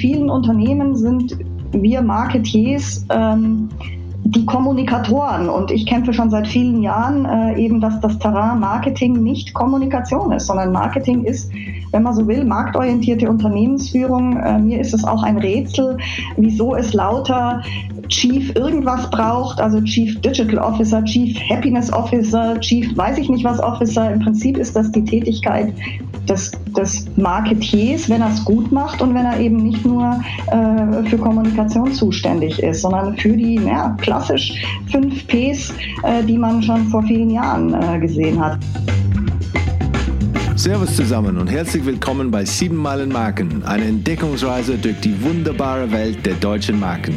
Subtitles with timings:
[0.00, 1.36] vielen Unternehmen sind
[1.72, 3.68] wir Marketiers ähm,
[4.24, 5.48] die Kommunikatoren.
[5.48, 10.32] Und ich kämpfe schon seit vielen Jahren äh, eben, dass das Terrain Marketing nicht Kommunikation
[10.32, 11.50] ist, sondern Marketing ist,
[11.92, 14.36] wenn man so will, marktorientierte Unternehmensführung.
[14.36, 15.96] Äh, mir ist es auch ein Rätsel,
[16.36, 17.62] wieso es lauter
[18.08, 23.60] Chief irgendwas braucht, also Chief Digital Officer, Chief Happiness Officer, Chief weiß ich nicht was
[23.60, 24.12] Officer.
[24.12, 25.72] Im Prinzip ist das die Tätigkeit
[26.28, 31.08] des, des Marketiers, wenn er es gut macht und wenn er eben nicht nur äh,
[31.08, 34.54] für Kommunikation zuständig ist, sondern für die ja, klassisch
[34.90, 38.58] fünf Ps, äh, die man schon vor vielen Jahren äh, gesehen hat.
[40.56, 46.24] Servus zusammen und herzlich willkommen bei 7 Meilen Marken, eine Entdeckungsreise durch die wunderbare Welt
[46.24, 47.14] der deutschen Marken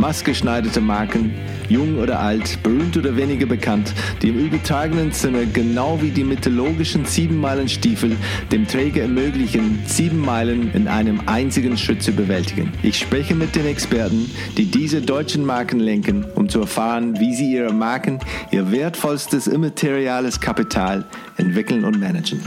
[0.00, 1.34] maßgeschneiderte Marken,
[1.68, 3.92] jung oder alt, berühmt oder weniger bekannt,
[4.22, 8.16] die im übertragenen Sinne genau wie die mythologischen Siebenmeilenstiefel
[8.50, 12.72] dem Träger ermöglichen, sieben Meilen in einem einzigen Schritt zu bewältigen.
[12.82, 17.52] Ich spreche mit den Experten, die diese deutschen Marken lenken, um zu erfahren, wie sie
[17.52, 18.18] ihre Marken,
[18.50, 21.04] ihr wertvollstes immateriales Kapital
[21.36, 22.40] entwickeln und managen.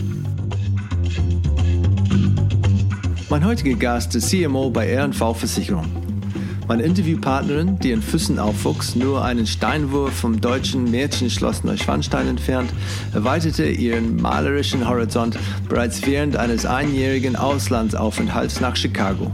[3.29, 6.02] Mein heutiger Gast ist CMO bei R&V Versicherung.
[6.67, 12.71] Meine Interviewpartnerin, die in Füssen aufwuchs, nur einen Steinwurf vom deutschen Märchenschloss Neuschwanstein entfernt,
[13.13, 19.29] erweiterte ihren malerischen Horizont bereits während eines einjährigen Auslandsaufenthalts nach Chicago.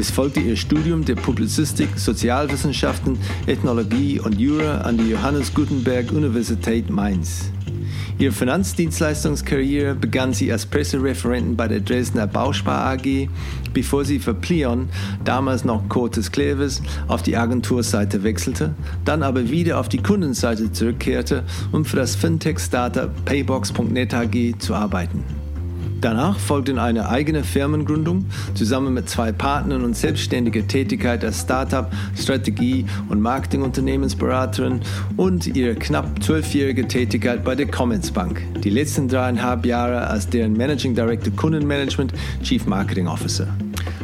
[0.00, 6.88] Es folgte ihr Studium der Publizistik, Sozialwissenschaften, Ethnologie und Jura an die Johannes Gutenberg Universität
[6.88, 7.50] Mainz.
[8.18, 13.28] Ihre Finanzdienstleistungskarriere begann sie als Pressereferentin bei der Dresdner Bauspar AG,
[13.74, 14.88] bevor sie für Plion,
[15.22, 21.44] damals noch Cortes Clevis, auf die Agenturseite wechselte, dann aber wieder auf die Kundenseite zurückkehrte,
[21.72, 25.22] um für das Fintech-Startup Paybox.net AG zu arbeiten.
[26.00, 32.86] Danach folgte eine eigene Firmengründung zusammen mit zwei Partnern und selbstständiger Tätigkeit als Startup, Strategie-
[33.10, 34.80] und Marketingunternehmensberaterin
[35.18, 38.42] und ihre knapp zwölfjährige Tätigkeit bei der Commerzbank.
[38.62, 43.48] Die letzten dreieinhalb Jahre als deren Managing Director Kundenmanagement, Chief Marketing Officer.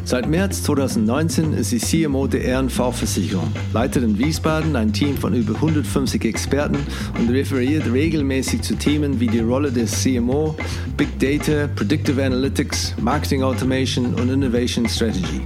[0.07, 5.53] Seit März 2019 ist sie CMO der RNV-Versicherung, leitet in Wiesbaden ein Team von über
[5.55, 6.77] 150 Experten
[7.19, 10.55] und referiert regelmäßig zu Themen wie die Rolle des CMO,
[10.95, 15.41] Big Data, Predictive Analytics, Marketing Automation und Innovation Strategy.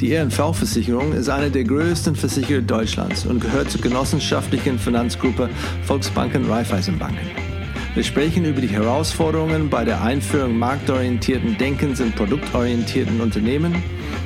[0.00, 5.48] Die RNV-Versicherung ist eine der größten Versicherer Deutschlands und gehört zur genossenschaftlichen Finanzgruppe
[5.84, 7.49] Volksbanken Raiffeisenbanken.
[7.94, 13.82] Wir sprechen über die Herausforderungen bei der Einführung marktorientierten Denkens in produktorientierten Unternehmen,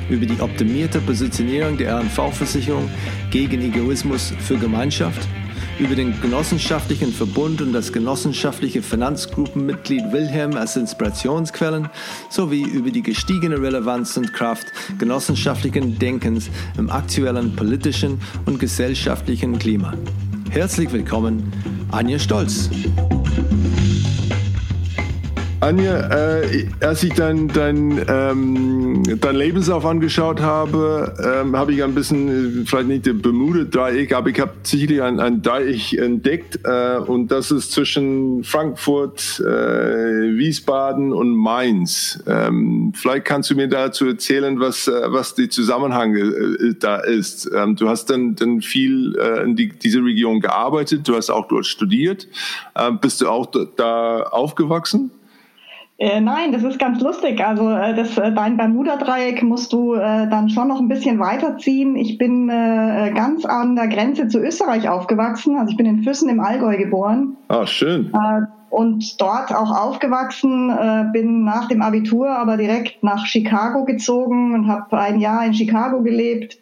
[0.07, 2.87] über die optimierte Positionierung der RNV-Versicherung
[3.31, 5.27] gegen Egoismus für Gemeinschaft,
[5.79, 11.89] über den genossenschaftlichen Verbund und das genossenschaftliche Finanzgruppenmitglied Wilhelm als Inspirationsquellen
[12.29, 14.67] sowie über die gestiegene Relevanz und Kraft
[14.99, 19.95] genossenschaftlichen Denkens im aktuellen politischen und gesellschaftlichen Klima.
[20.51, 21.51] Herzlich willkommen,
[21.91, 22.69] Anja Stolz.
[23.35, 23.84] thank you.
[25.65, 31.95] Anja, äh, als ich dein, dein, ähm, dein Lebenslauf angeschaut habe, ähm, habe ich ein
[31.95, 36.97] bisschen, äh, vielleicht nicht der Bermuda-Dreieck, aber ich habe sicherlich ein, ein Dreieck entdeckt äh,
[36.97, 42.23] und das ist zwischen Frankfurt, äh, Wiesbaden und Mainz.
[42.27, 47.49] Ähm, vielleicht kannst du mir dazu erzählen, was, äh, was die Zusammenhang äh, da ist.
[47.55, 51.65] Ähm, du hast dann, dann viel in die, diese Region gearbeitet, du hast auch dort
[51.65, 52.27] studiert.
[52.75, 55.09] Äh, bist du auch da aufgewachsen?
[55.97, 57.45] Äh, nein, das ist ganz lustig.
[57.45, 61.95] Also äh, das, äh, dein Bermuda-Dreieck musst du äh, dann schon noch ein bisschen weiterziehen.
[61.95, 65.57] Ich bin äh, ganz an der Grenze zu Österreich aufgewachsen.
[65.57, 67.37] Also ich bin in Füssen im Allgäu geboren.
[67.47, 68.11] Ah, schön.
[68.13, 74.53] Äh, und dort auch aufgewachsen, äh, bin nach dem Abitur aber direkt nach Chicago gezogen
[74.53, 76.57] und habe ein Jahr in Chicago gelebt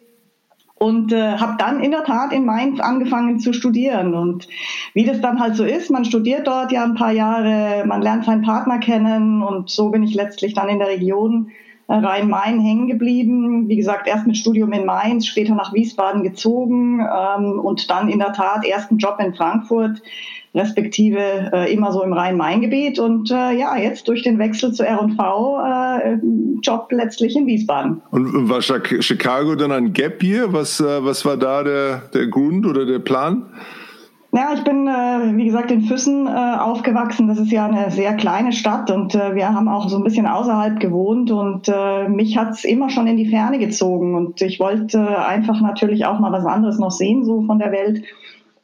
[0.84, 4.14] und äh, habe dann in der Tat in Mainz angefangen zu studieren.
[4.14, 4.48] Und
[4.92, 8.26] wie das dann halt so ist, man studiert dort ja ein paar Jahre, man lernt
[8.26, 11.50] seinen Partner kennen und so bin ich letztlich dann in der Region
[11.88, 13.66] äh, Rhein-Main hängen geblieben.
[13.68, 18.18] Wie gesagt, erst mit Studium in Mainz, später nach Wiesbaden gezogen ähm, und dann in
[18.18, 20.02] der Tat ersten Job in Frankfurt
[20.54, 25.60] respektive äh, immer so im Rhein-Main-Gebiet und äh, ja, jetzt durch den Wechsel zu R&V
[25.60, 26.18] äh,
[26.62, 28.02] Job letztlich in Wiesbaden.
[28.10, 30.52] Und war Chicago dann ein Gap hier?
[30.52, 33.46] Was, äh, was war da der, der Grund oder der Plan?
[34.36, 37.28] Ja, ich bin, äh, wie gesagt, in Füssen äh, aufgewachsen.
[37.28, 40.26] Das ist ja eine sehr kleine Stadt und äh, wir haben auch so ein bisschen
[40.26, 45.24] außerhalb gewohnt und äh, mich hat's immer schon in die Ferne gezogen und ich wollte
[45.24, 48.02] einfach natürlich auch mal was anderes noch sehen, so von der Welt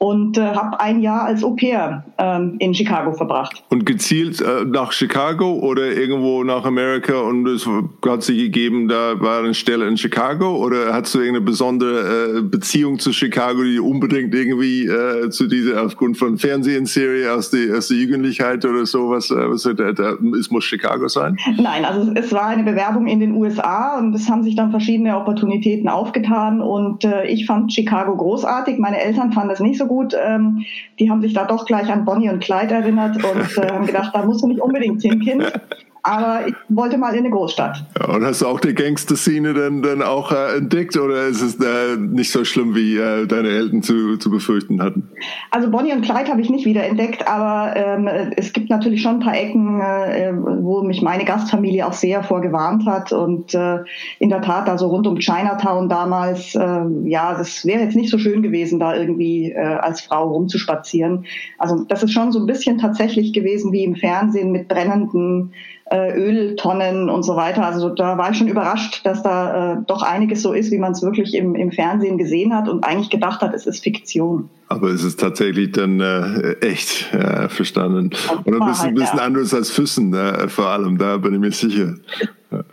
[0.03, 3.63] und äh, habe ein Jahr als Au pair ähm, in Chicago verbracht.
[3.69, 7.69] Und gezielt äh, nach Chicago oder irgendwo nach Amerika und es
[8.07, 12.41] hat sich gegeben, da war eine Stelle in Chicago oder hast du irgendeine besondere äh,
[12.41, 17.89] Beziehung zu Chicago, die unbedingt irgendwie äh, zu dieser aufgrund von Fernsehserie aus, die, aus
[17.89, 21.37] der Jugendlichkeit oder sowas, äh, was, da, da, es muss Chicago sein?
[21.59, 25.15] Nein, also es war eine Bewerbung in den USA und es haben sich dann verschiedene
[25.19, 28.79] Opportunitäten aufgetan und äh, ich fand Chicago großartig.
[28.79, 30.17] Meine Eltern fanden es nicht so gut.
[30.17, 30.65] Ähm,
[31.01, 34.15] die haben sich da doch gleich an Bonnie und Clyde erinnert und äh, haben gedacht,
[34.15, 35.53] da musst du nicht unbedingt hin, Kind
[36.03, 37.85] aber ich wollte mal in eine Großstadt.
[37.99, 41.57] Ja, und hast du auch die Gangster-Szene dann, dann auch äh, entdeckt oder ist es
[41.57, 45.09] äh, nicht so schlimm, wie äh, deine Eltern zu, zu befürchten hatten?
[45.51, 49.17] Also Bonnie und Clyde habe ich nicht wieder entdeckt, aber ähm, es gibt natürlich schon
[49.17, 53.79] ein paar Ecken, äh, wo mich meine Gastfamilie auch sehr vorgewarnt hat und äh,
[54.19, 58.19] in der Tat, also rund um Chinatown damals, äh, ja, das wäre jetzt nicht so
[58.19, 61.25] schön gewesen, da irgendwie äh, als Frau rumzuspazieren.
[61.59, 65.53] Also das ist schon so ein bisschen tatsächlich gewesen wie im Fernsehen mit brennenden
[65.91, 67.67] äh, Öltonnen und so weiter.
[67.67, 70.93] Also da war ich schon überrascht, dass da äh, doch einiges so ist, wie man
[70.93, 74.49] es wirklich im, im Fernsehen gesehen hat und eigentlich gedacht hat, es ist Fiktion.
[74.69, 78.11] Aber es ist tatsächlich dann äh, echt ja, verstanden.
[78.45, 79.25] Und ein bisschen, bisschen ja.
[79.25, 81.95] anders als Füssen, äh, vor allem, da bin ich mir sicher.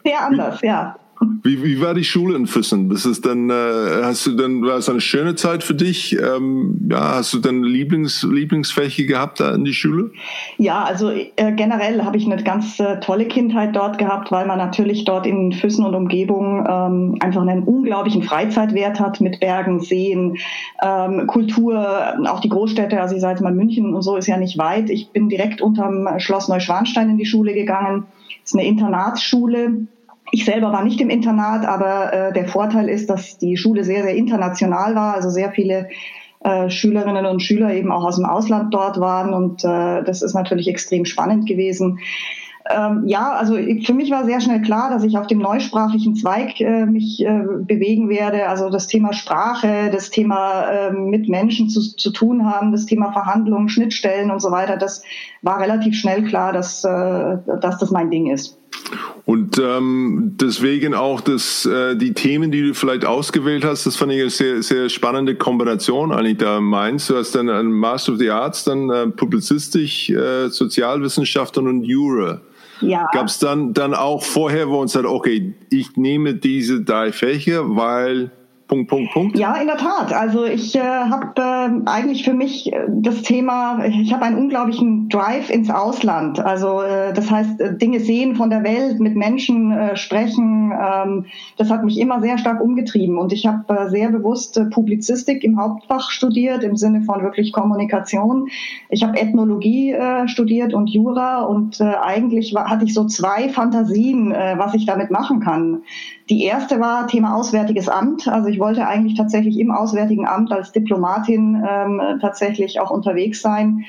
[0.04, 0.96] Sehr anders, ja.
[1.44, 2.90] Wie, wie war die Schule in Füssen?
[2.90, 3.54] Bist es dann, äh,
[4.04, 6.18] hast du dann, war es eine schöne Zeit für dich?
[6.19, 10.12] Ähm, ja, hast du dann Lieblings, Lieblingsfächer gehabt da in die Schule?
[10.58, 14.58] Ja, also äh, generell habe ich eine ganz äh, tolle Kindheit dort gehabt, weil man
[14.58, 20.38] natürlich dort in Füssen und Umgebung ähm, einfach einen unglaublichen Freizeitwert hat mit Bergen, Seen,
[20.84, 24.38] ähm, Kultur, auch die Großstädte, also ich sage jetzt mal München und so ist ja
[24.38, 24.90] nicht weit.
[24.90, 28.06] Ich bin direkt unterm Schloss Neuschwanstein in die Schule gegangen.
[28.44, 29.88] Das ist eine Internatsschule
[30.31, 34.03] ich selber war nicht im Internat, aber äh, der Vorteil ist, dass die Schule sehr,
[34.03, 35.89] sehr international war, also sehr viele
[36.41, 40.33] äh, Schülerinnen und Schüler eben auch aus dem Ausland dort waren und äh, das ist
[40.33, 42.00] natürlich extrem spannend gewesen.
[42.69, 46.59] Ähm, ja, also für mich war sehr schnell klar, dass ich auf dem neusprachlichen Zweig
[46.59, 48.50] äh, mich äh, bewegen werde.
[48.50, 53.13] Also das Thema Sprache, das Thema äh, mit Menschen zu, zu tun haben, das Thema
[53.13, 54.75] Verhandlungen, Schnittstellen und so weiter.
[54.77, 55.01] Das
[55.41, 58.57] war relativ schnell klar, dass, äh, dass das mein Ding ist.
[59.25, 64.13] Und ähm, deswegen auch das, äh, die Themen, die du vielleicht ausgewählt hast, das fand
[64.13, 67.09] ich eine sehr, sehr spannende Kombination eigentlich da meinst.
[67.09, 72.41] Du hast dann ein Master of the Arts, dann äh, Publizistik, äh, Sozialwissenschaften und Jura.
[72.81, 73.09] Ja.
[73.12, 77.75] Gab es dann, dann auch vorher, wo uns sagt, okay, ich nehme diese drei Fächer,
[77.75, 78.31] weil
[78.68, 79.38] Punkt, Punkt, Punkt?
[79.38, 80.12] Ja, in der Tat.
[80.12, 85.08] Also ich äh, habe äh, eigentlich für mich äh, das Thema, ich habe einen unglaublichen
[85.08, 86.40] Drive ins Ausland.
[86.40, 91.25] Also äh, das heißt, äh, Dinge sehen von der Welt, mit Menschen äh, sprechen, ähm,
[91.58, 93.18] das hat mich immer sehr stark umgetrieben.
[93.18, 97.54] Und ich habe äh, sehr bewusst äh, Publizistik im Hauptfach studiert, im Sinne von wirklich
[97.54, 98.50] Kommunikation.
[98.90, 103.48] Ich habe Ethnologie äh, studiert und Jura und äh, eigentlich war, hatte ich so zwei
[103.48, 105.84] Fantasien, äh, was ich damit machen kann.
[106.29, 108.27] Die erste war Thema Auswärtiges Amt.
[108.27, 113.85] Also ich wollte eigentlich tatsächlich im Auswärtigen Amt als Diplomatin ähm, tatsächlich auch unterwegs sein.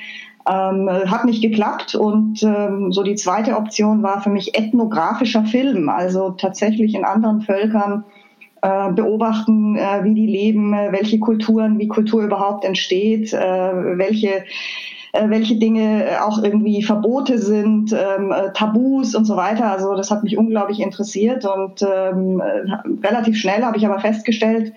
[0.49, 5.89] Ähm, hat nicht geklappt und ähm, so die zweite Option war für mich ethnografischer Film,
[5.89, 8.05] also tatsächlich in anderen Völkern
[8.61, 13.37] äh, beobachten, äh, wie die leben, welche Kulturen, wie Kultur überhaupt entsteht, äh,
[13.97, 14.43] welche
[15.13, 19.71] äh, welche Dinge äh, auch irgendwie Verbote sind, ähm, äh, Tabus und so weiter.
[19.71, 24.73] Also das hat mich unglaublich interessiert und ähm, äh, relativ schnell habe ich aber festgestellt,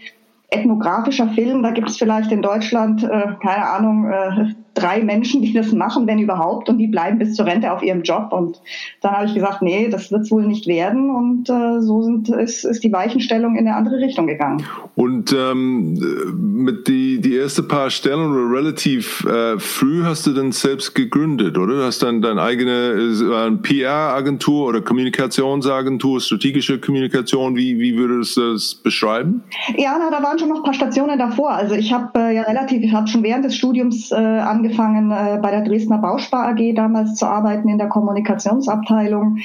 [0.51, 5.53] ethnografischer Film, da gibt es vielleicht in Deutschland, äh, keine Ahnung, äh, drei Menschen, die
[5.53, 8.33] das machen, wenn überhaupt, und die bleiben bis zur Rente auf ihrem Job.
[8.33, 8.61] Und
[9.01, 11.11] dann habe ich gesagt, nee, das wird es wohl nicht werden.
[11.11, 14.65] Und äh, so sind, ist, ist die Weichenstellung in eine andere Richtung gegangen.
[14.95, 15.95] Und ähm,
[16.35, 21.75] mit die, die erste paar Stellen relativ äh, früh hast du dann selbst gegründet, oder?
[21.77, 27.57] Du hast dann deine eigene äh, PR-Agentur oder Kommunikationsagentur, strategische Kommunikation.
[27.57, 29.43] Wie, wie würdest du das beschreiben?
[29.77, 31.51] Ja, na, da waren schon noch ein paar Stationen davor.
[31.51, 35.39] Also ich habe äh, ja relativ, ich habe schon während des Studiums äh, angefangen, äh,
[35.41, 39.39] bei der Dresdner Bauspar AG damals zu arbeiten in der Kommunikationsabteilung.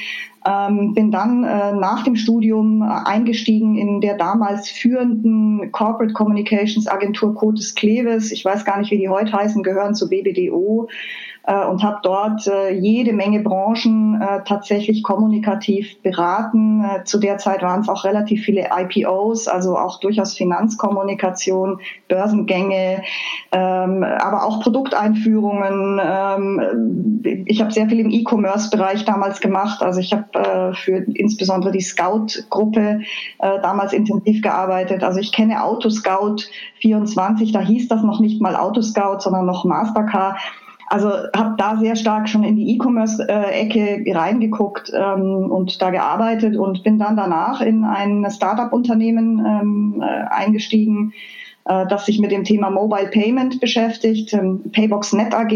[0.46, 7.34] Ähm, bin dann äh, nach dem Studium eingestiegen in der damals führenden Corporate Communications Agentur
[7.34, 8.32] Cotes Kleves.
[8.32, 10.92] Ich weiß gar nicht, wie die heute heißen, gehören zu BBDO äh,
[11.54, 16.84] und habe dort äh, jede Menge Branchen äh, tatsächlich kommunikativ beraten.
[16.84, 23.02] Äh, zu der Zeit waren es auch relativ viele IPOs, also auch durchaus Finanzkommunikation, Börsengänge,
[23.52, 26.00] ähm, aber auch Produkteinführungen.
[26.04, 29.82] Ähm, ich habe sehr viel im E-Commerce-Bereich damals gemacht.
[29.82, 33.00] Also ich habe äh, für insbesondere die Scout-Gruppe
[33.38, 35.02] äh, damals intensiv gearbeitet.
[35.02, 36.36] Also ich kenne Autoscout
[36.80, 40.36] 24, da hieß das noch nicht mal Autoscout, sondern noch Mastercard.
[40.90, 46.82] Also habe da sehr stark schon in die E-Commerce-Ecke reingeguckt ähm, und da gearbeitet und
[46.82, 51.12] bin dann danach in ein Startup-Unternehmen ähm, äh, eingestiegen,
[51.66, 55.52] äh, das sich mit dem Thema Mobile Payment beschäftigt, ähm, Paybox Net AG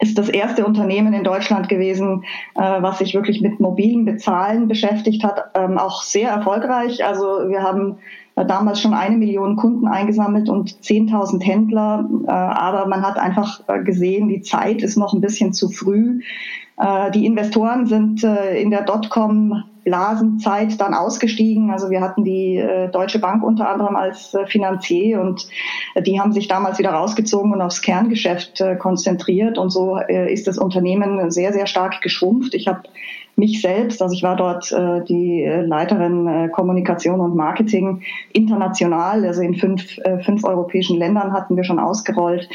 [0.00, 5.24] ist das erste Unternehmen in Deutschland gewesen, äh, was sich wirklich mit mobilen Bezahlen beschäftigt
[5.24, 7.04] hat, ähm, auch sehr erfolgreich.
[7.04, 7.98] Also wir haben
[8.44, 13.82] damals schon eine Million Kunden eingesammelt und 10.000 Händler, äh, aber man hat einfach äh,
[13.82, 16.20] gesehen, die Zeit ist noch ein bisschen zu früh.
[16.76, 21.70] Äh, die Investoren sind in der Dotcom Blasenzeit dann ausgestiegen.
[21.70, 25.48] Also wir hatten die Deutsche Bank unter anderem als Finanzier und
[26.04, 31.30] die haben sich damals wieder rausgezogen und aufs Kerngeschäft konzentriert und so ist das Unternehmen
[31.30, 32.52] sehr, sehr stark geschrumpft.
[32.52, 32.82] Ich habe
[33.38, 38.02] mich selbst, also ich war dort äh, die Leiterin äh, Kommunikation und Marketing
[38.32, 42.48] international, also in fünf, äh, fünf europäischen Ländern hatten wir schon ausgerollt.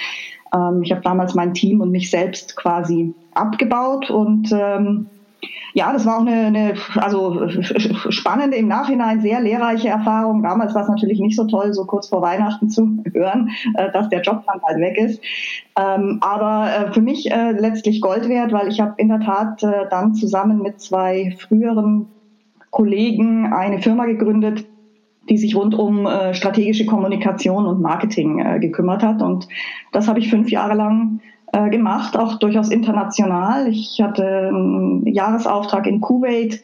[0.53, 5.07] Ähm, ich habe damals mein Team und mich selbst quasi abgebaut und ähm,
[5.73, 7.47] ja, das war auch eine, eine also
[8.09, 10.43] spannende im Nachhinein, sehr lehrreiche Erfahrung.
[10.43, 14.09] Damals war es natürlich nicht so toll, so kurz vor Weihnachten zu hören, äh, dass
[14.09, 15.21] der Job dann halt weg ist.
[15.77, 19.63] Ähm, aber äh, für mich äh, letztlich Gold wert, weil ich habe in der Tat
[19.63, 22.07] äh, dann zusammen mit zwei früheren
[22.69, 24.65] Kollegen eine Firma gegründet,
[25.29, 29.21] die sich rund um äh, strategische Kommunikation und Marketing äh, gekümmert hat.
[29.21, 29.47] Und
[29.91, 31.21] das habe ich fünf Jahre lang
[31.53, 33.67] äh, gemacht, auch durchaus international.
[33.69, 36.63] Ich hatte einen Jahresauftrag in Kuwait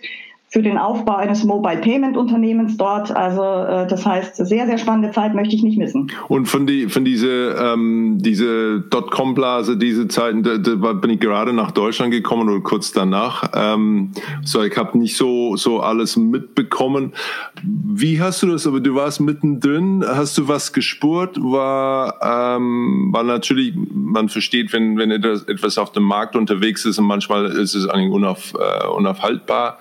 [0.52, 3.16] für den Aufbau eines Mobile Payment Unternehmens dort.
[3.16, 6.12] Also äh, das heißt, sehr, sehr spannende Zeit möchte ich nicht missen.
[6.28, 11.54] Und von, die, von diese, ähm, diese Dotcom-Blase, diese Zeiten, da, da bin ich gerade
[11.54, 13.52] nach Deutschland gekommen oder kurz danach.
[13.54, 14.12] Ähm,
[14.44, 17.14] so, ich habe nicht so, so alles mitbekommen.
[17.62, 21.38] Wie hast du das, aber du warst mittendrin, hast du was gespürt?
[21.40, 27.06] War, ähm, war natürlich, man versteht, wenn, wenn etwas auf dem Markt unterwegs ist und
[27.06, 29.78] manchmal ist es eigentlich unauf, äh, unaufhaltbar.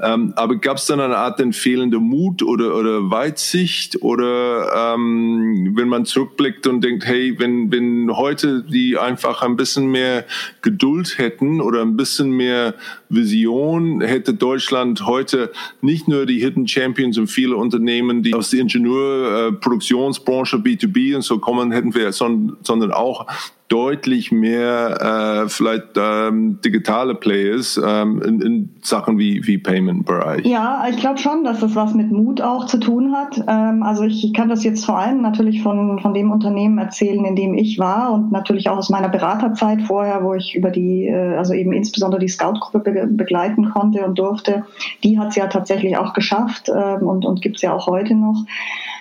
[0.00, 1.52] Ähm, aber gab es dann eine Art den
[1.98, 8.62] Mut oder, oder Weitsicht oder ähm, wenn man zurückblickt und denkt, hey, wenn, wenn heute
[8.62, 10.24] die einfach ein bisschen mehr
[10.62, 12.74] Geduld hätten oder ein bisschen mehr
[13.08, 18.60] Vision, hätte Deutschland heute nicht nur die Hidden Champions und viele Unternehmen, die aus der
[18.60, 23.26] Ingenieurproduktionsbranche äh, B2B und so kommen, hätten wir, sondern auch
[23.72, 30.44] deutlich mehr äh, vielleicht ähm, digitale Players ähm, in, in Sachen wie, wie Payment-Bereich.
[30.44, 33.42] Ja, ich glaube schon, dass das was mit Mut auch zu tun hat.
[33.48, 37.24] Ähm, also ich, ich kann das jetzt vor allem natürlich von, von dem Unternehmen erzählen,
[37.24, 41.06] in dem ich war und natürlich auch aus meiner Beraterzeit vorher, wo ich über die,
[41.06, 44.64] äh, also eben insbesondere die Scout-Gruppe be begleiten konnte und durfte.
[45.02, 48.14] Die hat es ja tatsächlich auch geschafft ähm, und, und gibt es ja auch heute
[48.14, 48.44] noch.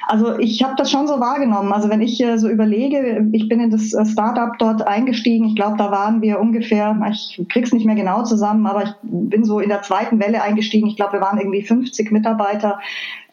[0.07, 1.71] Also ich habe das schon so wahrgenommen.
[1.71, 5.45] Also wenn ich äh, so überlege, ich bin in das äh, Startup dort eingestiegen.
[5.45, 9.43] Ich glaube, da waren wir ungefähr, ich krieg's nicht mehr genau zusammen, aber ich bin
[9.43, 10.87] so in der zweiten Welle eingestiegen.
[10.87, 12.79] Ich glaube, wir waren irgendwie 50 Mitarbeiter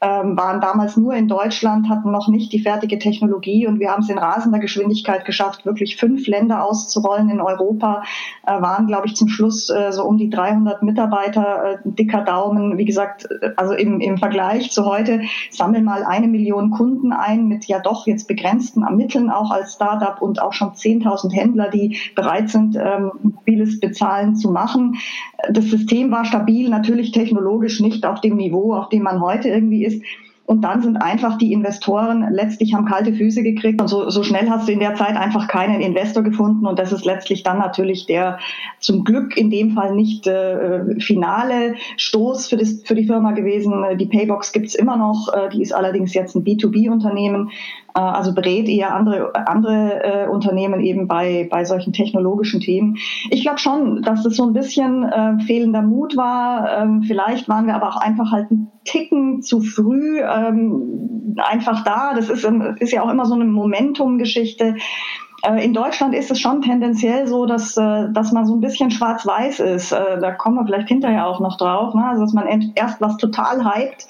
[0.00, 4.02] ähm, waren damals nur in Deutschland, hatten noch nicht die fertige Technologie und wir haben
[4.02, 8.02] es in rasender Geschwindigkeit geschafft, wirklich fünf Länder auszurollen in Europa,
[8.46, 12.78] äh, waren, glaube ich, zum Schluss äh, so um die 300 Mitarbeiter, äh, dicker Daumen.
[12.78, 17.48] Wie gesagt, äh, also im, im Vergleich zu heute, sammeln mal eine Million Kunden ein
[17.48, 21.98] mit ja doch jetzt begrenzten Mitteln auch als Startup und auch schon 10.000 Händler, die
[22.14, 24.96] bereit sind, ähm, mobiles Bezahlen zu machen.
[25.50, 29.84] Das System war stabil, natürlich technologisch nicht auf dem Niveau, auf dem man heute irgendwie
[29.84, 30.02] ist.
[30.48, 34.48] Und dann sind einfach die Investoren letztlich haben kalte Füße gekriegt und so, so schnell
[34.48, 38.06] hast du in der Zeit einfach keinen Investor gefunden und das ist letztlich dann natürlich
[38.06, 38.38] der
[38.78, 43.74] zum Glück in dem Fall nicht äh, finale Stoß für, das, für die Firma gewesen.
[43.98, 47.50] Die Paybox gibt's immer noch, äh, die ist allerdings jetzt ein B2B-Unternehmen
[47.87, 52.96] äh, also berät eher andere, andere äh, Unternehmen eben bei, bei solchen technologischen Themen.
[53.30, 56.82] Ich glaube schon, dass das so ein bisschen äh, fehlender Mut war.
[56.82, 62.14] Ähm, vielleicht waren wir aber auch einfach halt ein Ticken zu früh ähm, einfach da.
[62.14, 62.48] Das ist,
[62.80, 64.76] ist ja auch immer so eine Momentum-Geschichte.
[65.42, 68.90] Äh, in Deutschland ist es schon tendenziell so, dass, äh, dass man so ein bisschen
[68.90, 69.92] schwarz-weiß ist.
[69.92, 71.94] Da kommen wir vielleicht hinterher auch noch drauf.
[71.94, 72.04] Ne?
[72.04, 74.06] Also, dass man erst was total hypt,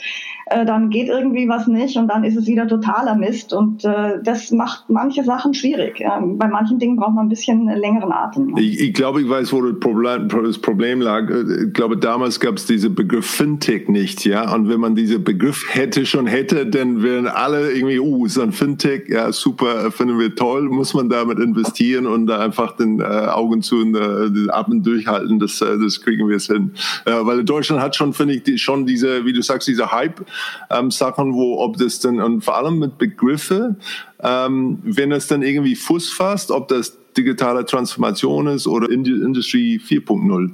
[0.51, 3.53] äh, dann geht irgendwie was nicht und dann ist es wieder totaler Mist.
[3.53, 6.01] Und äh, das macht manche Sachen schwierig.
[6.01, 8.57] Ähm, bei manchen Dingen braucht man ein bisschen längeren Atem.
[8.57, 11.29] Ich, ich glaube, ich weiß, wo das Problem, das Problem lag.
[11.31, 14.55] Äh, ich glaube, damals gab es diesen Begriff Fintech nicht, ja.
[14.55, 18.53] Und wenn man diesen Begriff hätte schon hätte, dann wären alle irgendwie, uh, ist ein
[18.53, 23.05] Fintech, ja, super, finden wir toll, muss man damit investieren und da einfach den äh,
[23.05, 26.73] Augen zu und äh, den Atmen durchhalten, das, äh, das kriegen wir es hin.
[27.05, 30.27] Äh, weil Deutschland hat schon, finde ich, die, schon diese, wie du sagst, diese Hype-Sachen,
[30.71, 30.91] ähm,
[31.35, 33.77] wo, ob das dann, und vor allem mit Begriffe,
[34.21, 40.51] ähm, wenn es dann irgendwie Fuß fasst, ob das digitale Transformation ist oder Industry 4.0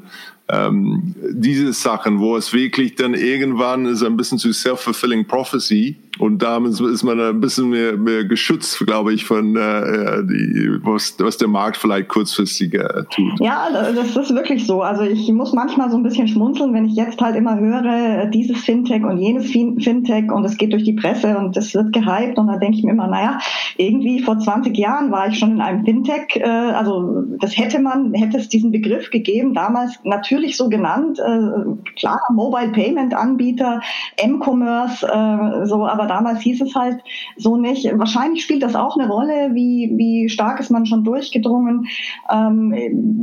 [0.49, 6.43] ähm, diese Sachen, wo es wirklich dann irgendwann ist ein bisschen zu self-fulfilling prophecy und
[6.43, 11.37] damit ist man ein bisschen mehr, mehr geschützt, glaube ich, von äh, die, was, was
[11.39, 13.41] der Markt vielleicht kurzfristig äh, tut.
[13.41, 14.83] Ja, das ist wirklich so.
[14.83, 18.59] Also ich muss manchmal so ein bisschen schmunzeln, wenn ich jetzt halt immer höre, dieses
[18.59, 22.47] Fintech und jenes Fintech und es geht durch die Presse und es wird gehypt und
[22.47, 23.39] da denke ich mir immer, naja,
[23.77, 28.15] irgendwie vor 20 Jahren war ich schon in einem Fintech, äh, also das hätte man,
[28.15, 33.81] hätte es diesen Begriff gegeben, damals natürlich so genannt, äh, klar, Mobile Payment Anbieter,
[34.17, 37.01] M-Commerce, äh, so, aber aber damals hieß es halt
[37.37, 37.87] so nicht.
[37.99, 41.87] Wahrscheinlich spielt das auch eine Rolle, wie, wie stark ist man schon durchgedrungen.
[42.31, 42.73] Ähm,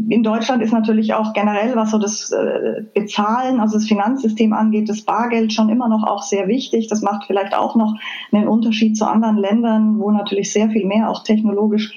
[0.09, 4.89] in Deutschland ist natürlich auch generell, was so das äh, Bezahlen, also das Finanzsystem angeht,
[4.89, 6.87] das Bargeld schon immer noch auch sehr wichtig.
[6.87, 7.95] Das macht vielleicht auch noch
[8.31, 11.93] einen Unterschied zu anderen Ländern, wo natürlich sehr viel mehr auch technologisch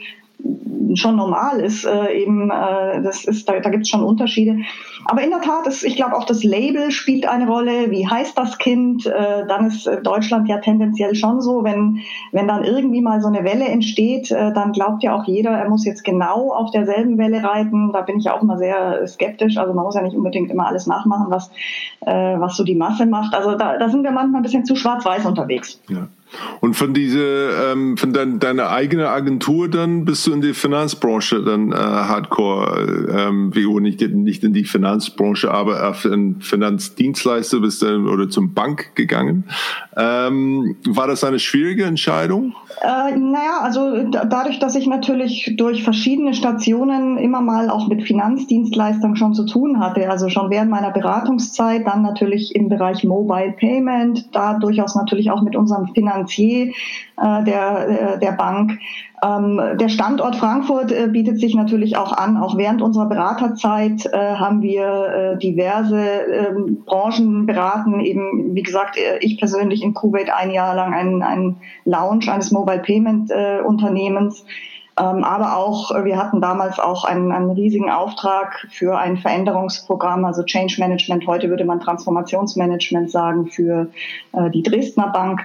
[0.94, 1.84] schon normal ist.
[1.84, 4.58] Äh, eben, äh, das ist, da, da gibt es schon Unterschiede.
[5.04, 7.90] Aber in der Tat, ist, ich glaube auch das Label spielt eine Rolle.
[7.90, 9.06] Wie heißt das Kind?
[9.06, 12.00] Äh, dann ist äh, Deutschland ja tendenziell schon so, wenn,
[12.32, 15.68] wenn dann irgendwie mal so eine Welle entsteht, äh, dann glaubt ja auch jeder, er
[15.68, 17.92] muss jetzt genau auf derselben Welle reiten.
[17.92, 19.56] Da bin ich auch immer sehr skeptisch.
[19.56, 21.50] Also man muss ja nicht unbedingt immer alles nachmachen, was,
[22.00, 23.34] äh, was so die Masse macht.
[23.34, 25.80] Also da, da sind wir manchmal ein bisschen zu schwarz-weiß unterwegs.
[25.88, 26.08] Ja.
[26.60, 31.42] Und von diese, ähm, von dein, deiner eigenen Agentur dann bist du in die Finanzbranche
[31.42, 37.82] dann äh, Hardcore, ähm, wie nicht, nicht in die Finanzbranche, aber auf einen Finanzdienstleister bist
[37.82, 39.44] du oder zum Bank gegangen.
[39.96, 42.54] Ähm, war das eine schwierige Entscheidung?
[42.80, 49.16] Äh, naja, also dadurch, dass ich natürlich durch verschiedene Stationen immer mal auch mit Finanzdienstleistern
[49.16, 54.34] schon zu tun hatte, also schon während meiner Beratungszeit, dann natürlich im Bereich Mobile Payment,
[54.34, 56.72] da durchaus natürlich auch mit unserem Finanzier
[57.16, 58.78] äh, der, äh, der Bank.
[59.24, 62.36] Ähm, der Standort Frankfurt äh, bietet sich natürlich auch an.
[62.36, 68.00] Auch während unserer Beraterzeit äh, haben wir äh, diverse ähm, Branchen beraten.
[68.00, 72.50] Eben, wie gesagt, äh, ich persönlich in Kuwait ein Jahr lang einen, einen Launch eines
[72.50, 73.30] Mobile Payment
[73.64, 74.44] Unternehmens.
[74.98, 80.42] Ähm, aber auch, wir hatten damals auch einen, einen riesigen Auftrag für ein Veränderungsprogramm, also
[80.42, 81.26] Change Management.
[81.26, 83.88] Heute würde man Transformationsmanagement sagen für
[84.52, 85.40] die Dresdner Bank.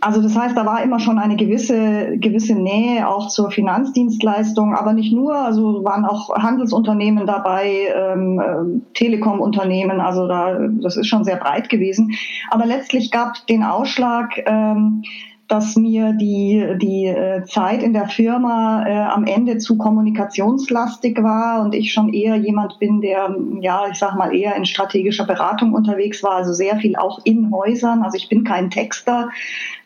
[0.00, 4.94] Also das heißt, da war immer schon eine gewisse, gewisse Nähe auch zur Finanzdienstleistung, aber
[4.94, 11.24] nicht nur, also waren auch Handelsunternehmen dabei, ähm, äh, Telekom-Unternehmen, also da, das ist schon
[11.24, 12.12] sehr breit gewesen.
[12.50, 15.02] Aber letztlich gab den Ausschlag, ähm,
[15.50, 21.62] dass mir die, die äh, Zeit in der Firma äh, am Ende zu kommunikationslastig war
[21.62, 25.74] und ich schon eher jemand bin, der, ja, ich sag mal, eher in strategischer Beratung
[25.74, 28.02] unterwegs war, also sehr viel auch in Häusern.
[28.04, 29.28] Also ich bin kein Texter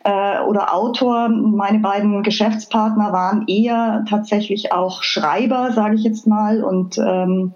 [0.05, 1.29] äh, oder Autor.
[1.29, 7.53] Meine beiden Geschäftspartner waren eher tatsächlich auch Schreiber, sage ich jetzt mal, und ähm,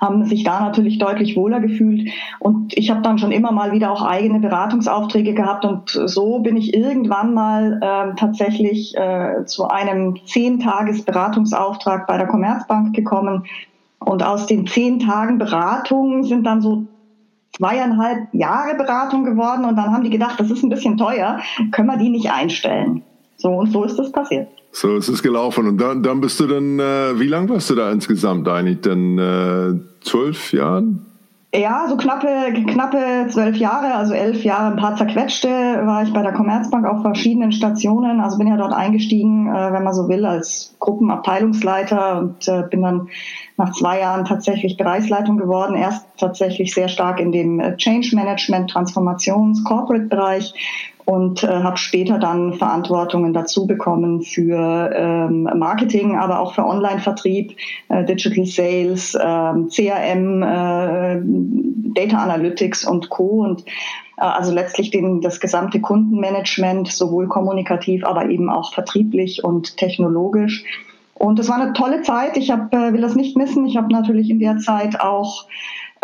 [0.00, 2.10] haben sich da natürlich deutlich wohler gefühlt.
[2.40, 5.64] Und ich habe dann schon immer mal wieder auch eigene Beratungsaufträge gehabt.
[5.64, 12.96] Und so bin ich irgendwann mal äh, tatsächlich äh, zu einem Zehn-Tages-Beratungsauftrag bei der Commerzbank
[12.96, 13.44] gekommen.
[14.00, 16.86] Und aus den zehn Tagen Beratung sind dann so
[17.56, 19.64] zweieinhalb Jahre Beratung geworden.
[19.64, 23.02] Und dann haben die gedacht, das ist ein bisschen teuer, können wir die nicht einstellen.
[23.36, 24.48] So und so ist das passiert.
[24.70, 25.66] So ist es gelaufen.
[25.66, 28.80] Und dann, dann bist du dann, äh, wie lange warst du da insgesamt eigentlich?
[28.80, 31.06] Dann äh, zwölf Jahren?
[31.54, 36.22] Ja, so knappe, knappe zwölf Jahre, also elf Jahre, ein paar zerquetschte, war ich bei
[36.22, 38.20] der Commerzbank auf verschiedenen Stationen.
[38.20, 42.80] Also bin ja dort eingestiegen, äh, wenn man so will, als Gruppenabteilungsleiter und äh, bin
[42.80, 43.08] dann
[43.58, 45.76] nach zwei Jahren tatsächlich Bereichsleitung geworden.
[45.76, 50.54] Erst tatsächlich sehr stark in dem äh, Change Management, Transformations, Corporate Bereich
[51.04, 57.56] und äh, habe später dann Verantwortungen dazu bekommen für ähm, Marketing, aber auch für Online-Vertrieb,
[57.88, 61.20] äh, Digital Sales, äh, CRM, äh,
[61.94, 63.42] Data Analytics und Co.
[63.42, 69.76] Und äh, also letztlich den, das gesamte Kundenmanagement, sowohl kommunikativ, aber eben auch vertrieblich und
[69.76, 70.64] technologisch.
[71.14, 72.36] Und es war eine tolle Zeit.
[72.36, 73.66] Ich hab, äh, will das nicht missen.
[73.66, 75.46] Ich habe natürlich in der Zeit auch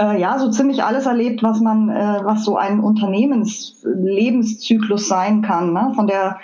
[0.01, 5.73] äh, ja so ziemlich alles erlebt, was man, äh, was so ein Unternehmenslebenszyklus sein kann.
[5.73, 5.93] Ne?
[5.95, 6.39] Von der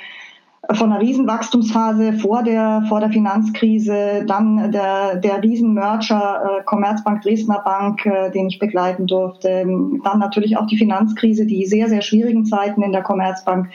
[0.73, 7.59] von einer Riesenwachstumsphase vor der, vor der Finanzkrise, dann der, der Riesenmerger äh, Commerzbank, Dresdner
[7.59, 9.67] Bank, äh, den ich begleiten durfte,
[10.05, 13.69] dann natürlich auch die Finanzkrise, die sehr, sehr schwierigen Zeiten in der Commerzbank,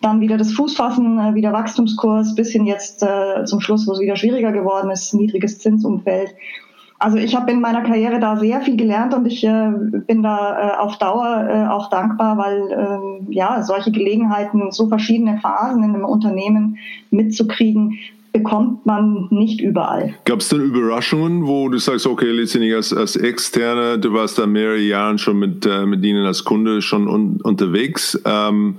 [0.00, 4.16] dann wieder das Fußfassen, äh, wieder Wachstumskurs, bisschen jetzt äh, zum Schluss, wo es wieder
[4.16, 6.34] schwieriger geworden ist, niedriges Zinsumfeld.
[7.02, 9.72] Also ich habe in meiner Karriere da sehr viel gelernt und ich äh,
[10.06, 15.38] bin da äh, auf Dauer äh, auch dankbar, weil äh, ja solche Gelegenheiten, so verschiedene
[15.38, 16.78] Phasen in einem Unternehmen
[17.10, 17.98] mitzukriegen,
[18.32, 20.14] bekommt man nicht überall.
[20.26, 24.46] Gab es denn Überraschungen, wo du sagst, okay, letztendlich als, als Externe, du warst da
[24.46, 28.16] mehrere Jahre schon mit, äh, mit ihnen als Kunde schon un, unterwegs.
[28.24, 28.76] Ähm,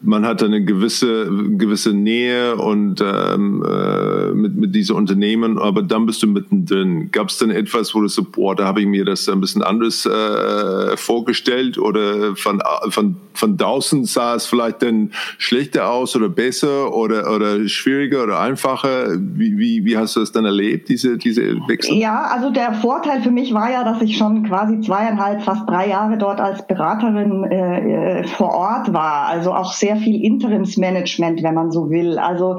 [0.00, 6.06] man hat eine gewisse gewisse Nähe und ähm, äh, mit mit diese Unternehmen, aber dann
[6.06, 7.10] bist du mittendrin.
[7.10, 9.62] Gab es denn etwas, wo du so, boah, da habe ich mir das ein bisschen
[9.62, 16.28] anders äh, vorgestellt oder von von von draußen sah es vielleicht dann schlechter aus oder
[16.28, 19.08] besser oder oder schwieriger oder einfacher?
[19.18, 21.96] Wie wie wie hast du das dann erlebt diese diese Wechsel?
[21.96, 25.88] Ja, also der Vorteil für mich war ja, dass ich schon quasi zweieinhalb fast drei
[25.88, 31.42] Jahre dort als Beraterin äh, äh vor Ort war, also auch sehr sehr viel Interimsmanagement,
[31.42, 32.18] wenn man so will.
[32.18, 32.58] Also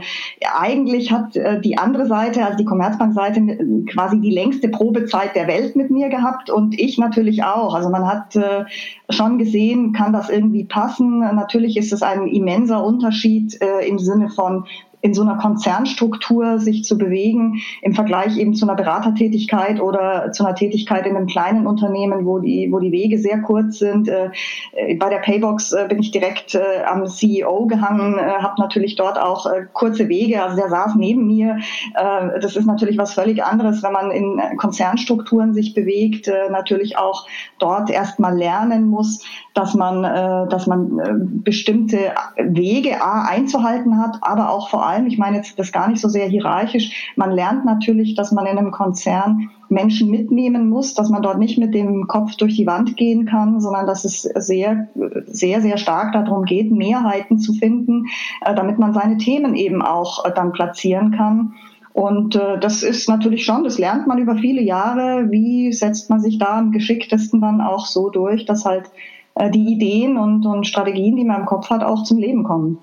[0.56, 5.76] eigentlich hat äh, die andere Seite, also die Commerzbank-Seite, quasi die längste Probezeit der Welt
[5.76, 7.76] mit mir gehabt und ich natürlich auch.
[7.76, 8.66] Also man hat äh,
[9.10, 11.20] schon gesehen, kann das irgendwie passen.
[11.20, 14.66] Natürlich ist es ein immenser Unterschied äh, im Sinne von
[15.02, 20.46] in so einer Konzernstruktur sich zu bewegen im Vergleich eben zu einer Beratertätigkeit oder zu
[20.46, 24.10] einer Tätigkeit in einem kleinen Unternehmen, wo die, wo die Wege sehr kurz sind.
[24.10, 24.32] Äh,
[24.74, 29.46] äh, bei der Paybox äh, bin ich direkt am CEO gehangen, habe natürlich dort auch
[29.74, 31.60] kurze Wege, also der saß neben mir.
[31.94, 37.28] Das ist natürlich was völlig anderes, wenn man in Konzernstrukturen sich bewegt, natürlich auch
[37.60, 40.04] dort erstmal lernen muss, dass man,
[40.50, 45.72] dass man bestimmte Wege A einzuhalten hat, aber auch vor allem, ich meine jetzt das
[45.72, 50.70] gar nicht so sehr hierarchisch, man lernt natürlich, dass man in einem Konzern Menschen mitnehmen
[50.70, 54.04] muss, dass man dort nicht mit dem Kopf durch die Wand gehen kann, sondern dass
[54.04, 54.88] es sehr,
[55.28, 58.08] sehr, sehr stark darum geht, Mehrheiten zu finden,
[58.42, 61.54] äh, damit man seine Themen eben auch äh, dann platzieren kann.
[61.94, 65.30] Und äh, das ist natürlich schon, das lernt man über viele Jahre.
[65.32, 68.90] Wie setzt man sich da am geschicktesten dann auch so durch, dass halt
[69.36, 72.80] äh, die Ideen und, und Strategien, die man im Kopf hat, auch zum Leben kommen?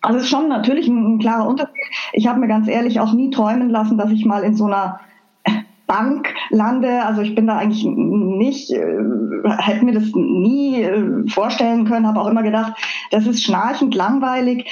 [0.00, 1.74] Also es ist schon natürlich ein, ein klarer Unterschied.
[2.12, 5.00] Ich habe mir ganz ehrlich auch nie träumen lassen, dass ich mal in so einer
[5.88, 7.02] Bank lande.
[7.04, 8.98] Also ich bin da eigentlich nicht, äh,
[9.58, 12.74] hätte mir das nie äh, vorstellen können, habe auch immer gedacht,
[13.10, 14.66] das ist schnarchend langweilig.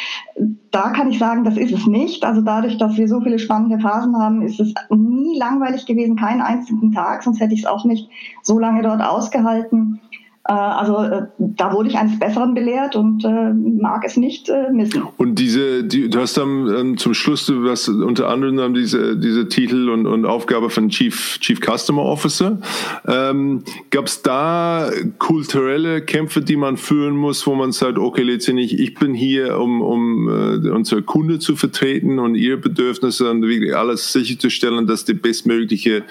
[0.71, 2.25] Da kann ich sagen, das ist es nicht.
[2.25, 6.43] Also dadurch, dass wir so viele spannende Phasen haben, ist es nie langweilig gewesen, keinen
[6.43, 8.09] einzigen Tag, sonst hätte ich es auch nicht
[8.43, 10.01] so lange dort ausgehalten.
[10.49, 15.03] Äh, also äh, da wurde ich eines Besseren belehrt und äh, mag es nicht missen.
[15.17, 19.17] Und diese, die, du hast dann ähm, zum Schluss, du hast unter anderem dann diese,
[19.17, 22.59] diese Titel und, und Aufgabe von Chief, Chief Customer Officer.
[23.07, 28.79] Ähm, Gab es da kulturelle Kämpfe, die man führen muss, wo man sagt, okay, letztendlich,
[28.79, 33.77] ich bin hier, um, um äh, unsere Kunde zu vertreten und ihre Bedürfnisse und wirklich
[33.77, 36.05] alles sicherzustellen, dass die bestmögliche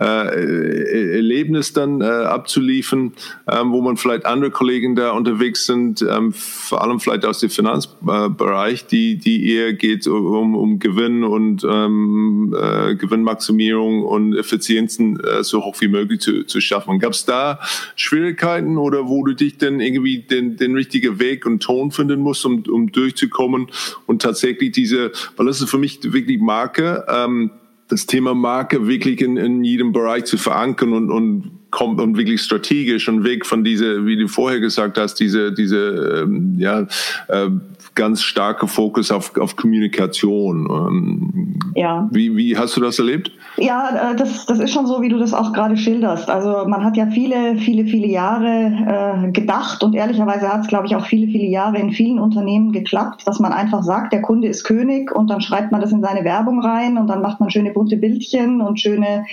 [0.00, 3.12] äh, Erlebnis dann äh, abzuliefern,
[3.50, 7.50] ähm, wo man vielleicht andere Kollegen da unterwegs sind, ähm, vor allem vielleicht aus dem
[7.50, 15.44] Finanzbereich, die, die eher geht um, um Gewinn und ähm, äh, Gewinnmaximierung und Effizienzen äh,
[15.44, 16.98] so hoch wie möglich zu, zu schaffen.
[16.98, 17.60] Gab es da
[17.94, 22.46] Schwierigkeiten oder wo du dich denn irgendwie den, den richtigen Weg und Ton finden musst,
[22.46, 23.66] um, um durchzukommen
[24.06, 27.50] und tatsächlich diese, weil das ist für mich wirklich Marke, ähm,
[27.90, 32.42] das Thema Marke wirklich in, in jedem Bereich zu verankern und, und kommt und wirklich
[32.42, 36.86] strategisch und weg von diese, wie du vorher gesagt hast, diese, diese ähm, ja,
[37.28, 37.48] äh,
[37.94, 40.68] ganz starke Fokus auf, auf Kommunikation.
[40.70, 42.08] Ähm, ja.
[42.10, 43.30] Wie, wie hast du das erlebt?
[43.56, 46.30] Ja, äh, das, das ist schon so, wie du das auch gerade schilderst.
[46.30, 50.86] Also man hat ja viele, viele, viele Jahre äh, gedacht und ehrlicherweise hat es, glaube
[50.86, 54.48] ich, auch viele, viele Jahre in vielen Unternehmen geklappt, dass man einfach sagt, der Kunde
[54.48, 57.50] ist König und dann schreibt man das in seine Werbung rein und dann macht man
[57.50, 59.24] schöne bunte Bildchen und schöne,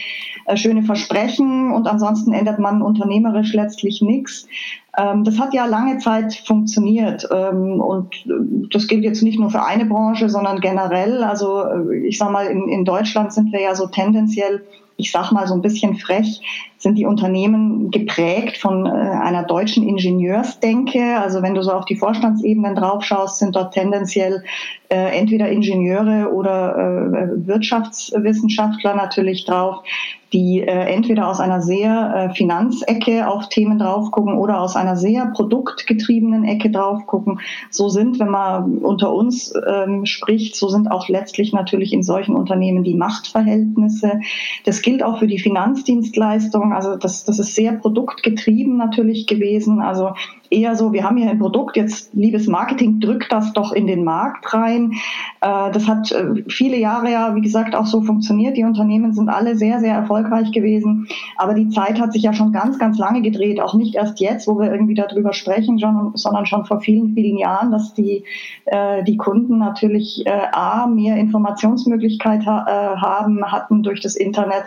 [0.45, 4.47] äh, schöne Versprechen und ansonsten ändert man unternehmerisch letztlich nichts.
[4.97, 9.51] Ähm, das hat ja lange Zeit funktioniert ähm, und äh, das gilt jetzt nicht nur
[9.51, 11.23] für eine Branche, sondern generell.
[11.23, 14.63] Also äh, ich sag mal, in, in Deutschland sind wir ja so tendenziell,
[14.97, 16.41] ich sag mal so ein bisschen frech,
[16.79, 21.19] sind die Unternehmen geprägt von äh, einer deutschen Ingenieursdenke.
[21.19, 24.43] Also wenn du so auf die Vorstandsebenen draufschaust, sind dort tendenziell
[24.89, 29.83] äh, entweder Ingenieure oder äh, Wirtschaftswissenschaftler natürlich drauf
[30.33, 34.97] die äh, entweder aus einer sehr äh, Finanzecke auf Themen drauf gucken oder aus einer
[34.97, 37.39] sehr produktgetriebenen Ecke drauf gucken.
[37.69, 42.35] So sind, wenn man unter uns ähm, spricht, so sind auch letztlich natürlich in solchen
[42.35, 44.19] Unternehmen die Machtverhältnisse.
[44.65, 46.73] Das gilt auch für die Finanzdienstleistung.
[46.73, 49.81] Also das, das ist sehr produktgetrieben natürlich gewesen.
[49.81, 50.11] Also
[50.49, 54.03] eher so, wir haben hier ein Produkt, jetzt liebes Marketing, drückt das doch in den
[54.03, 54.93] Markt rein.
[55.41, 58.57] Äh, das hat äh, viele Jahre ja, wie gesagt, auch so funktioniert.
[58.57, 61.07] Die Unternehmen sind alle sehr, sehr erfolgreich gewesen.
[61.37, 63.59] Aber die Zeit hat sich ja schon ganz, ganz lange gedreht.
[63.59, 67.71] Auch nicht erst jetzt, wo wir irgendwie darüber sprechen, sondern schon vor vielen, vielen Jahren,
[67.71, 68.23] dass die,
[68.65, 74.63] äh, die Kunden natürlich A, mehr Informationsmöglichkeit haben, hatten durch das Internet,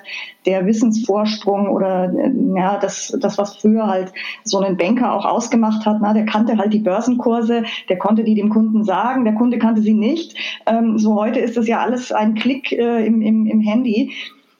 [0.46, 2.12] der Wissensvorsprung oder
[2.56, 4.12] ja, das, das, was früher halt
[4.44, 5.98] so einen Banker auch ausgemacht gemacht hat.
[6.00, 9.80] Na, der kannte halt die Börsenkurse, der konnte die dem Kunden sagen, der Kunde kannte
[9.80, 10.36] sie nicht.
[10.66, 14.12] Ähm, so heute ist das ja alles ein Klick äh, im, im, im Handy.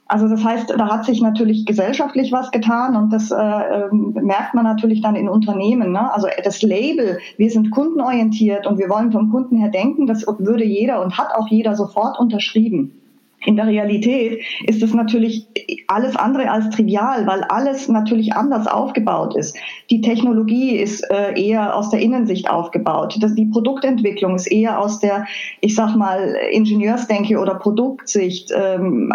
[0.06, 4.54] Also das heißt, da hat sich natürlich gesellschaftlich was getan und das äh, ähm, merkt
[4.54, 5.92] man natürlich dann in Unternehmen.
[5.92, 6.12] Ne?
[6.12, 10.64] Also das Label, wir sind kundenorientiert und wir wollen vom Kunden her denken, das würde
[10.64, 12.99] jeder und hat auch jeder sofort unterschrieben.
[13.46, 15.48] In der Realität ist es natürlich
[15.87, 19.57] alles andere als trivial, weil alles natürlich anders aufgebaut ist.
[19.88, 23.16] Die Technologie ist äh, eher aus der Innensicht aufgebaut.
[23.20, 25.24] Das, die Produktentwicklung ist eher aus der,
[25.62, 29.11] ich sag mal, Ingenieursdenke oder Produktsicht ähm,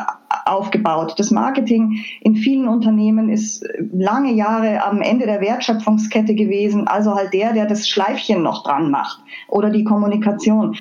[0.45, 1.13] aufgebaut.
[1.17, 7.31] Das Marketing in vielen Unternehmen ist lange Jahre am Ende der Wertschöpfungskette gewesen, also halt
[7.33, 10.75] der, der das Schleifchen noch dran macht oder die Kommunikation.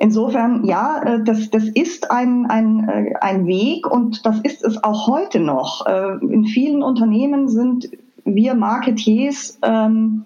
[0.00, 4.82] Insofern, ja, äh, das, das ist ein, ein, äh, ein Weg und das ist es
[4.84, 5.86] auch heute noch.
[5.86, 7.90] Äh, in vielen Unternehmen sind
[8.24, 10.24] wir Marketiers ähm,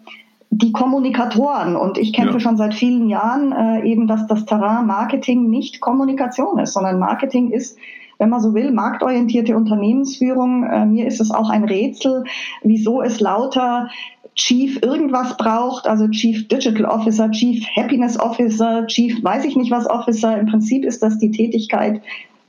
[0.51, 1.75] die Kommunikatoren.
[1.75, 2.41] Und ich kämpfe ja.
[2.41, 7.51] schon seit vielen Jahren äh, eben, dass das Terrain Marketing nicht Kommunikation ist, sondern Marketing
[7.51, 7.79] ist
[8.19, 10.63] wenn man so will, marktorientierte Unternehmensführung.
[10.63, 12.23] Äh, mir ist es auch ein Rätsel,
[12.63, 13.89] wieso es lauter
[14.35, 19.89] Chief irgendwas braucht, also Chief Digital Officer, Chief Happiness Officer, Chief weiß ich nicht was
[19.89, 20.39] Officer.
[20.39, 22.01] Im Prinzip ist das die Tätigkeit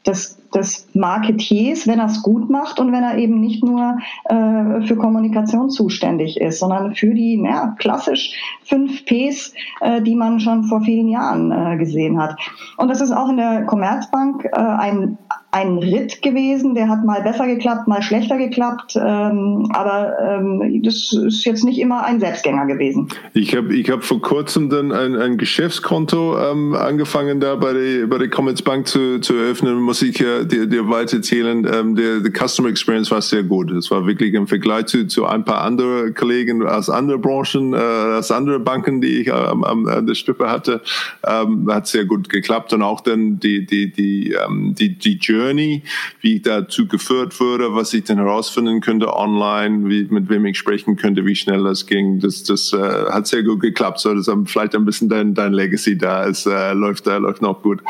[0.05, 4.85] des, des Marketiers, wenn er es gut macht und wenn er eben nicht nur äh,
[4.85, 8.31] für Kommunikation zuständig ist, sondern für die ja, klassisch
[8.63, 12.37] fünf Ps, äh, die man schon vor vielen Jahren äh, gesehen hat.
[12.77, 15.17] Und das ist auch in der Commerzbank äh, ein
[15.53, 21.13] ein Ritt gewesen, der hat mal besser geklappt, mal schlechter geklappt, ähm, aber ähm, das
[21.13, 23.07] ist jetzt nicht immer ein Selbstgänger gewesen.
[23.35, 28.07] Ich habe ich hab vor kurzem dann ein, ein Geschäftskonto ähm, angefangen, da bei der,
[28.07, 31.67] bei der Commerzbank zu, zu eröffnen, muss ich ja dir, dir weiter erzählen.
[31.71, 33.69] Ähm, der, der Customer Experience war sehr gut.
[33.69, 37.77] Es war wirklich im Vergleich zu, zu ein paar andere Kollegen aus anderen Branchen, äh,
[37.77, 40.81] aus anderen Banken, die ich ähm, an der Stippe hatte,
[41.27, 45.42] ähm, hat sehr gut geklappt und auch dann die, die, die, ähm, die, die Journey
[45.43, 45.83] Journey,
[46.21, 50.57] wie ich dazu geführt wurde, was ich dann herausfinden könnte online, wie, mit wem ich
[50.57, 52.19] sprechen könnte, wie schnell das ging.
[52.19, 53.99] Das, das äh, hat sehr gut geklappt.
[53.99, 56.25] So, das ist vielleicht ein bisschen dein, dein Legacy da.
[56.25, 57.81] Es äh, läuft, äh, läuft noch gut.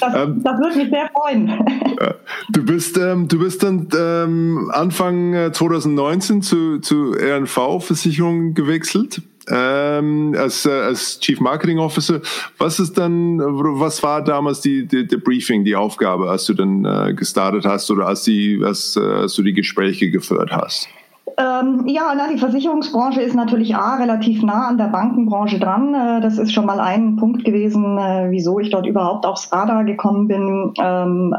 [0.00, 1.52] Das, ähm, das würde mich sehr freuen.
[2.50, 10.34] Du bist, ähm, du bist dann ähm, Anfang 2019 äh, zu, zu RNV-Versicherung gewechselt ähm,
[10.38, 12.20] als, äh, als Chief Marketing Officer.
[12.58, 16.84] Was ist dann, was war damals die, die, die Briefing, die Aufgabe, als du dann
[16.84, 20.88] äh, gestartet hast oder als, die, als, äh, als du die Gespräche geführt hast?
[21.36, 25.94] Ähm, ja, na, die Versicherungsbranche ist natürlich A, relativ nah an der Bankenbranche dran.
[25.94, 29.84] Äh, das ist schon mal ein Punkt gewesen, äh, wieso ich dort überhaupt aufs Radar
[29.84, 30.72] gekommen bin.
[30.78, 31.34] Ähm,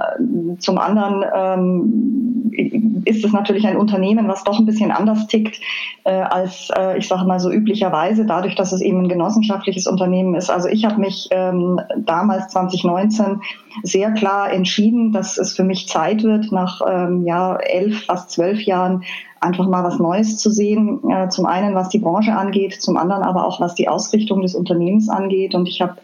[0.59, 2.51] zum anderen ähm,
[3.05, 5.61] ist es natürlich ein Unternehmen, was doch ein bisschen anders tickt
[6.03, 10.35] äh, als, äh, ich sage mal so üblicherweise, dadurch, dass es eben ein genossenschaftliches Unternehmen
[10.35, 10.49] ist.
[10.49, 13.41] Also ich habe mich ähm, damals 2019
[13.83, 18.61] sehr klar entschieden, dass es für mich Zeit wird, nach ähm, ja, elf, fast zwölf
[18.61, 19.03] Jahren
[19.45, 20.99] einfach mal was Neues zu sehen.
[21.09, 24.55] Äh, zum einen, was die Branche angeht, zum anderen aber auch, was die Ausrichtung des
[24.55, 25.55] Unternehmens angeht.
[25.55, 25.95] Und ich habe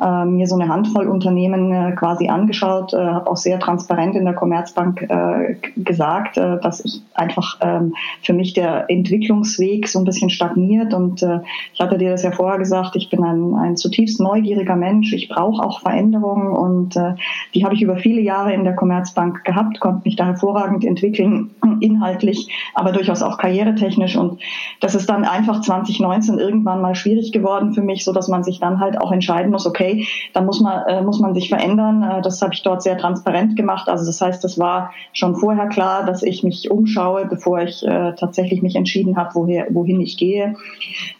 [0.00, 4.24] äh, mir so eine Handvoll Unternehmen äh, quasi angeschaut, äh, habe auch sehr transparent in
[4.24, 10.04] der Commerzbank äh, gesagt, äh, dass ich einfach ähm, für mich der Entwicklungsweg so ein
[10.04, 10.94] bisschen stagniert.
[10.94, 11.40] Und äh,
[11.74, 15.12] ich hatte dir das ja vorher gesagt, ich bin ein, ein zutiefst neugieriger Mensch.
[15.12, 17.14] Ich brauche auch Veränderungen und äh,
[17.54, 21.50] die habe ich über viele Jahre in der Commerzbank gehabt, konnte mich da hervorragend entwickeln,
[21.80, 24.16] inhaltlich, aber durchaus auch karrieretechnisch.
[24.16, 24.40] Und
[24.80, 28.60] das ist dann einfach 2019 irgendwann mal schwierig geworden für mich, so dass man sich
[28.60, 29.87] dann halt auch entscheiden muss, okay,
[30.32, 32.02] dann muss man, äh, muss man sich verändern.
[32.02, 33.88] Äh, das habe ich dort sehr transparent gemacht.
[33.88, 38.14] Also das heißt, das war schon vorher klar, dass ich mich umschaue, bevor ich äh,
[38.14, 40.54] tatsächlich mich entschieden habe, wohin ich gehe.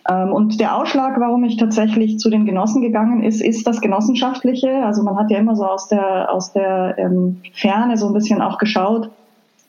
[0.09, 4.85] Ähm, und der Ausschlag, warum ich tatsächlich zu den Genossen gegangen ist, ist das Genossenschaftliche.
[4.85, 8.41] Also man hat ja immer so aus der, aus der ähm, Ferne so ein bisschen
[8.41, 9.11] auch geschaut,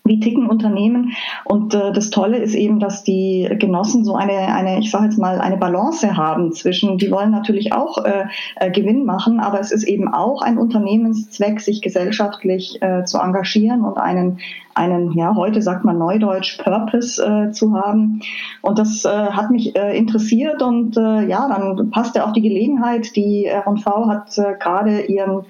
[0.03, 1.13] wie ticken Unternehmen.
[1.45, 5.17] Und äh, das Tolle ist eben, dass die Genossen so eine, eine ich sage jetzt
[5.17, 9.71] mal, eine Balance haben zwischen, die wollen natürlich auch äh, äh, Gewinn machen, aber es
[9.71, 14.39] ist eben auch ein Unternehmenszweck, sich gesellschaftlich äh, zu engagieren und einen,
[14.73, 18.21] einen, ja, heute sagt man neudeutsch, Purpose äh, zu haben.
[18.61, 23.15] Und das äh, hat mich äh, interessiert und äh, ja, dann passte auch die Gelegenheit.
[23.15, 25.45] Die R&V hat äh, gerade ihren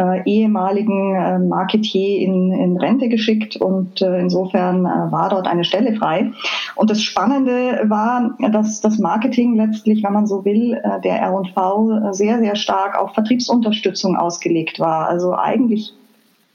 [0.00, 5.64] äh, ehemaligen äh, Marketier in, in Rente geschickt und äh, insofern äh, war dort eine
[5.64, 6.32] Stelle frei.
[6.74, 12.12] Und das Spannende war, dass das Marketing letztlich, wenn man so will, äh, der R&V
[12.12, 15.08] sehr, sehr stark auf Vertriebsunterstützung ausgelegt war.
[15.08, 15.92] Also eigentlich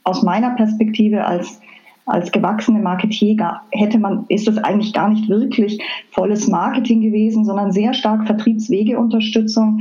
[0.02, 1.60] aus meiner Perspektive als
[2.06, 7.72] als gewachsene Marketier hätte man, ist es eigentlich gar nicht wirklich volles Marketing gewesen, sondern
[7.72, 9.80] sehr stark Vertriebswegeunterstützung.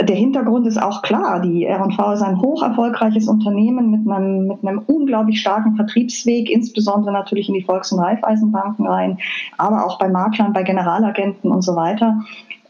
[0.00, 1.40] Der Hintergrund ist auch klar.
[1.40, 7.12] Die R&V ist ein hoch erfolgreiches Unternehmen mit einem, mit einem unglaublich starken Vertriebsweg, insbesondere
[7.12, 9.18] natürlich in die Volks- und Raiffeisenbanken rein,
[9.58, 12.20] aber auch bei Maklern, bei Generalagenten und so weiter.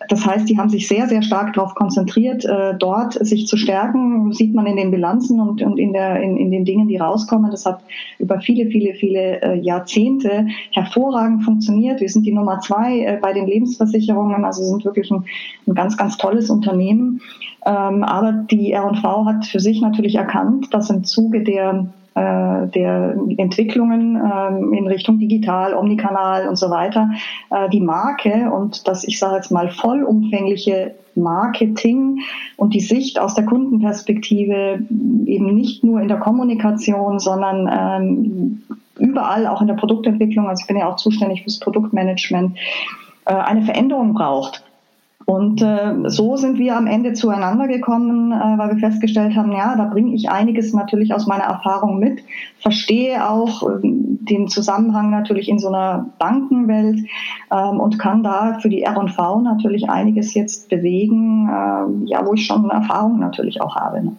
[0.09, 4.33] Das heißt, die haben sich sehr, sehr stark darauf konzentriert, äh, dort sich zu stärken.
[4.33, 7.51] Sieht man in den Bilanzen und, und in, der, in, in den Dingen, die rauskommen.
[7.51, 7.81] Das hat
[8.19, 12.01] über viele, viele, viele äh, Jahrzehnte hervorragend funktioniert.
[12.01, 14.45] Wir sind die Nummer zwei äh, bei den Lebensversicherungen.
[14.45, 15.25] Also sind wirklich ein,
[15.67, 17.21] ein ganz, ganz tolles Unternehmen.
[17.65, 24.17] Ähm, aber die R&V hat für sich natürlich erkannt, dass im Zuge der der Entwicklungen
[24.17, 27.11] ähm, in Richtung digital, Omnikanal und so weiter,
[27.51, 32.21] äh, die Marke und das, ich sage jetzt mal, vollumfängliche Marketing
[32.57, 34.81] und die Sicht aus der Kundenperspektive
[35.27, 38.63] eben nicht nur in der Kommunikation, sondern ähm,
[38.99, 42.57] überall auch in der Produktentwicklung, also ich bin ja auch zuständig fürs Produktmanagement,
[43.27, 44.66] äh, eine Veränderung braucht.
[45.27, 49.75] Und äh, so sind wir am Ende zueinander gekommen, äh, weil wir festgestellt haben, ja,
[49.77, 52.23] da bringe ich einiges natürlich aus meiner Erfahrung mit,
[52.61, 57.01] verstehe auch äh, den Zusammenhang natürlich in so einer Bankenwelt
[57.51, 62.47] ähm, und kann da für die R&V natürlich einiges jetzt bewegen, äh, ja, wo ich
[62.47, 64.05] schon Erfahrung natürlich auch habe.
[64.05, 64.17] Ne?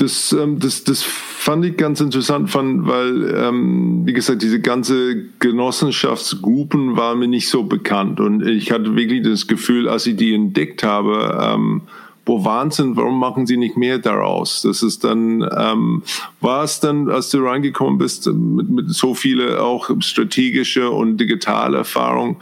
[0.00, 5.24] Das, ähm, das, das fand ich ganz interessant, fand, weil, ähm, wie gesagt, diese ganze
[5.40, 8.18] Genossenschaftsgruppen waren mir nicht so bekannt.
[8.18, 11.82] Und ich hatte wirklich das Gefühl, als ich die entdeckt habe, ähm,
[12.24, 14.62] wo Wahnsinn, warum machen sie nicht mehr daraus?
[14.62, 16.02] Das ist dann, ähm,
[16.40, 21.76] war es dann, als du reingekommen bist, mit, mit so viele auch strategische und digitale
[21.76, 22.40] Erfahrung,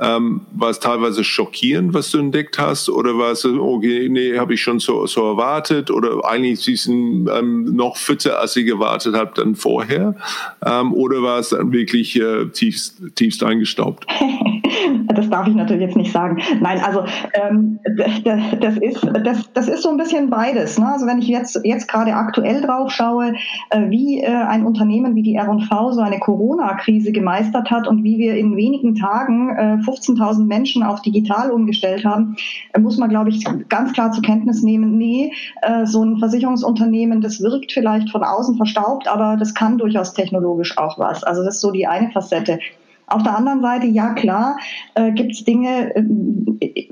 [0.00, 2.88] ähm, war es teilweise schockierend, was du entdeckt hast?
[2.88, 5.90] Oder war es, okay, nee, habe ich schon so, so erwartet?
[5.90, 10.14] Oder eigentlich sie sind ähm, noch fitter, als ich gewartet habe, dann vorher?
[10.64, 14.06] Ähm, oder war es dann wirklich äh, tiefst, tiefst eingestaubt?
[15.14, 16.40] das darf ich natürlich jetzt nicht sagen.
[16.60, 17.78] Nein, also ähm,
[18.60, 20.78] das, ist, das, das ist so ein bisschen beides.
[20.78, 20.86] Ne?
[20.92, 23.34] Also wenn ich jetzt, jetzt gerade aktuell drauf schaue,
[23.70, 28.18] äh, wie äh, ein Unternehmen wie die R&V so eine Corona-Krise gemeistert hat und wie
[28.18, 32.36] wir in wenigen Tagen äh, 15.000 Menschen auf digital umgestellt haben,
[32.78, 37.40] muss man, glaube ich, ganz klar zur Kenntnis nehmen, nee, äh, so ein Versicherungsunternehmen, das
[37.40, 41.24] wirkt vielleicht von außen verstaubt, aber das kann durchaus technologisch auch was.
[41.24, 42.58] Also das ist so die eine Facette.
[43.06, 44.56] Auf der anderen Seite, ja klar,
[44.94, 46.88] äh, gibt es Dinge, äh,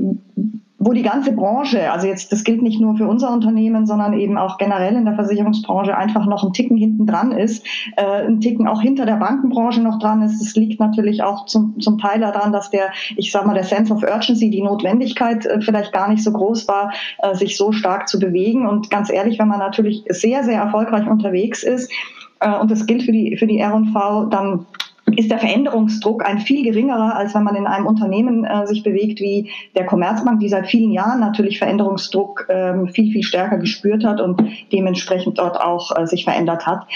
[0.81, 4.39] wo die ganze Branche, also jetzt, das gilt nicht nur für unser Unternehmen, sondern eben
[4.39, 8.69] auch generell in der Versicherungsbranche einfach noch ein Ticken hinten dran ist, äh, ein Ticken
[8.69, 10.41] auch hinter der Bankenbranche noch dran ist.
[10.41, 13.93] Das liegt natürlich auch zum, zum Teil daran, dass der, ich sag mal, der Sense
[13.93, 18.09] of Urgency, die Notwendigkeit äh, vielleicht gar nicht so groß war, äh, sich so stark
[18.09, 18.67] zu bewegen.
[18.69, 21.91] Und ganz ehrlich, wenn man natürlich sehr, sehr erfolgreich unterwegs ist,
[22.39, 24.67] äh, und das gilt für die, für die R&V, dann
[25.17, 29.21] ist der Veränderungsdruck ein viel geringerer, als wenn man in einem Unternehmen äh, sich bewegt
[29.21, 34.21] wie der Commerzbank, die seit vielen Jahren natürlich Veränderungsdruck ähm, viel, viel stärker gespürt hat
[34.21, 34.43] und
[34.73, 36.87] dementsprechend dort auch äh, sich verändert hat.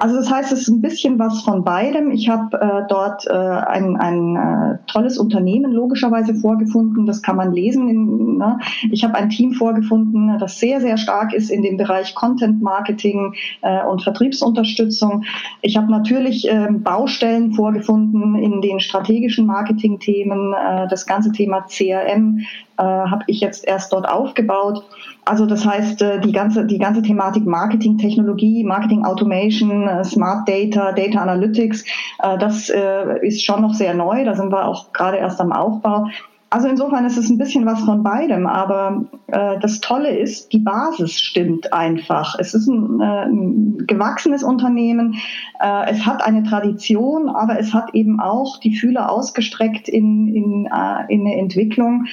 [0.00, 2.10] Also das heißt, es ist ein bisschen was von beidem.
[2.10, 7.52] Ich habe äh, dort äh, ein, ein äh, tolles Unternehmen logischerweise vorgefunden, das kann man
[7.52, 7.88] lesen.
[7.88, 8.58] In, ne?
[8.90, 13.34] Ich habe ein Team vorgefunden, das sehr, sehr stark ist in dem Bereich Content Marketing
[13.62, 15.24] äh, und Vertriebsunterstützung.
[15.62, 20.52] Ich habe natürlich äh, Baustellen vorgefunden in den strategischen Marketing-Themen.
[20.52, 22.40] Äh, das ganze Thema CRM
[22.78, 24.84] äh, habe ich jetzt erst dort aufgebaut.
[25.24, 30.48] Also das heißt, äh, die ganze, die ganze Thematik Marketing, Technologie, Marketing Automation, äh, Smart
[30.48, 31.82] Data, Data Analytics,
[32.22, 32.70] äh, das
[33.22, 34.24] ist schon noch sehr neu.
[34.24, 36.06] Da sind wir auch gerade erst am Aufbau.
[36.48, 40.60] Also insofern ist es ein bisschen was von beidem, aber äh, das Tolle ist, die
[40.60, 42.36] Basis stimmt einfach.
[42.38, 45.16] Es ist ein, äh, ein gewachsenes Unternehmen,
[45.60, 50.66] äh, es hat eine Tradition, aber es hat eben auch die Fühler ausgestreckt in, in,
[50.66, 52.06] äh, in eine Entwicklung.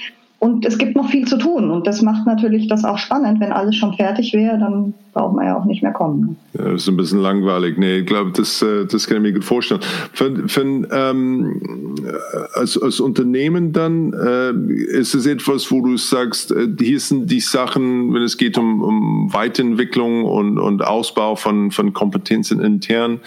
[0.44, 1.72] Und es gibt noch viel zu tun.
[1.72, 3.40] Und das macht natürlich das auch spannend.
[3.40, 6.36] Wenn alles schon fertig wäre, dann braucht man ja auch nicht mehr kommen.
[6.54, 7.78] Ja, das ist ein bisschen langweilig.
[7.78, 9.80] Nee, ich glaube, das, äh, das kann ich mir gut vorstellen.
[10.12, 11.96] Für, für, ähm,
[12.56, 14.52] als, als Unternehmen dann, äh,
[15.00, 18.82] ist es etwas, wo du sagst, äh, hier sind die Sachen, wenn es geht um,
[18.82, 23.22] um Weiterentwicklung und, und Ausbau von, von Kompetenzen intern,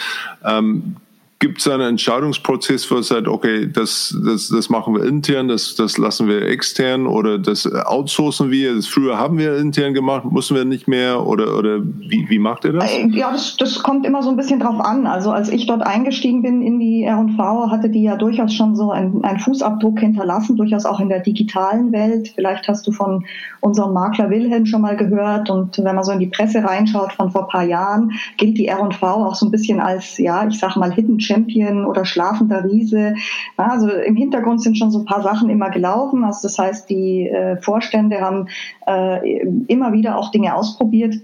[0.45, 0.97] ähm,
[1.39, 5.75] Gibt es einen Entscheidungsprozess, wo es sagt, okay, das, das, das machen wir intern, das,
[5.75, 8.75] das lassen wir extern oder das outsourcen wir?
[8.75, 12.65] Das früher haben wir intern gemacht, müssen wir nicht mehr oder, oder wie, wie macht
[12.65, 12.91] ihr das?
[12.91, 15.07] Äh, ja, das, das kommt immer so ein bisschen drauf an.
[15.07, 18.91] Also als ich dort eingestiegen bin in die R&V, hatte die ja durchaus schon so
[18.91, 22.33] einen, einen Fußabdruck hinterlassen, durchaus auch in der digitalen Welt.
[22.35, 23.27] Vielleicht hast du von
[23.61, 27.31] unserem Makler Wilhelm schon mal gehört und wenn man so in die Presse reinschaut von
[27.31, 30.91] vor paar Jahren, gilt die R&V auch so ein bisschen als, ja, ich sag mal
[30.91, 33.15] Hidden Champion oder schlafender Riese.
[33.57, 36.25] Also im Hintergrund sind schon so ein paar Sachen immer gelaufen.
[36.25, 38.49] Also das heißt, die äh, Vorstände haben
[38.87, 41.17] äh, immer wieder auch Dinge ausprobiert.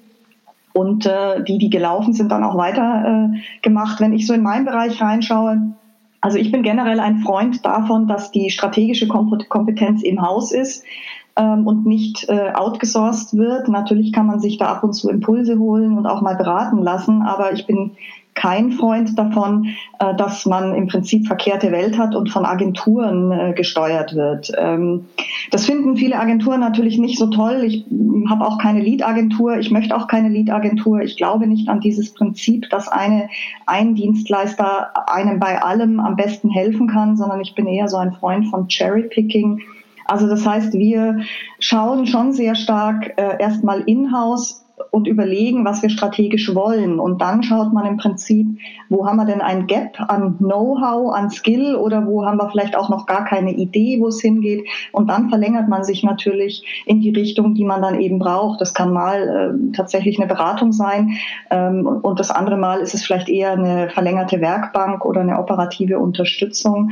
[0.75, 4.01] Und äh, die, die gelaufen sind, dann auch weiter äh, gemacht.
[4.01, 5.75] Wenn ich so in meinen Bereich reinschaue,
[6.23, 10.85] also ich bin generell ein Freund davon, dass die strategische Kompetenz im Haus ist
[11.37, 13.69] ähm, und nicht äh, outgesourced wird.
[13.69, 17.23] Natürlich kann man sich da ab und zu Impulse holen und auch mal beraten lassen,
[17.23, 17.93] aber ich bin
[18.35, 19.67] kein Freund davon,
[19.99, 24.51] äh, dass man im Prinzip verkehrte Welt hat und von Agenturen äh, gesteuert wird.
[24.57, 25.07] Ähm,
[25.51, 27.63] das finden viele Agenturen natürlich nicht so toll.
[27.65, 27.85] Ich
[28.29, 29.59] habe auch keine Lead-Agentur.
[29.59, 31.01] Ich möchte auch keine Lead-Agentur.
[31.01, 33.29] Ich glaube nicht an dieses Prinzip, dass eine,
[33.67, 38.13] ein Dienstleister einem bei allem am besten helfen kann, sondern ich bin eher so ein
[38.15, 39.61] Freund von Cherry-Picking.
[40.07, 41.21] Also das heißt, wir
[41.59, 46.99] schauen schon sehr stark äh, erstmal in-house, und überlegen, was wir strategisch wollen.
[46.99, 48.47] Und dann schaut man im Prinzip,
[48.89, 52.77] wo haben wir denn ein Gap an Know-how, an Skill oder wo haben wir vielleicht
[52.77, 54.67] auch noch gar keine Idee, wo es hingeht.
[54.93, 58.61] Und dann verlängert man sich natürlich in die Richtung, die man dann eben braucht.
[58.61, 61.13] Das kann mal äh, tatsächlich eine Beratung sein
[61.51, 65.99] ähm, und das andere Mal ist es vielleicht eher eine verlängerte Werkbank oder eine operative
[65.99, 66.91] Unterstützung.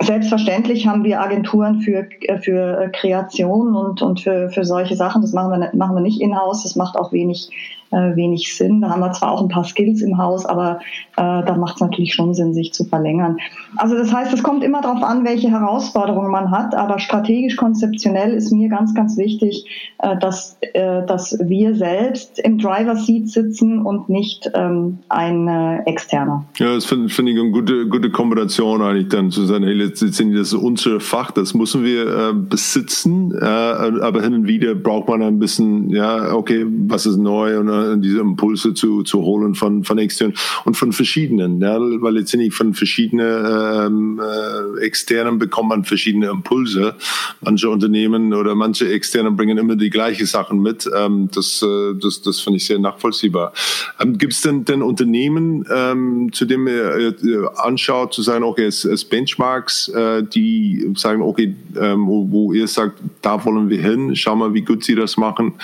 [0.00, 5.22] Selbstverständlich haben wir Agenturen für, äh, für Kreation und, und für, für solche Sachen.
[5.22, 6.62] Das machen wir, machen wir nicht in-house.
[6.62, 7.48] Das macht auch wenig wenig,
[7.90, 8.80] äh, wenig Sinn.
[8.80, 10.80] Da haben wir zwar auch ein paar Skills im Haus, aber
[11.16, 13.36] äh, da macht es natürlich schon Sinn, sich zu verlängern.
[13.76, 18.34] Also das heißt, es kommt immer darauf an, welche Herausforderungen man hat, aber strategisch konzeptionell
[18.34, 19.66] ist mir ganz, ganz wichtig,
[19.98, 25.82] äh, dass, äh, dass wir selbst im Driver Seat sitzen und nicht ähm, ein äh,
[25.84, 26.44] externer.
[26.58, 30.38] Ja, das finde find ich eine gute, gute Kombination eigentlich dann zu sagen, hey, letztendlich
[30.38, 35.08] das ist unser Fach, das müssen wir äh, besitzen, äh, aber hin und wieder braucht
[35.08, 39.84] man ein bisschen, ja, okay, was ist neu und diese Impulse zu, zu holen von,
[39.84, 45.84] von externen und von verschiedenen, ja, weil letztendlich von verschiedenen ähm, äh, externen bekommt man
[45.84, 46.94] verschiedene Impulse.
[47.40, 50.88] Manche Unternehmen oder manche externen bringen immer die gleichen Sachen mit.
[50.96, 53.52] Ähm, das, äh, das, das finde ich sehr nachvollziehbar.
[54.00, 58.66] Ähm, Gibt es denn, denn Unternehmen, ähm, zu denen ihr, ihr anschaut, zu sagen, okay,
[58.66, 63.80] es, es Benchmarks, äh, die sagen, okay, ähm, wo, wo ihr sagt, da wollen wir
[63.80, 65.54] hin, schau mal, wie gut sie das machen.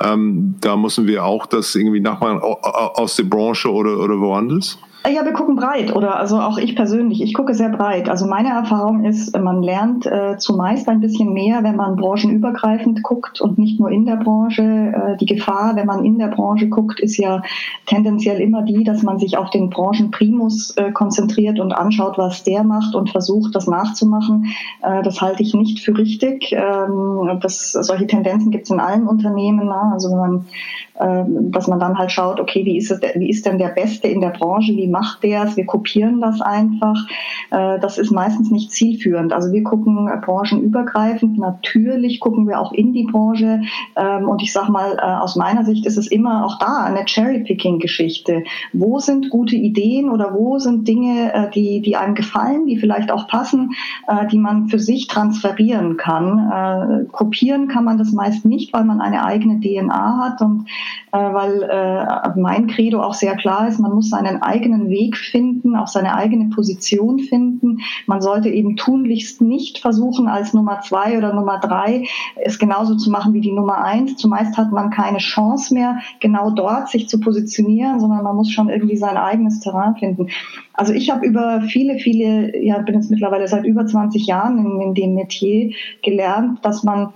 [0.00, 4.78] Ähm, da müssen wir auch das irgendwie nachmachen aus der Branche oder, oder woanders?
[5.08, 8.10] Ja, wir gucken breit oder also auch ich persönlich, ich gucke sehr breit.
[8.10, 13.40] Also meine Erfahrung ist, man lernt äh, zumeist ein bisschen mehr, wenn man branchenübergreifend guckt
[13.40, 14.62] und nicht nur in der Branche.
[14.62, 17.42] Äh, die Gefahr, wenn man in der Branche guckt, ist ja
[17.86, 22.62] tendenziell immer die, dass man sich auf den Branchenprimus äh, konzentriert und anschaut, was der
[22.62, 24.52] macht und versucht, das nachzumachen.
[24.82, 26.52] Äh, das halte ich nicht für richtig.
[26.52, 29.64] Ähm, das, solche Tendenzen gibt es in allen Unternehmen.
[29.64, 29.92] Na?
[29.94, 30.46] Also wenn man
[31.50, 34.20] dass man dann halt schaut, okay, wie ist, es, wie ist denn der Beste in
[34.20, 36.96] der Branche, wie macht der es, wir kopieren das einfach.
[37.50, 39.32] Äh, das ist meistens nicht zielführend.
[39.32, 43.62] Also wir gucken branchenübergreifend, natürlich gucken wir auch in die Branche
[43.96, 47.04] ähm, und ich sage mal, äh, aus meiner Sicht ist es immer auch da eine
[47.04, 48.44] Cherry-Picking-Geschichte.
[48.72, 53.10] Wo sind gute Ideen oder wo sind Dinge, äh, die, die einem gefallen, die vielleicht
[53.10, 53.70] auch passen,
[54.30, 57.08] die man für sich transferieren kann.
[57.12, 60.66] Kopieren kann man das meist nicht, weil man eine eigene DNA hat und
[61.12, 65.16] äh, weil äh, mein Credo auch sehr klar ist, man muss seinen eigenen eigenen Weg
[65.16, 67.78] finden, auch seine eigene Position finden.
[68.06, 72.06] Man sollte eben tunlichst nicht versuchen, als Nummer zwei oder Nummer drei
[72.36, 74.16] es genauso zu machen wie die Nummer eins.
[74.16, 78.68] Zumeist hat man keine Chance mehr, genau dort sich zu positionieren, sondern man muss schon
[78.68, 80.28] irgendwie sein eigenes Terrain finden.
[80.74, 84.80] Also ich habe über viele, viele, ja, bin jetzt mittlerweile seit über 20 Jahren in,
[84.80, 85.72] in dem Metier
[86.02, 87.12] gelernt, dass man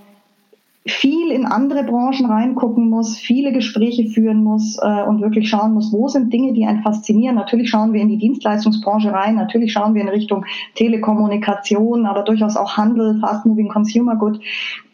[0.87, 5.93] viel in andere Branchen reingucken muss, viele Gespräche führen muss äh, und wirklich schauen muss,
[5.93, 7.37] wo sind Dinge, die einen faszinieren.
[7.37, 12.57] Natürlich schauen wir in die Dienstleistungsbranche rein, natürlich schauen wir in Richtung Telekommunikation, aber durchaus
[12.57, 14.41] auch Handel, Fast Moving Consumer Good.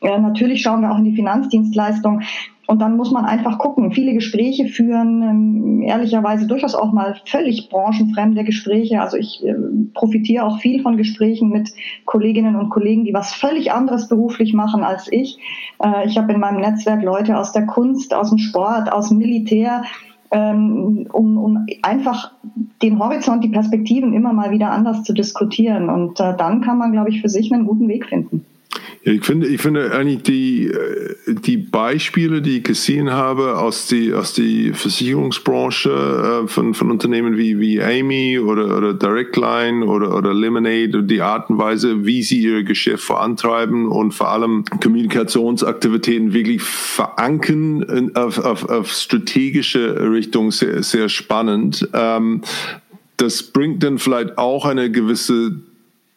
[0.03, 2.23] Äh, natürlich schauen wir auch in die Finanzdienstleistung.
[2.67, 7.69] Und dann muss man einfach gucken, viele Gespräche führen, ähm, ehrlicherweise durchaus auch mal völlig
[7.69, 9.01] branchenfremde Gespräche.
[9.01, 9.55] Also ich äh,
[9.93, 11.73] profitiere auch viel von Gesprächen mit
[12.05, 15.39] Kolleginnen und Kollegen, die was völlig anderes beruflich machen als ich.
[15.83, 19.19] Äh, ich habe in meinem Netzwerk Leute aus der Kunst, aus dem Sport, aus dem
[19.19, 19.83] Militär,
[20.31, 22.33] ähm, um, um einfach
[22.83, 25.89] den Horizont, die Perspektiven immer mal wieder anders zu diskutieren.
[25.89, 28.47] Und äh, dann kann man, glaube ich, für sich einen guten Weg finden.
[29.03, 34.13] Ich finde, ich finde eigentlich die, äh, die Beispiele, die ich gesehen habe aus die,
[34.13, 40.15] aus die Versicherungsbranche äh, von, von Unternehmen wie, wie Amy oder, oder Direct Line oder,
[40.15, 46.35] oder Lemonade die Art und Weise, wie sie ihr Geschäft vorantreiben und vor allem Kommunikationsaktivitäten
[46.35, 51.89] wirklich verankern in, auf, auf, auf strategische Richtung sehr, sehr spannend.
[51.95, 52.43] Ähm,
[53.17, 55.61] das bringt dann vielleicht auch eine gewisse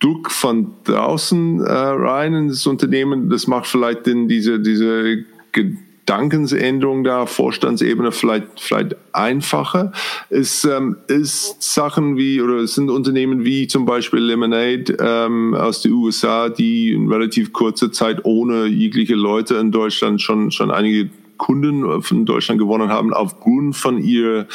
[0.03, 3.29] Druck von draußen äh, rein in das Unternehmen.
[3.29, 5.23] Das macht vielleicht denn diese, diese
[5.53, 9.93] Gedankensänderung da, Vorstandsebene vielleicht, vielleicht einfacher.
[10.29, 15.81] Es ähm, ist Sachen wie, oder es sind Unternehmen wie zum Beispiel Lemonade ähm, aus
[15.81, 21.09] den USA, die in relativ kurzer Zeit ohne jegliche Leute in Deutschland schon, schon einige
[21.43, 24.47] Kunden von Deutschland gewonnen haben, aufgrund von ihr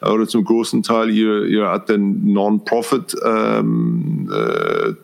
[0.00, 4.94] oder zum großen Teil ihr, ihr Art der Non-Profit ähm, äh.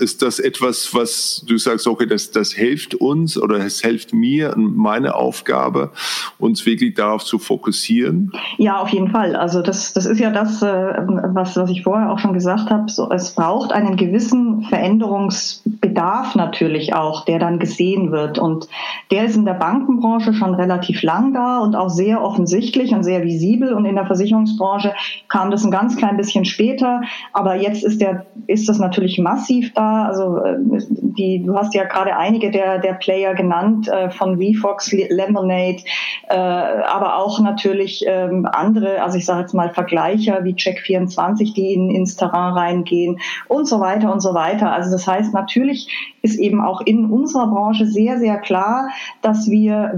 [0.00, 4.54] Ist das etwas, was du sagst, okay, das, das hilft uns oder es hilft mir
[4.56, 5.90] und meine Aufgabe,
[6.38, 8.32] uns wirklich darauf zu fokussieren?
[8.56, 9.34] Ja, auf jeden Fall.
[9.34, 12.90] Also das, das ist ja das, äh, was, was ich vorher auch schon gesagt habe.
[12.90, 18.38] So, es braucht einen gewissen Veränderungsbedarf natürlich auch, der dann gesehen wird.
[18.38, 18.68] Und
[19.10, 23.24] der ist in der Bankenbranche schon relativ lang da und auch sehr offensichtlich und sehr
[23.24, 23.72] visibel.
[23.72, 24.94] Und in der Versicherungsbranche
[25.28, 27.00] kam das ein ganz klein bisschen später.
[27.32, 30.04] Aber jetzt ist der, ist das natürlich massiv da.
[30.04, 34.92] Also äh, die, du hast ja gerade einige der, der Player genannt, äh, von VFox,
[34.92, 35.82] Lemonade,
[36.28, 41.74] äh, aber auch natürlich ähm, andere, also ich sage jetzt mal Vergleicher wie Check24, die
[41.74, 44.72] in, ins Terrain reingehen und so weiter und so weiter.
[44.72, 45.88] Also das heißt, natürlich
[46.22, 48.88] ist eben auch in unserer Branche sehr, sehr klar,
[49.22, 49.92] dass wir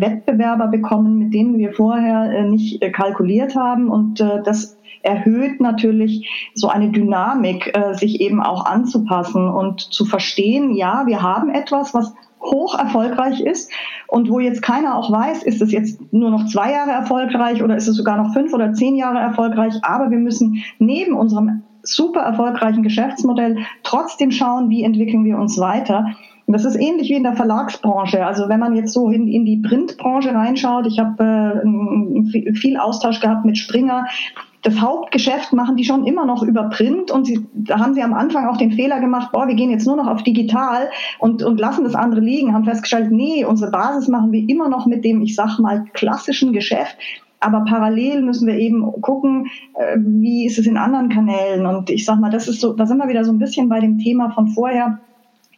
[0.52, 3.88] Wettbewerber bekommen, mit denen wir vorher äh, nicht äh, kalkuliert haben.
[3.88, 10.76] Und äh, das erhöht natürlich so eine Dynamik, sich eben auch anzupassen und zu verstehen,
[10.76, 13.72] ja, wir haben etwas, was hoch erfolgreich ist
[14.06, 17.74] und wo jetzt keiner auch weiß, ist es jetzt nur noch zwei Jahre erfolgreich oder
[17.74, 22.20] ist es sogar noch fünf oder zehn Jahre erfolgreich, aber wir müssen neben unserem super
[22.20, 26.14] erfolgreichen Geschäftsmodell trotzdem schauen, wie entwickeln wir uns weiter.
[26.52, 28.26] Und das ist ähnlich wie in der Verlagsbranche.
[28.26, 33.20] Also wenn man jetzt so in, in die Printbranche reinschaut, ich habe äh, viel Austausch
[33.20, 34.04] gehabt mit Springer.
[34.60, 38.12] Das Hauptgeschäft machen die schon immer noch über Print und sie, da haben sie am
[38.12, 41.58] Anfang auch den Fehler gemacht, boah, wir gehen jetzt nur noch auf digital und, und
[41.58, 45.22] lassen das andere liegen, haben festgestellt, nee, unsere Basis machen wir immer noch mit dem,
[45.22, 46.98] ich sag mal, klassischen Geschäft.
[47.40, 51.64] Aber parallel müssen wir eben gucken, äh, wie ist es in anderen Kanälen.
[51.64, 53.80] Und ich sag mal, das ist so, da sind wir wieder so ein bisschen bei
[53.80, 54.98] dem Thema von vorher.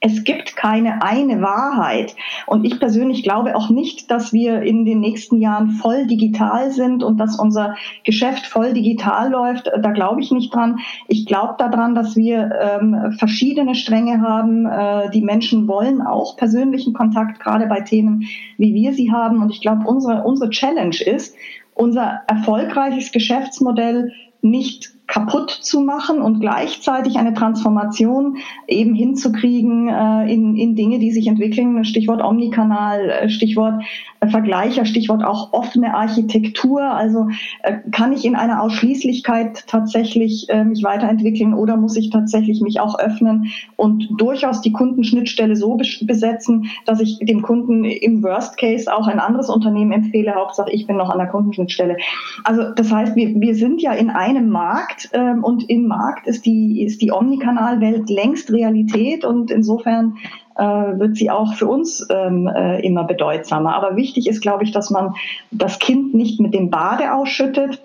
[0.07, 2.15] Es gibt keine eine Wahrheit.
[2.47, 7.03] Und ich persönlich glaube auch nicht, dass wir in den nächsten Jahren voll digital sind
[7.03, 7.75] und dass unser
[8.05, 9.71] Geschäft voll digital läuft.
[9.81, 10.81] Da glaube ich nicht dran.
[11.09, 14.67] Ich glaube daran, dass wir ähm, verschiedene Stränge haben.
[14.67, 18.29] Äh, die Menschen wollen auch persönlichen Kontakt, gerade bei Themen,
[18.59, 19.41] wie wir sie haben.
[19.41, 21.35] Und ich glaube, unsere, unsere Challenge ist,
[21.73, 30.57] unser erfolgreiches Geschäftsmodell nicht kaputt zu machen und gleichzeitig eine Transformation eben hinzukriegen äh, in,
[30.57, 31.85] in Dinge, die sich entwickeln.
[31.85, 33.83] Stichwort Omnikanal, äh, Stichwort
[34.21, 36.83] äh, Vergleicher, Stichwort auch offene Architektur.
[36.83, 37.29] Also
[37.63, 42.81] äh, kann ich in einer Ausschließlichkeit tatsächlich äh, mich weiterentwickeln oder muss ich tatsächlich mich
[42.81, 48.93] auch öffnen und durchaus die Kundenschnittstelle so besetzen, dass ich dem Kunden im Worst Case
[48.93, 50.35] auch ein anderes Unternehmen empfehle.
[50.35, 51.97] Hauptsache, ich bin noch an der Kundenschnittstelle.
[52.45, 56.27] Also das heißt, wir, wir sind ja in einem Markt, Markt ähm, und im Markt
[56.27, 60.17] ist die, ist die Omnikanalwelt längst Realität und insofern
[60.57, 63.75] äh, wird sie auch für uns ähm, äh, immer bedeutsamer.
[63.75, 65.15] Aber wichtig ist, glaube ich, dass man
[65.51, 67.81] das Kind nicht mit dem Bade ausschüttet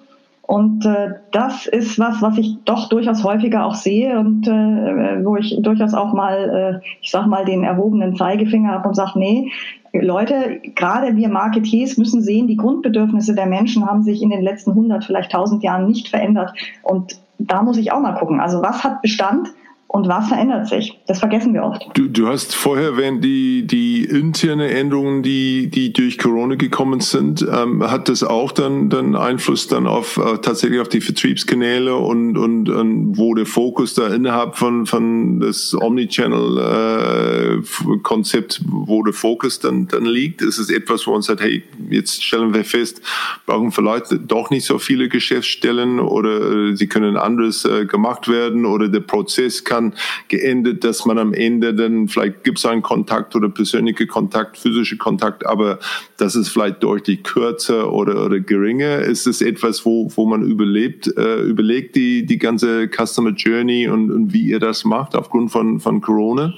[0.50, 5.36] Und äh, das ist was, was ich doch durchaus häufiger auch sehe und äh, wo
[5.36, 9.52] ich durchaus auch mal, äh, ich sag mal, den erhobenen Zeigefinger habe und sage, nee,
[9.94, 14.72] Leute, gerade wir Marketiers müssen sehen, die Grundbedürfnisse der Menschen haben sich in den letzten
[14.72, 16.54] 100, vielleicht 1000 Jahren nicht verändert.
[16.84, 18.40] Und da muss ich auch mal gucken.
[18.40, 19.50] Also was hat Bestand
[19.92, 21.00] und was verändert sich?
[21.08, 21.84] Das vergessen wir oft.
[21.96, 27.42] Du, du hast vorher erwähnt, die, die interne Änderungen, die, die durch Corona gekommen sind.
[27.42, 32.38] Ähm, hat das auch dann, dann Einfluss dann auf äh, tatsächlich auf die Vertriebskanäle und,
[32.38, 39.60] und, und wo der Fokus da innerhalb von, von das Omnichannel-Konzept, äh, wo der Fokus
[39.60, 40.44] dann, dann liegt?
[40.44, 43.02] Ist es etwas, wo man sagt, hey, jetzt stellen wir fest,
[43.48, 48.68] brauchen vielleicht doch nicht so viele Geschäftsstellen oder äh, sie können anders äh, gemacht werden
[48.68, 49.94] oder der Prozess kann dann
[50.28, 54.98] geendet, dass man am Ende dann vielleicht gibt es einen Kontakt oder persönliche Kontakt, physische
[54.98, 55.80] Kontakt, aber
[56.18, 59.00] das ist vielleicht deutlich kürzer oder, oder geringer.
[59.00, 64.12] Ist es etwas, wo, wo man überlebt, äh, überlegt die, die ganze Customer Journey und,
[64.12, 66.54] und wie ihr das macht aufgrund von, von Corona?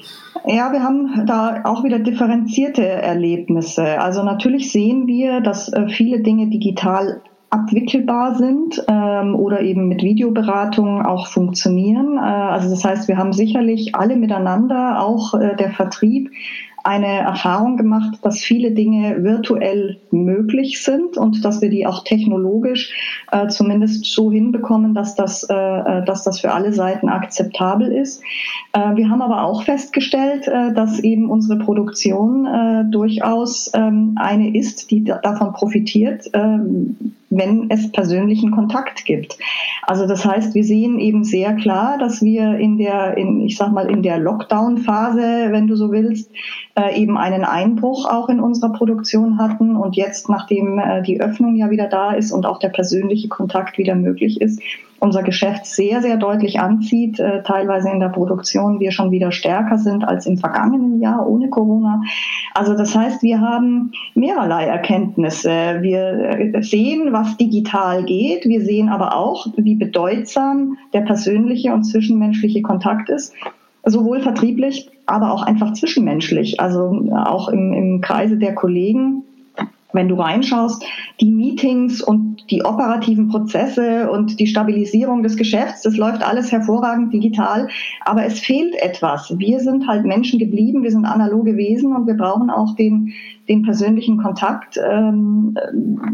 [0.47, 3.99] Ja, wir haben da auch wieder differenzierte Erlebnisse.
[4.01, 7.21] Also natürlich sehen wir, dass äh, viele Dinge digital
[7.51, 12.17] abwickelbar sind ähm, oder eben mit Videoberatung auch funktionieren.
[12.17, 16.31] Äh, also das heißt, wir haben sicherlich alle miteinander, auch äh, der Vertrieb,
[16.83, 22.91] eine Erfahrung gemacht, dass viele Dinge virtuell möglich sind und dass wir die auch technologisch
[23.31, 28.23] äh, zumindest so hinbekommen, dass das, äh, äh dass das für alle Seiten akzeptabel ist.
[28.73, 34.57] Äh, wir haben aber auch festgestellt, äh, dass eben unsere Produktion äh, durchaus ähm, eine
[34.57, 39.37] ist, die davon profitiert, ähm, wenn es persönlichen Kontakt gibt.
[39.83, 43.71] Also das heißt, wir sehen eben sehr klar, dass wir in der, in, ich sag
[43.71, 46.29] mal, in der Lockdown-Phase, wenn du so willst,
[46.75, 51.55] äh, eben einen Einbruch auch in unserer Produktion hatten und jetzt, nachdem äh, die Öffnung
[51.55, 54.61] ja wieder da ist und auch der persönliche Kontakt wieder möglich ist,
[55.01, 59.79] unser Geschäft sehr, sehr deutlich anzieht, äh, teilweise in der Produktion wir schon wieder stärker
[59.79, 62.01] sind als im vergangenen Jahr ohne Corona.
[62.53, 65.79] Also das heißt, wir haben mehrerlei Erkenntnisse.
[65.81, 68.45] Wir äh, sehen, was digital geht.
[68.45, 73.33] Wir sehen aber auch, wie bedeutsam der persönliche und zwischenmenschliche Kontakt ist
[73.83, 79.23] sowohl vertrieblich, aber auch einfach zwischenmenschlich, also auch im, im Kreise der Kollegen
[79.93, 80.83] wenn du reinschaust,
[81.19, 87.13] die Meetings und die operativen Prozesse und die Stabilisierung des Geschäfts, das läuft alles hervorragend
[87.13, 87.67] digital,
[88.05, 89.33] aber es fehlt etwas.
[89.37, 93.13] Wir sind halt Menschen geblieben, wir sind analoge Wesen und wir brauchen auch den,
[93.47, 94.77] den persönlichen Kontakt.
[94.77, 95.57] Ähm,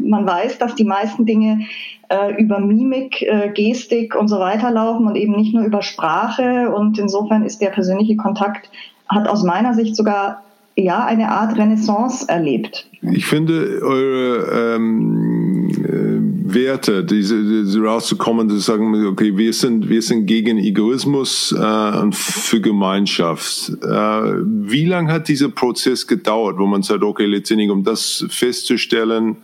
[0.03, 1.61] man weiß, dass die meisten Dinge
[2.09, 6.73] äh, über Mimik, äh, Gestik und so weiter laufen und eben nicht nur über Sprache
[6.73, 8.69] und insofern ist der persönliche Kontakt
[9.09, 10.43] hat aus meiner Sicht sogar
[10.78, 12.86] ja eine Art Renaissance erlebt.
[13.01, 20.01] Ich finde eure ähm, äh, Werte, diese, diese rauszukommen, zu sagen, okay, wir sind, wir
[20.01, 23.71] sind gegen Egoismus äh, und für Gemeinschaft.
[23.82, 29.38] Äh, wie lange hat dieser Prozess gedauert, wo man sagt, okay, letztendlich, um das festzustellen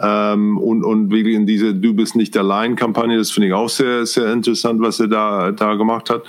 [0.00, 3.68] ähm, und, und wirklich in diese Du bist nicht allein Kampagne, das finde ich auch
[3.68, 6.22] sehr, sehr interessant, was er da, da gemacht hat.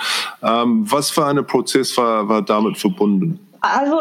[0.44, 3.40] Ähm, was für ein Prozess war, war damit verbunden?
[3.64, 3.98] Also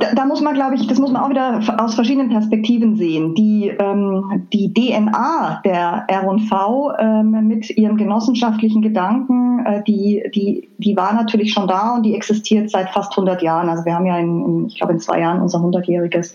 [0.00, 3.32] da, da, muss man, glaube ich, das muss man auch wieder aus verschiedenen Perspektiven sehen.
[3.36, 10.96] Die, ähm, die DNA der R&V ähm, mit ihrem genossenschaftlichen Gedanken, äh, die, die, die
[10.96, 13.68] war natürlich schon da und die existiert seit fast 100 Jahren.
[13.68, 16.34] Also wir haben ja, in, in, ich glaube, in zwei Jahren unser 100-jähriges.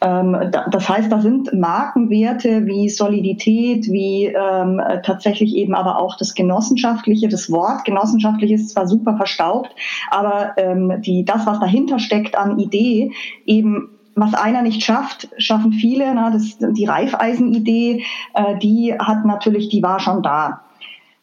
[0.00, 6.16] Ähm, da, das heißt, da sind Markenwerte wie Solidität, wie ähm, tatsächlich eben aber auch
[6.16, 7.28] das Genossenschaftliche.
[7.28, 9.74] Das Wort genossenschaftlich ist zwar super verstaubt,
[10.10, 13.12] aber ähm, die, das, was dahinter dahinter steckt an Idee,
[13.46, 16.14] eben was einer nicht schafft, schaffen viele.
[16.14, 20.62] Na, das, die Reifeisenidee, äh, die hat natürlich, die war schon da.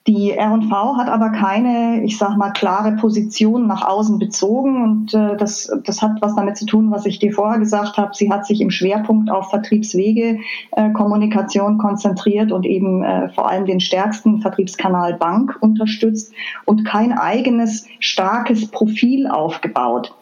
[0.08, 5.36] Die R&V hat aber keine, ich sag mal, klare Position nach außen bezogen und äh,
[5.36, 8.12] das, das hat was damit zu tun, was ich dir vorher gesagt habe.
[8.14, 10.40] Sie hat sich im Schwerpunkt auf Vertriebswege,
[10.72, 17.12] äh, Kommunikation konzentriert und eben äh, vor allem den stärksten Vertriebskanal Bank unterstützt und kein
[17.12, 20.16] eigenes starkes Profil aufgebaut.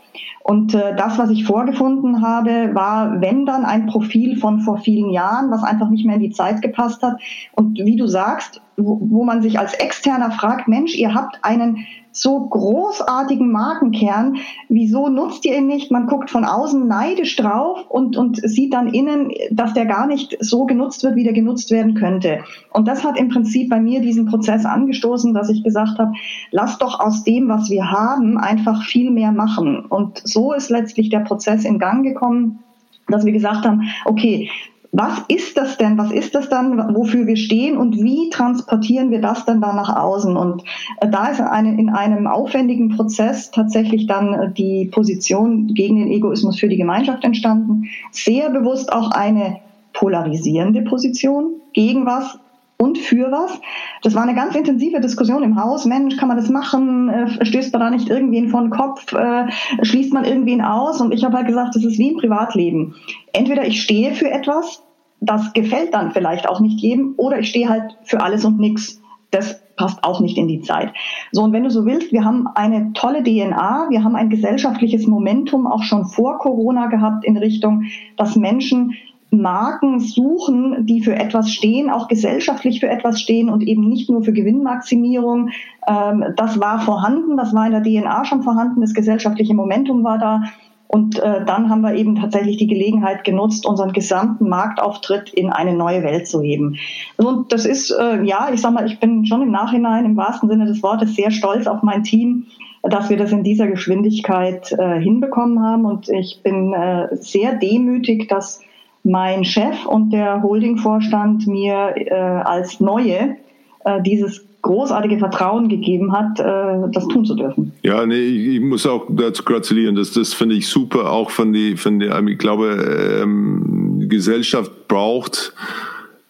[0.48, 5.10] Und äh, das, was ich vorgefunden habe, war, wenn dann ein Profil von vor vielen
[5.10, 7.20] Jahren, was einfach nicht mehr in die Zeit gepasst hat.
[7.54, 11.88] Und wie du sagst, wo, wo man sich als Externer fragt, Mensch, ihr habt einen
[12.16, 14.38] so großartigen Markenkern,
[14.70, 15.92] wieso nutzt ihr ihn nicht?
[15.92, 20.38] Man guckt von außen neidisch drauf und, und sieht dann innen, dass der gar nicht
[20.40, 22.40] so genutzt wird, wie der genutzt werden könnte.
[22.72, 26.14] Und das hat im Prinzip bei mir diesen Prozess angestoßen, dass ich gesagt habe,
[26.52, 29.86] lass doch aus dem, was wir haben, einfach viel mehr machen.
[29.86, 32.64] Und so ist letztlich der Prozess in Gang gekommen,
[33.08, 34.50] dass wir gesagt haben, okay,
[34.98, 35.98] was ist das denn?
[35.98, 39.94] Was ist das dann, wofür wir stehen und wie transportieren wir das dann da nach
[39.96, 40.38] außen?
[40.38, 40.64] Und
[41.02, 46.08] äh, da ist eine, in einem aufwendigen Prozess tatsächlich dann äh, die Position gegen den
[46.08, 47.90] Egoismus für die Gemeinschaft entstanden.
[48.12, 49.58] Sehr bewusst auch eine
[49.94, 52.40] polarisierende Position gegen was
[52.78, 53.60] und für was.
[54.02, 55.86] Das war eine ganz intensive Diskussion im Haus.
[55.86, 57.10] Mensch, kann man das machen?
[57.10, 59.14] Äh, stößt man da nicht irgendwen vor den Kopf?
[59.14, 59.48] Äh,
[59.82, 61.02] schließt man irgendwen aus?
[61.02, 62.96] Und ich habe halt gesagt, das ist wie im Privatleben.
[63.34, 64.84] Entweder ich stehe für etwas,
[65.22, 69.02] das gefällt dann vielleicht auch nicht jedem, oder ich stehe halt für alles und nichts.
[69.32, 70.94] Das passt auch nicht in die Zeit.
[71.32, 75.08] So, und wenn du so willst, wir haben eine tolle DNA, wir haben ein gesellschaftliches
[75.08, 77.84] Momentum auch schon vor Corona gehabt in Richtung,
[78.18, 78.94] dass Menschen
[79.42, 84.24] Marken suchen, die für etwas stehen, auch gesellschaftlich für etwas stehen und eben nicht nur
[84.24, 85.50] für Gewinnmaximierung.
[85.88, 90.18] Ähm, das war vorhanden, das war in der DNA schon vorhanden, das gesellschaftliche Momentum war
[90.18, 90.44] da.
[90.88, 95.74] Und äh, dann haben wir eben tatsächlich die Gelegenheit genutzt, unseren gesamten Marktauftritt in eine
[95.74, 96.78] neue Welt zu heben.
[97.18, 100.48] Und das ist, äh, ja, ich sag mal, ich bin schon im Nachhinein, im wahrsten
[100.48, 102.46] Sinne des Wortes, sehr stolz auf mein Team,
[102.84, 105.86] dass wir das in dieser Geschwindigkeit äh, hinbekommen haben.
[105.86, 106.74] Und ich bin
[107.14, 108.62] sehr demütig, dass
[109.06, 113.38] mein Chef und der Holdingvorstand mir äh, als Neue
[113.86, 117.72] äh, dieses großartige Vertrauen gegeben hat, äh, das tun zu dürfen.
[117.84, 119.96] Ja, nee, ich, muss auch dazu gratulieren.
[119.96, 125.54] Das, das finde ich super, auch von die, von der, ich glaube, ähm, Gesellschaft braucht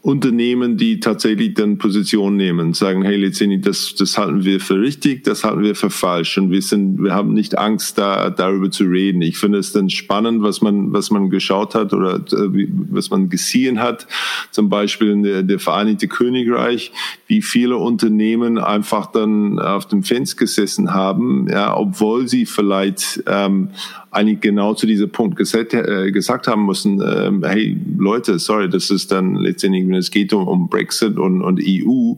[0.06, 5.24] Unternehmen, die tatsächlich dann Position nehmen, sagen, hey, letztendlich, das, das halten wir für richtig,
[5.24, 8.84] das halten wir für falsch und wir sind, wir haben nicht Angst, da, darüber zu
[8.84, 9.24] reden.
[9.24, 13.30] Ich finde es dann spannend, was man, was man geschaut hat oder äh, was man
[13.30, 14.06] gesehen hat,
[14.52, 16.92] zum Beispiel in der, der Vereinigte Königreich,
[17.26, 23.70] wie viele Unternehmen einfach dann auf dem Fenster gesessen haben, ja, obwohl sie vielleicht ähm,
[24.16, 28.90] eigentlich genau zu diesem Punkt gesagt, äh, gesagt haben müssen, äh, hey Leute, sorry, das
[28.90, 32.14] ist dann letztendlich, es geht um, um Brexit und, und EU,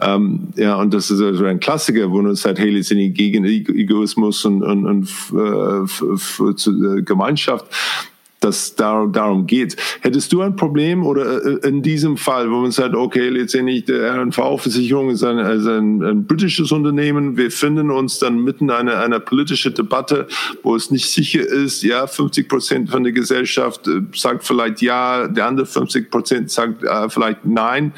[0.00, 4.44] ähm, ja, und das ist also ein Klassiker, wo man sagt, hey, letztendlich gegen Egoismus
[4.44, 7.66] und, und, und äh, äh, Gemeinschaft,
[8.40, 9.76] dass da, darum geht.
[10.00, 13.92] Hättest du ein Problem oder äh, in diesem Fall, wo man sagt, okay, letztendlich die
[13.92, 19.20] RNV-Versicherung ist ein, also ein, ein, britisches Unternehmen, wir finden uns dann mitten einer, einer
[19.20, 20.26] politischen Debatte,
[20.62, 25.28] wo es nicht sicher ist, ja, 50 Prozent von der Gesellschaft äh, sagt vielleicht ja,
[25.28, 27.92] der andere 50 Prozent sagt äh, vielleicht nein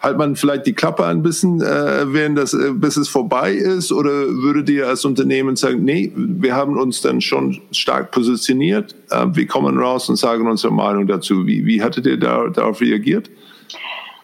[0.00, 3.90] halt man vielleicht die Klappe ein bisschen, äh, während das, äh, bis es vorbei ist?
[3.92, 9.26] Oder würdet ihr als Unternehmen sagen, nee, wir haben uns dann schon stark positioniert, äh,
[9.32, 11.46] wir kommen raus und sagen unsere Meinung dazu.
[11.46, 13.28] Wie, wie hattet ihr da, darauf reagiert?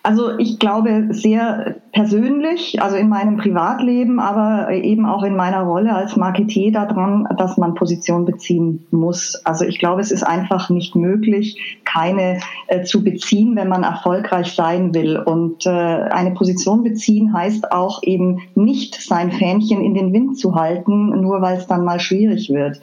[0.07, 5.95] Also ich glaube sehr persönlich, also in meinem Privatleben, aber eben auch in meiner Rolle
[5.95, 9.41] als Marketier daran, dass man Position beziehen muss.
[9.45, 14.53] Also ich glaube, es ist einfach nicht möglich, keine äh, zu beziehen, wenn man erfolgreich
[14.53, 15.17] sein will.
[15.17, 20.55] Und äh, eine Position beziehen heißt auch eben nicht sein Fähnchen in den Wind zu
[20.55, 22.79] halten, nur weil es dann mal schwierig wird.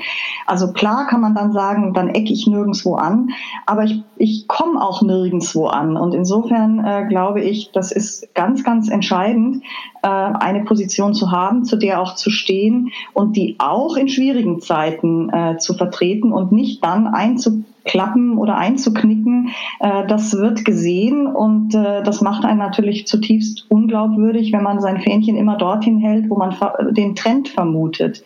[0.47, 3.29] Also klar kann man dann sagen, dann ecke ich nirgendwo an,
[3.67, 5.97] aber ich, ich komme auch nirgendwo an.
[5.97, 9.63] Und insofern äh, glaube ich, das ist ganz, ganz entscheidend,
[10.01, 14.61] äh, eine Position zu haben, zu der auch zu stehen und die auch in schwierigen
[14.61, 19.49] Zeiten äh, zu vertreten und nicht dann einzuklappen oder einzuknicken.
[19.81, 25.35] Äh, das wird gesehen und das macht einen natürlich zutiefst unglaubwürdig, wenn man sein Fähnchen
[25.35, 26.55] immer dorthin hält, wo man
[26.91, 28.23] den Trend vermutet.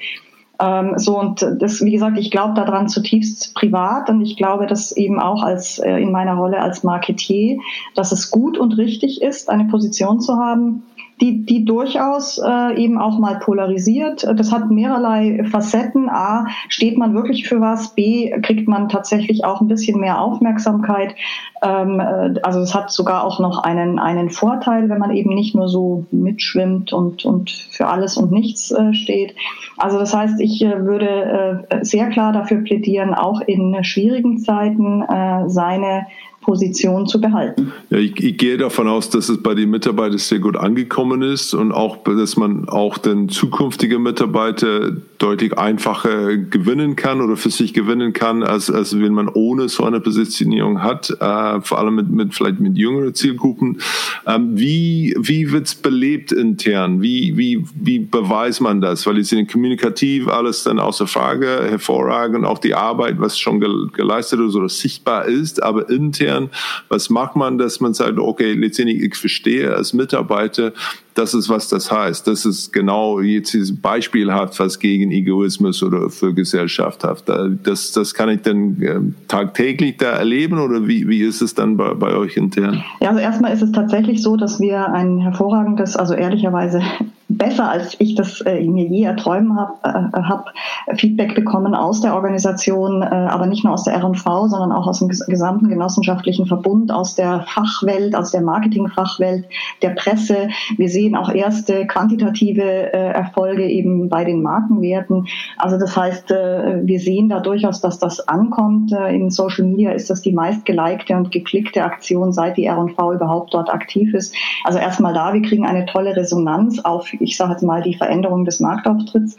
[0.59, 4.91] Ähm, so und das, wie gesagt, ich glaube daran zutiefst privat und ich glaube, dass
[4.91, 7.59] eben auch als äh, in meiner Rolle als Marketier,
[7.93, 10.83] dass es gut und richtig ist, eine Position zu haben,
[11.21, 14.27] die, die durchaus äh, eben auch mal polarisiert.
[14.35, 16.09] Das hat mehrerlei Facetten.
[16.09, 17.95] A, steht man wirklich für was?
[17.95, 21.15] B, kriegt man tatsächlich auch ein bisschen mehr Aufmerksamkeit.
[21.61, 25.55] Ähm, äh, also es hat sogar auch noch einen, einen Vorteil, wenn man eben nicht
[25.55, 29.35] nur so mitschwimmt und, und für alles und nichts äh, steht.
[29.77, 35.01] Also das heißt, ich äh, würde äh, sehr klar dafür plädieren, auch in schwierigen Zeiten
[35.01, 36.07] äh, seine
[36.45, 37.73] Position zu behalten.
[37.89, 41.53] Ja, ich, ich, gehe davon aus, dass es bei den Mitarbeitern sehr gut angekommen ist
[41.53, 47.73] und auch, dass man auch den zukünftigen Mitarbeiter deutlich einfacher gewinnen kann oder für sich
[47.73, 52.09] gewinnen kann, als, als wenn man ohne so eine Positionierung hat, äh, vor allem mit,
[52.09, 53.79] mit vielleicht mit jüngeren Zielgruppen.
[54.27, 57.01] Ähm, wie wie wird's belebt intern?
[57.01, 59.05] Wie, wie, wie beweist man das?
[59.07, 63.59] Weil es sind kommunikativ alles dann außer Frage, hervorragend, auch die Arbeit, was schon
[63.93, 66.49] geleistet ist oder sichtbar ist, aber intern intern?
[66.89, 70.73] Was macht man, dass man sagt, okay, letztendlich ich verstehe als Mitarbeiter,
[71.15, 72.27] das ist, was das heißt.
[72.27, 77.23] Das ist genau jetzt beispielhaft, was gegen Egoismus oder für Gesellschaft hat.
[77.63, 81.77] Das, das kann ich dann äh, tagtäglich da erleben oder wie, wie ist es dann
[81.77, 82.83] bei, bei euch intern?
[82.99, 86.81] Ja, also erstmal ist es tatsächlich so, dass wir ein hervorragendes, also ehrlicherweise
[87.27, 90.53] besser als ich das äh, mir je erträumen habe, äh, hab
[90.95, 94.99] Feedback bekommen aus der Organisation, äh, aber nicht nur aus der R&V, sondern auch aus
[94.99, 99.45] dem gesamten genossenschaftlichen Verbund, aus der Fachwelt, aus der Marketingfachwelt,
[99.81, 100.49] der Presse.
[100.77, 105.27] Wir sehen auch erste quantitative äh, Erfolge eben bei den Markenwerten.
[105.57, 108.93] Also das heißt, äh, wir sehen da durchaus, dass das ankommt.
[108.93, 113.53] Äh, in Social Media ist das die meistgelikte und geklickte Aktion, seit die R&V überhaupt
[113.53, 114.33] dort aktiv ist.
[114.63, 118.45] Also erstmal da, wir kriegen eine tolle Resonanz auf ich sage jetzt mal, die Veränderung
[118.45, 119.35] des Marktauftritts.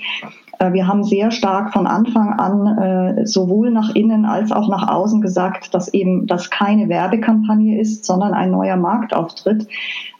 [0.70, 5.74] Wir haben sehr stark von Anfang an sowohl nach innen als auch nach außen gesagt,
[5.74, 9.66] dass eben das keine Werbekampagne ist, sondern ein neuer Marktauftritt.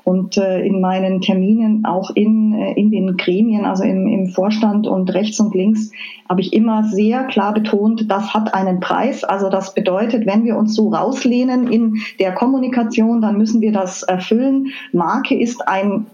[0.07, 5.13] Und äh, in meinen Terminen, auch in, in den Gremien, also im, im Vorstand und
[5.13, 5.91] rechts und links,
[6.29, 9.25] habe ich immer sehr klar betont, das hat einen Preis.
[9.25, 14.05] Also das bedeutet, wenn wir uns so rauslehnen in der Kommunikation, dann müssen wir das
[14.05, 14.69] erfüllen.
[14.93, 16.07] Marke ist ein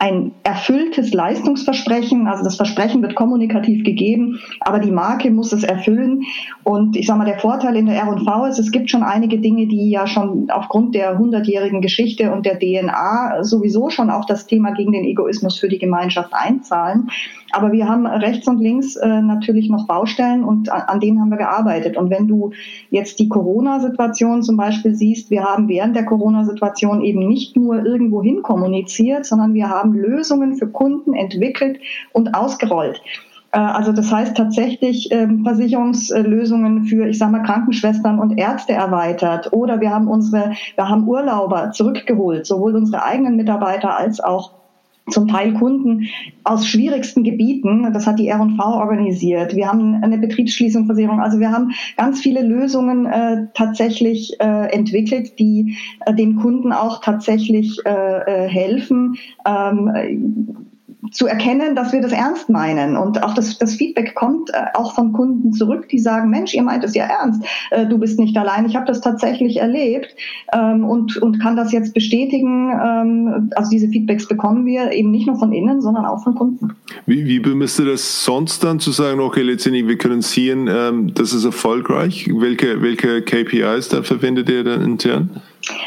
[0.00, 2.28] ein erfülltes Leistungsversprechen.
[2.28, 6.22] Also das Versprechen wird kommunikativ gegeben, aber die Marke muss es erfüllen.
[6.62, 9.66] Und ich sage mal, der Vorteil in der R&V ist, es gibt schon einige Dinge,
[9.66, 14.70] die ja schon aufgrund der hundertjährigen Geschichte und der DNA sowieso schon auf das Thema
[14.70, 17.08] gegen den Egoismus für die Gemeinschaft einzahlen.
[17.52, 21.38] Aber wir haben rechts und links äh, natürlich noch Baustellen und an, denen haben wir
[21.38, 21.96] gearbeitet.
[21.96, 22.50] Und wenn du
[22.90, 28.22] jetzt die Corona-Situation zum Beispiel siehst, wir haben während der Corona-Situation eben nicht nur irgendwo
[28.22, 31.78] hin kommuniziert, sondern wir haben Lösungen für Kunden entwickelt
[32.12, 33.00] und ausgerollt.
[33.52, 39.52] Äh, also das heißt tatsächlich ähm, Versicherungslösungen für, ich sage mal, Krankenschwestern und Ärzte erweitert.
[39.52, 44.57] Oder wir haben unsere, wir haben Urlauber zurückgeholt, sowohl unsere eigenen Mitarbeiter als auch
[45.10, 46.08] zum Teil Kunden
[46.44, 47.92] aus schwierigsten Gebieten.
[47.92, 49.54] Das hat die R&V organisiert.
[49.54, 51.20] Wir haben eine Betriebsschließungsversicherung.
[51.20, 57.00] Also wir haben ganz viele Lösungen äh, tatsächlich äh, entwickelt, die äh, den Kunden auch
[57.00, 59.16] tatsächlich äh, äh helfen.
[59.46, 60.67] Ähm,
[61.12, 62.96] zu erkennen, dass wir das ernst meinen.
[62.96, 66.62] Und auch das, das Feedback kommt äh, auch von Kunden zurück, die sagen, Mensch, ihr
[66.62, 68.66] meint es ja ernst, äh, du bist nicht allein.
[68.66, 70.14] Ich habe das tatsächlich erlebt
[70.52, 72.70] ähm, und, und kann das jetzt bestätigen.
[72.70, 76.70] Ähm, also diese Feedbacks bekommen wir eben nicht nur von innen, sondern auch von Kunden.
[77.06, 81.12] Wie, wie bemisst du das sonst dann zu sagen, okay, letztendlich, wir können sehen, ähm,
[81.14, 82.28] das ist erfolgreich?
[82.32, 85.30] Welche, welche KPIs da verwendet ihr dann intern?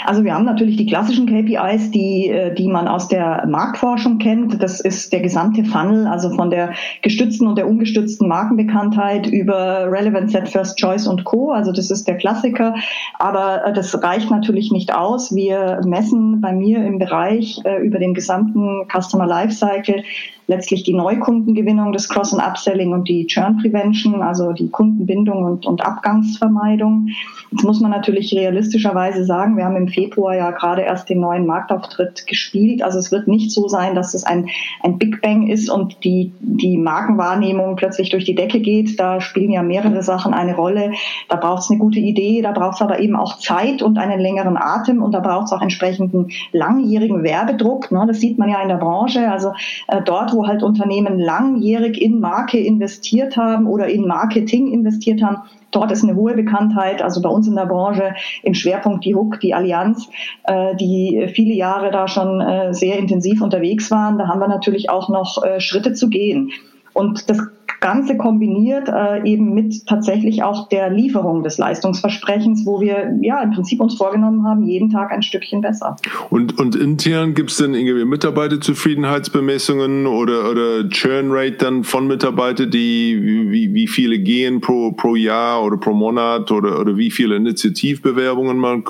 [0.05, 4.61] Also wir haben natürlich die klassischen KPIs, die, äh, die man aus der Marktforschung kennt.
[4.61, 10.31] Das ist der gesamte Funnel, also von der gestützten und der ungestützten Markenbekanntheit über Relevant
[10.31, 11.51] Set First Choice und Co.
[11.51, 12.75] Also das ist der Klassiker.
[13.19, 15.33] Aber äh, das reicht natürlich nicht aus.
[15.35, 20.03] Wir messen bei mir im Bereich äh, über den gesamten Customer Lifecycle
[20.51, 25.65] letztlich die Neukundengewinnung, das Cross- und Upselling und die Churn Prevention, also die Kundenbindung und,
[25.65, 27.07] und Abgangsvermeidung.
[27.51, 31.45] Jetzt muss man natürlich realistischerweise sagen, wir haben im Februar ja gerade erst den neuen
[31.45, 32.81] Marktauftritt gespielt.
[32.81, 34.47] Also es wird nicht so sein, dass es ein,
[34.83, 38.99] ein Big Bang ist und die, die Markenwahrnehmung plötzlich durch die Decke geht.
[38.99, 40.91] Da spielen ja mehrere Sachen eine Rolle.
[41.29, 44.19] Da braucht es eine gute Idee, da braucht es aber eben auch Zeit und einen
[44.19, 47.91] längeren Atem und da braucht es auch entsprechenden langjährigen Werbedruck.
[47.91, 48.03] Ne?
[48.07, 49.29] Das sieht man ja in der Branche.
[49.29, 49.53] Also
[49.87, 55.43] äh, dort, wo halt Unternehmen langjährig in Marke investiert haben oder in Marketing investiert haben.
[55.71, 58.13] Dort ist eine hohe Bekanntheit, also bei uns in der Branche
[58.43, 60.09] im Schwerpunkt die Hook, die Allianz,
[60.43, 64.17] äh, die viele Jahre da schon äh, sehr intensiv unterwegs waren.
[64.17, 66.51] Da haben wir natürlich auch noch äh, Schritte zu gehen.
[66.93, 67.39] Und das
[67.81, 73.51] Ganze kombiniert äh, eben mit tatsächlich auch der Lieferung des Leistungsversprechens, wo wir ja im
[73.51, 75.95] Prinzip uns vorgenommen haben, jeden Tag ein Stückchen besser.
[76.29, 82.69] Und, und intern gibt es denn irgendwie Mitarbeiterzufriedenheitsbemessungen oder, oder Churn Rate dann von Mitarbeitern,
[82.69, 87.35] die wie, wie viele gehen pro, pro Jahr oder pro Monat oder, oder wie viele
[87.35, 88.83] Initiativbewerbungen man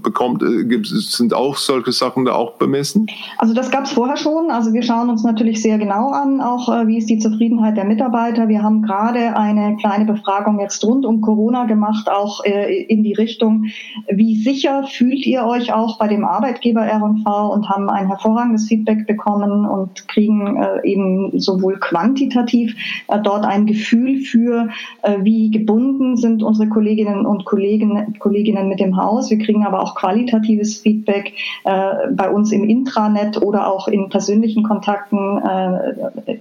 [0.00, 0.42] bekommt?
[0.42, 3.08] Äh, Gibt's, sind auch solche Sachen da auch bemessen?
[3.36, 4.50] Also das gab es vorher schon.
[4.50, 7.84] Also wir schauen uns natürlich sehr genau an, auch äh, wie ist die Zufriedenheit der
[7.84, 8.48] Mitarbeiter weiter.
[8.48, 13.14] Wir haben gerade eine kleine Befragung jetzt rund um Corona gemacht, auch äh, in die
[13.14, 13.66] Richtung,
[14.10, 19.06] wie sicher fühlt ihr euch auch bei dem Arbeitgeber R&V und haben ein hervorragendes Feedback
[19.06, 22.74] bekommen und kriegen äh, eben sowohl quantitativ
[23.08, 24.68] äh, dort ein Gefühl für,
[25.02, 29.30] äh, wie gebunden sind unsere Kolleginnen und Kollegen, Kolleginnen mit dem Haus.
[29.30, 31.32] Wir kriegen aber auch qualitatives Feedback
[31.64, 36.38] äh, bei uns im Intranet oder auch in persönlichen Kontakten äh,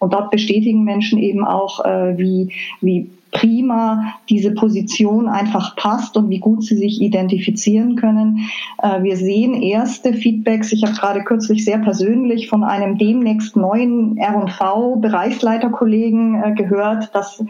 [0.00, 6.28] und dort bestätigen Menschen eben auch, äh, wie, wie prima diese Position einfach passt und
[6.30, 8.50] wie gut sie sich identifizieren können.
[8.82, 10.72] Äh, wir sehen erste Feedbacks.
[10.72, 17.44] Ich habe gerade kürzlich sehr persönlich von einem demnächst neuen R&V-Bereichsleiterkollegen äh, gehört, dass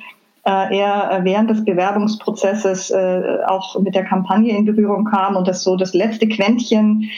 [0.49, 5.62] er äh, während des Bewerbungsprozesses äh, auch mit der Kampagne in Berührung kam und das
[5.62, 7.11] so das letzte Quäntchen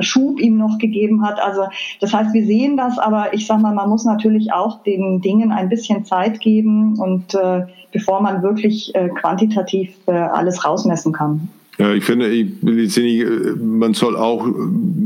[0.00, 1.40] Schub ihm noch gegeben hat.
[1.42, 1.62] Also
[2.00, 5.52] das heißt, wir sehen das, aber ich sage mal, man muss natürlich auch den Dingen
[5.52, 7.36] ein bisschen Zeit geben und
[7.92, 11.48] bevor man wirklich quantitativ alles rausmessen kann.
[11.78, 12.30] Ja, ich finde,
[13.56, 14.46] man soll auch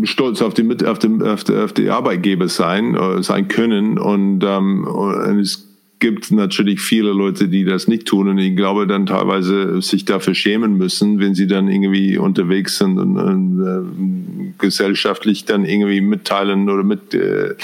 [0.05, 5.70] stolz auf die, auf die, auf die Arbeitgeber sein, sein können und, ähm, und es
[6.01, 10.34] gibt natürlich viele Leute, die das nicht tun und ich glaube dann teilweise sich dafür
[10.34, 16.68] schämen müssen, wenn sie dann irgendwie unterwegs sind und, und äh, gesellschaftlich dann irgendwie mitteilen
[16.68, 17.55] oder mit äh,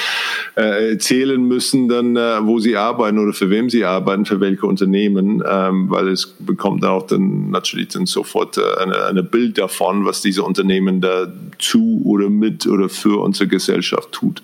[0.57, 4.67] äh, erzählen müssen, dann äh, wo sie arbeiten oder für wem sie arbeiten, für welche
[4.67, 10.05] Unternehmen, ähm, weil es bekommt auch dann natürlich dann sofort äh, eine, eine Bild davon,
[10.05, 14.43] was diese Unternehmen da zu oder mit oder für unsere Gesellschaft tut.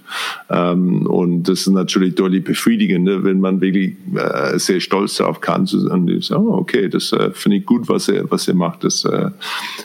[0.50, 5.62] Ähm, und das ist natürlich deutlich befriedigender, wenn man wirklich äh, sehr stolz darauf kann.
[5.62, 8.84] Und so, oh, okay, das äh, finde ich gut, was er, was er macht.
[8.84, 9.30] Das äh,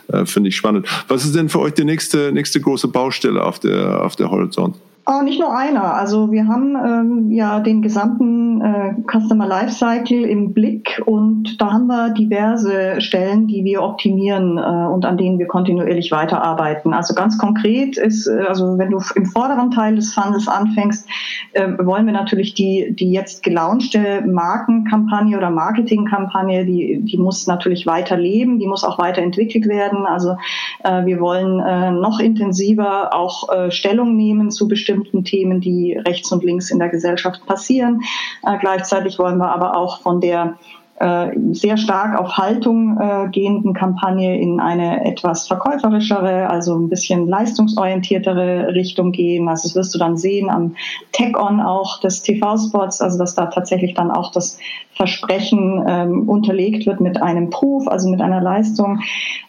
[0.08, 0.88] äh, finde ich spannend.
[1.08, 4.76] Was ist denn für euch die nächste, nächste große Baustelle auf der, auf der Horizont?
[5.10, 5.94] Oh, nicht nur einer.
[5.94, 11.88] Also wir haben ähm, ja den gesamten äh, Customer Lifecycle im Blick und da haben
[11.88, 16.94] wir diverse Stellen, die wir optimieren äh, und an denen wir kontinuierlich weiterarbeiten.
[16.94, 21.08] Also ganz konkret ist, äh, also wenn du im vorderen Teil des Funnels anfängst,
[21.54, 27.88] äh, wollen wir natürlich die, die jetzt gelaunchte Markenkampagne oder Marketingkampagne, die, die muss natürlich
[27.88, 30.06] weiterleben, die muss auch weiterentwickelt werden.
[30.06, 30.36] Also
[30.84, 35.94] äh, wir wollen äh, noch intensiver auch äh, Stellung nehmen zu bestimmten bestimmten Themen, die
[36.06, 38.02] rechts und links in der Gesellschaft passieren.
[38.44, 40.58] Äh, gleichzeitig wollen wir aber auch von der
[41.00, 47.28] äh, sehr stark auf Haltung äh, gehenden Kampagne in eine etwas verkäuferischere, also ein bisschen
[47.28, 49.48] leistungsorientiertere Richtung gehen.
[49.48, 50.76] Also das wirst du dann sehen am
[51.12, 54.58] Tech-On auch des TV-Spots, also dass da tatsächlich dann auch das
[54.98, 59.00] Versprechen ähm, unterlegt wird mit einem Proof, also mit einer Leistung.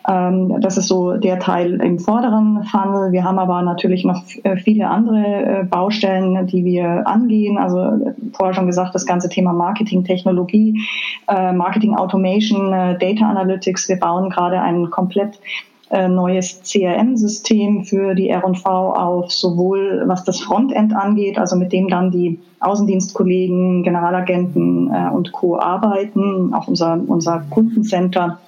[0.07, 3.13] Ähm, das ist so der Teil im vorderen Funnel.
[3.13, 7.59] Wir haben aber natürlich noch äh, viele andere äh, Baustellen, die wir angehen.
[7.59, 10.81] Also äh, vorher schon gesagt, das ganze Thema Marketing, Technologie,
[11.27, 13.89] äh, Marketing Automation, äh, Data Analytics.
[13.89, 15.41] Wir bauen gerade ein komplett
[15.91, 22.11] neues CRM-System für die R&V auf, sowohl was das Frontend angeht, also mit dem dann
[22.11, 25.59] die Außendienstkollegen, Generalagenten äh, und Co.
[25.59, 28.39] arbeiten, auch unser, unser Kundencenter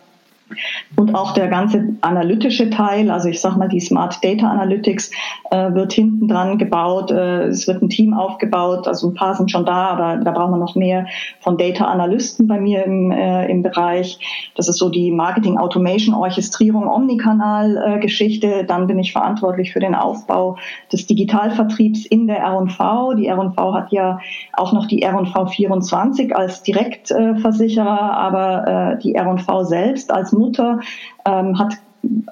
[0.97, 5.11] und auch der ganze analytische Teil, also ich sage mal, die Smart Data Analytics
[5.51, 7.11] äh, wird hinten dran gebaut.
[7.11, 10.53] Äh, es wird ein Team aufgebaut, also ein paar sind schon da, aber da brauchen
[10.53, 11.07] wir noch mehr
[11.41, 14.19] von Data Analysten bei mir im, äh, im Bereich.
[14.57, 18.65] Das ist so die Marketing Automation, Orchestrierung, Omnikanal-Geschichte.
[18.65, 20.57] Dann bin ich verantwortlich für den Aufbau
[20.93, 23.15] des Digitalvertriebs in der R&V.
[23.15, 24.19] Die R&V hat ja
[24.53, 30.81] auch noch die R&V 24 als Direktversicherer, aber äh, die R&V selbst als Mutter
[31.25, 31.75] ähm, hat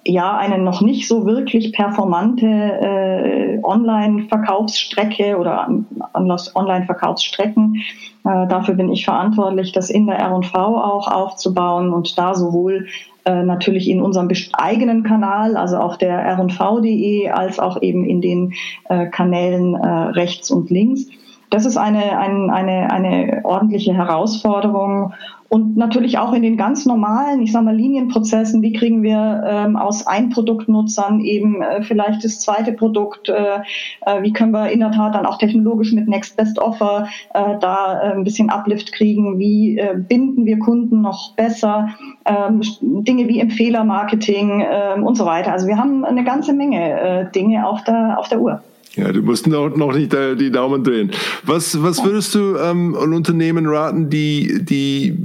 [0.05, 5.69] ja eine noch nicht so wirklich performante äh, Online-Verkaufsstrecke oder
[6.15, 7.83] Online-Verkaufsstrecken.
[8.25, 12.87] Äh, dafür bin ich verantwortlich, das in der R&V auch aufzubauen und da sowohl
[13.25, 18.55] äh, natürlich in unserem eigenen Kanal, also auf der rv.de, als auch eben in den
[18.89, 21.07] äh, Kanälen äh, rechts und links.
[21.51, 25.15] Das ist eine, eine, eine, eine ordentliche Herausforderung
[25.49, 29.77] und natürlich auch in den ganz normalen, ich sage mal, Linienprozessen, wie kriegen wir ähm,
[29.77, 33.61] aus Ein-Produkt-Nutzern eben äh, vielleicht das zweite Produkt, äh,
[34.05, 37.59] äh, wie können wir in der Tat dann auch technologisch mit Next Best Offer äh,
[37.61, 41.89] da äh, ein bisschen Uplift kriegen, wie äh, binden wir Kunden noch besser,
[42.27, 45.53] ähm, Dinge wie Empfehlermarketing äh, und so weiter.
[45.53, 48.63] Also wir haben eine ganze Menge äh, Dinge auf der, auf der Uhr.
[48.95, 51.13] Ja, du musst noch, noch nicht die Daumen drehen.
[51.45, 55.17] Was, was würdest du ähm, an Unternehmen raten, die, die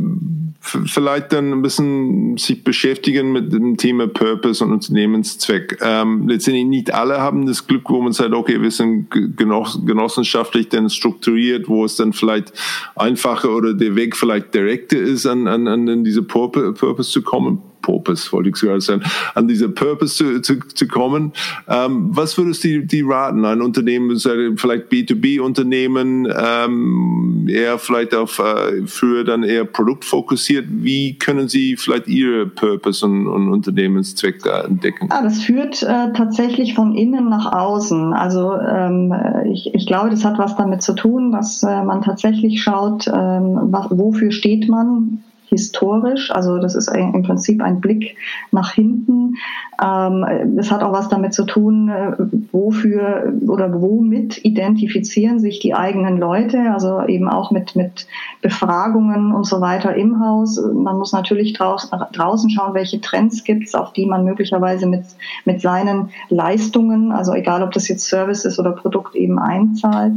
[0.63, 5.77] vielleicht dann ein bisschen sich beschäftigen mit dem Thema Purpose und Unternehmenszweck.
[5.81, 10.69] Ähm, letztendlich nicht alle haben das Glück, wo man sagt, okay, wir sind genoss genossenschaftlich
[10.69, 12.53] dann strukturiert, wo es dann vielleicht
[12.95, 17.61] einfacher oder der Weg vielleicht direkter ist, an, an, an diese Purpose zu kommen.
[17.83, 19.03] Purpose, wollte ich sogar sagen,
[19.35, 21.33] an diese Purpose zu, zu, zu kommen.
[21.67, 23.45] Ähm, was würdest du die raten?
[23.45, 30.65] Ein Unternehmen, vielleicht B2B-Unternehmen, ähm, eher vielleicht auf äh, früher dann eher produktfokussiert.
[30.69, 35.09] Wie können sie vielleicht ihre Purpose und, und Unternehmenszweck da entdecken?
[35.11, 38.13] Ah, das führt äh, tatsächlich von innen nach außen.
[38.13, 39.13] Also ähm,
[39.51, 43.59] ich, ich glaube, das hat was damit zu tun, dass äh, man tatsächlich schaut, ähm,
[43.63, 45.23] was, wofür steht man
[45.53, 46.31] historisch.
[46.31, 48.17] Also das ist im Prinzip ein Blick
[48.51, 49.35] nach hinten.
[49.81, 52.11] Ähm, es hat auch was damit zu tun, äh,
[52.51, 56.71] wofür oder womit identifizieren sich die eigenen Leute.
[56.71, 58.07] Also eben auch mit, mit
[58.41, 60.59] Befragungen und so weiter im Haus.
[60.73, 65.03] Man muss natürlich draußen, draußen schauen, welche Trends gibt es, auf die man möglicherweise mit,
[65.45, 70.13] mit seinen Leistungen, also egal ob das jetzt Service ist oder Produkt eben einzahlt.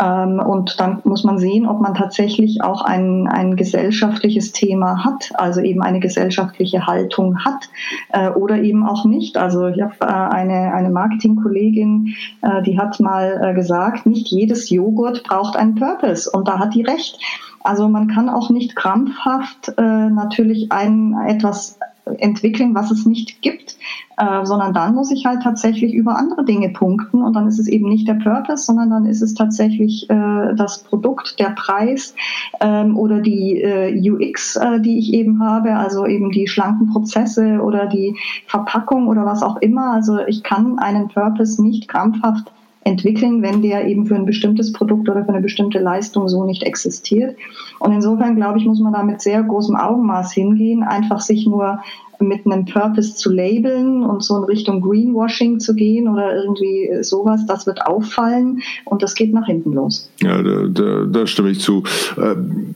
[0.00, 5.30] Ähm, und dann muss man sehen, ob man tatsächlich auch ein, ein gesellschaftliches Thema hat,
[5.34, 7.68] also eben eine gesellschaftliche Haltung hat
[8.12, 9.36] äh, oder eben auch nicht.
[9.36, 15.24] Also ich habe äh, eine, eine Marketingkollegin, äh, die hat mal gesagt, nicht jedes Joghurt
[15.24, 16.30] braucht einen Purpose.
[16.30, 17.18] Und da hat die recht.
[17.62, 21.78] Also man kann auch nicht krampfhaft natürlich ein etwas
[22.18, 23.76] entwickeln, was es nicht gibt,
[24.16, 27.68] äh, sondern dann muss ich halt tatsächlich über andere Dinge punkten und dann ist es
[27.68, 32.14] eben nicht der Purpose, sondern dann ist es tatsächlich äh, das Produkt, der Preis
[32.60, 37.60] ähm, oder die äh, UX, äh, die ich eben habe, also eben die schlanken Prozesse
[37.62, 39.92] oder die Verpackung oder was auch immer.
[39.92, 42.52] Also ich kann einen Purpose nicht krampfhaft
[42.84, 46.62] entwickeln, wenn der eben für ein bestimmtes Produkt oder für eine bestimmte Leistung so nicht
[46.62, 47.36] existiert.
[47.78, 51.80] Und insofern, glaube ich, muss man da mit sehr großem Augenmaß hingehen, einfach sich nur
[52.20, 57.46] mit einem Purpose zu labeln und so in Richtung Greenwashing zu gehen oder irgendwie sowas,
[57.46, 60.10] das wird auffallen und das geht nach hinten los.
[60.20, 61.82] Ja, da, da, da stimme ich zu.
[62.18, 62.74] Ähm,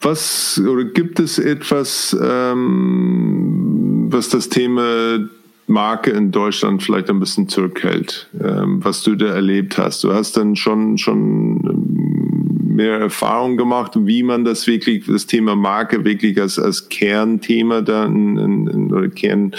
[0.00, 5.18] was oder gibt es etwas, ähm, was das Thema
[5.66, 10.04] Marke in Deutschland vielleicht ein bisschen zurückhält, ähm, was du da erlebt hast.
[10.04, 15.54] Du hast dann schon, schon ähm, mehr Erfahrung gemacht, wie man das wirklich, das Thema
[15.54, 19.54] Marke wirklich als, als Kernthema dann in, in, oder Kern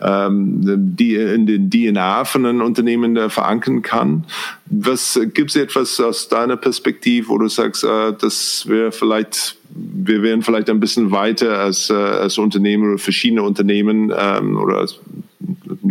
[0.00, 0.60] ähm,
[0.96, 4.24] die in den DNA von einem Unternehmen da verankern kann.
[4.66, 10.22] Was gibt es etwas aus deiner Perspektive, wo du sagst, äh, das wäre vielleicht wir
[10.22, 15.00] wären vielleicht ein bisschen weiter als, äh, als Unternehmen oder verschiedene Unternehmen ähm, oder als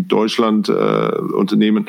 [0.07, 0.71] Deutschland äh,
[1.37, 1.85] Unternehmen,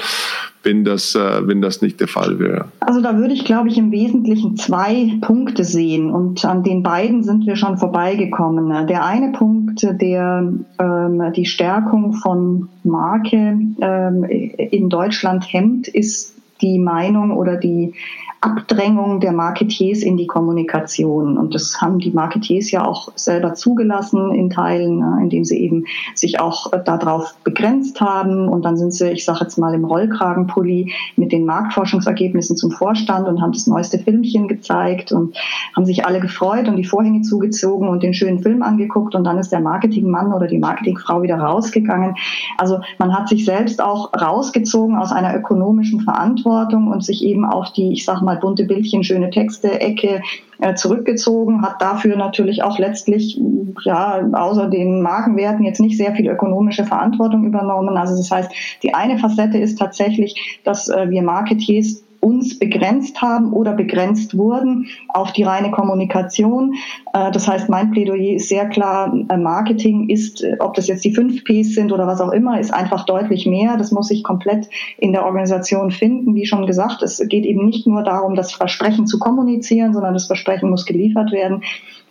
[0.63, 2.67] wenn das, äh, wenn das nicht der Fall wäre?
[2.81, 7.23] Also da würde ich, glaube ich, im Wesentlichen zwei Punkte sehen und an den beiden
[7.23, 8.87] sind wir schon vorbeigekommen.
[8.87, 16.79] Der eine Punkt, der ähm, die Stärkung von Marke ähm, in Deutschland hemmt, ist die
[16.79, 17.95] Meinung oder die
[18.41, 21.37] Abdrängung der Marketiers in die Kommunikation.
[21.37, 25.85] Und das haben die Marketiers ja auch selber zugelassen in Teilen, ne, indem sie eben
[26.15, 28.49] sich auch äh, darauf begrenzt haben.
[28.49, 33.27] Und dann sind sie, ich sage jetzt mal, im Rollkragenpulli mit den Marktforschungsergebnissen zum Vorstand
[33.27, 35.37] und haben das neueste Filmchen gezeigt und
[35.75, 39.15] haben sich alle gefreut und die Vorhänge zugezogen und den schönen Film angeguckt.
[39.15, 42.15] Und dann ist der Marketingmann oder die Marketingfrau wieder rausgegangen.
[42.59, 47.73] Also man hat sich selbst auch rausgezogen aus einer ökonomischen Verantwortung und sich eben auf
[47.73, 50.23] die, ich sage mal, bunte Bildchen, schöne Texte, Ecke
[50.61, 53.41] äh, zurückgezogen, hat dafür natürlich auch letztlich,
[53.85, 57.97] ja, außer den Markenwerten jetzt nicht sehr viel ökonomische Verantwortung übernommen.
[57.97, 58.51] Also das heißt,
[58.83, 64.89] die eine Facette ist tatsächlich, dass äh, wir Marketiers uns begrenzt haben oder begrenzt wurden
[65.09, 66.75] auf die reine Kommunikation.
[67.13, 71.05] Äh, das heißt, mein Plädoyer ist sehr klar, äh, Marketing ist, äh, ob das jetzt
[71.05, 73.77] die fünf Ps sind oder was auch immer, ist einfach deutlich mehr.
[73.77, 74.69] Das muss sich komplett
[74.99, 76.35] in der Organisation finden.
[76.35, 80.27] Wie schon gesagt, es geht eben nicht nur darum, das Versprechen zu kommunizieren, sondern das
[80.27, 81.63] Versprechen muss geliefert werden.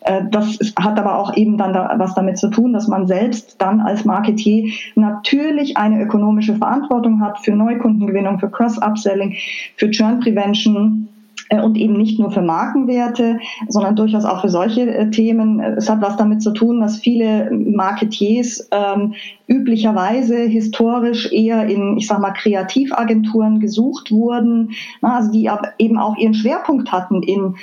[0.06, 3.62] Äh, das hat aber auch eben dann da was damit zu tun, dass man selbst
[3.62, 9.36] dann als Marketier natürlich eine ökonomische Verantwortung hat für Neukundengewinnung, für Cross-Upselling,
[9.76, 11.10] für Churn Prevention,
[11.50, 15.60] äh, und eben nicht nur für Markenwerte, sondern durchaus auch für solche äh, Themen.
[15.60, 19.14] Es hat was damit zu tun, dass viele Marketiers ähm,
[19.48, 26.34] üblicherweise historisch eher in, ich sag mal, Kreativagenturen gesucht wurden, also die eben auch ihren
[26.34, 27.56] Schwerpunkt hatten in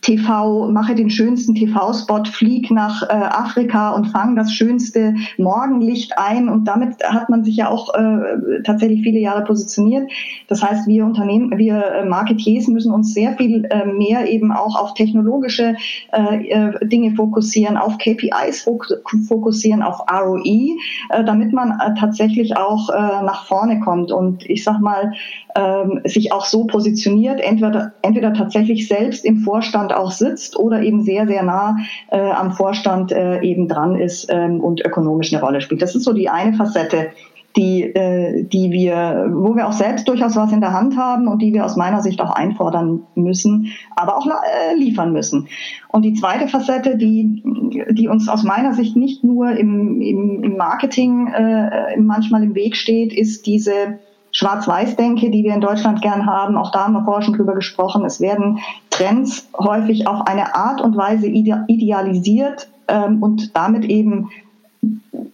[0.00, 6.48] TV, mache den schönsten TV-Spot, flieg nach äh, Afrika und fang das schönste Morgenlicht ein.
[6.48, 10.10] Und damit hat man sich ja auch äh, tatsächlich viele Jahre positioniert.
[10.48, 14.76] Das heißt, wir Unternehmen, wir äh, Marketiers müssen uns sehr viel äh, mehr eben auch
[14.76, 15.74] auf technologische
[16.12, 18.66] äh, äh Dinge fokussieren, auf KPIs
[19.28, 20.76] fokussieren, auf ROI,
[21.24, 24.10] damit man tatsächlich auch nach vorne kommt.
[24.12, 25.12] Und ich sag mal,
[25.54, 31.02] ähm, sich auch so positioniert, entweder, entweder tatsächlich selbst im Vorstand auch sitzt oder eben
[31.02, 31.76] sehr, sehr nah
[32.10, 35.82] äh, am Vorstand äh, eben dran ist ähm, und ökonomisch eine Rolle spielt.
[35.82, 37.10] Das ist so die eine Facette,
[37.56, 41.42] die, äh, die wir, wo wir auch selbst durchaus was in der Hand haben und
[41.42, 45.48] die wir aus meiner Sicht auch einfordern müssen, aber auch äh, liefern müssen.
[45.88, 47.42] Und die zweite Facette, die,
[47.90, 52.76] die uns aus meiner Sicht nicht nur im, im, im Marketing äh, manchmal im Weg
[52.76, 53.98] steht, ist diese
[54.32, 56.56] Schwarz-Weiß-Denke, die wir in Deutschland gern haben.
[56.56, 58.04] Auch da haben wir schon drüber gesprochen.
[58.04, 58.58] Es werden
[58.90, 64.30] Trends häufig auf eine Art und Weise idealisiert, ähm, und damit eben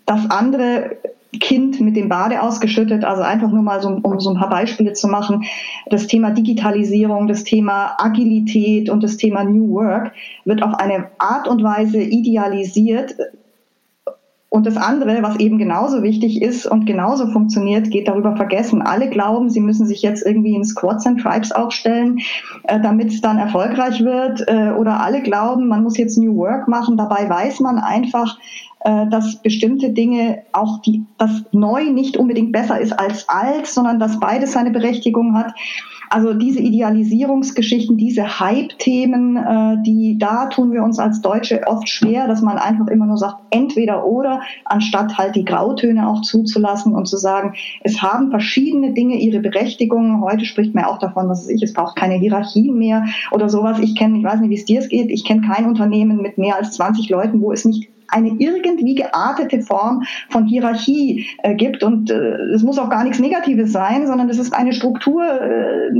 [0.06, 0.96] das andere
[1.40, 3.04] Kind mit dem Bade ausgeschüttet.
[3.04, 5.44] Also einfach nur mal so, um so ein paar Beispiele zu machen.
[5.90, 10.12] Das Thema Digitalisierung, das Thema Agilität und das Thema New Work
[10.44, 13.14] wird auf eine Art und Weise idealisiert,
[14.50, 18.80] und das andere, was eben genauso wichtig ist und genauso funktioniert, geht darüber vergessen.
[18.80, 22.18] Alle glauben, sie müssen sich jetzt irgendwie in Squads and Tribes aufstellen,
[22.64, 24.48] äh, damit es dann erfolgreich wird.
[24.48, 26.96] Äh, oder alle glauben, man muss jetzt New Work machen.
[26.96, 28.38] Dabei weiß man einfach,
[28.80, 34.00] äh, dass bestimmte Dinge auch die, das neu nicht unbedingt besser ist als alt, sondern
[34.00, 35.52] dass beides seine Berechtigung hat.
[36.10, 42.26] Also diese Idealisierungsgeschichten, diese Hype-Themen, äh, die da tun wir uns als Deutsche oft schwer,
[42.26, 47.06] dass man einfach immer nur sagt, entweder oder, anstatt halt die Grautöne auch zuzulassen und
[47.06, 50.22] zu sagen, es haben verschiedene Dinge ihre Berechtigung.
[50.22, 53.78] Heute spricht man auch davon, dass ich, es braucht keine Hierarchien mehr oder sowas.
[53.80, 56.56] Ich kenne, ich weiß nicht, wie es dir geht, ich kenne kein Unternehmen mit mehr
[56.56, 61.82] als 20 Leuten, wo es nicht eine irgendwie geartete Form von Hierarchie äh, gibt.
[61.82, 65.90] Und äh, es muss auch gar nichts Negatives sein, sondern es ist eine Struktur äh,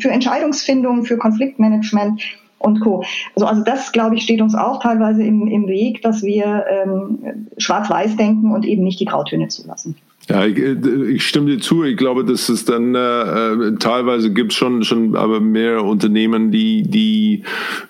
[0.00, 2.20] für Entscheidungsfindung, für Konfliktmanagement
[2.58, 3.04] und Co.
[3.34, 7.48] Also, also das, glaube ich, steht uns auch teilweise im, im Weg, dass wir ähm,
[7.58, 9.96] schwarz-weiß denken und eben nicht die Grautöne zulassen.
[10.28, 11.84] Ja, ich, ich, stimme dir zu.
[11.84, 17.42] Ich glaube, dass es dann äh, teilweise gibt schon schon aber mehr Unternehmen, die die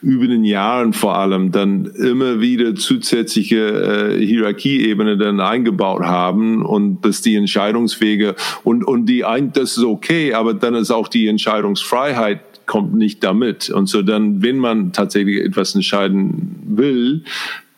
[0.02, 7.05] über den Jahren vor allem dann immer wieder zusätzliche äh, Hierarchieebene dann eingebaut haben und
[7.05, 8.35] dass die Entscheidungswege
[8.65, 13.23] und und die ein das ist okay, aber dann ist auch die Entscheidungsfreiheit kommt nicht
[13.23, 13.70] damit.
[13.70, 17.24] Und so dann, wenn man tatsächlich etwas entscheiden will,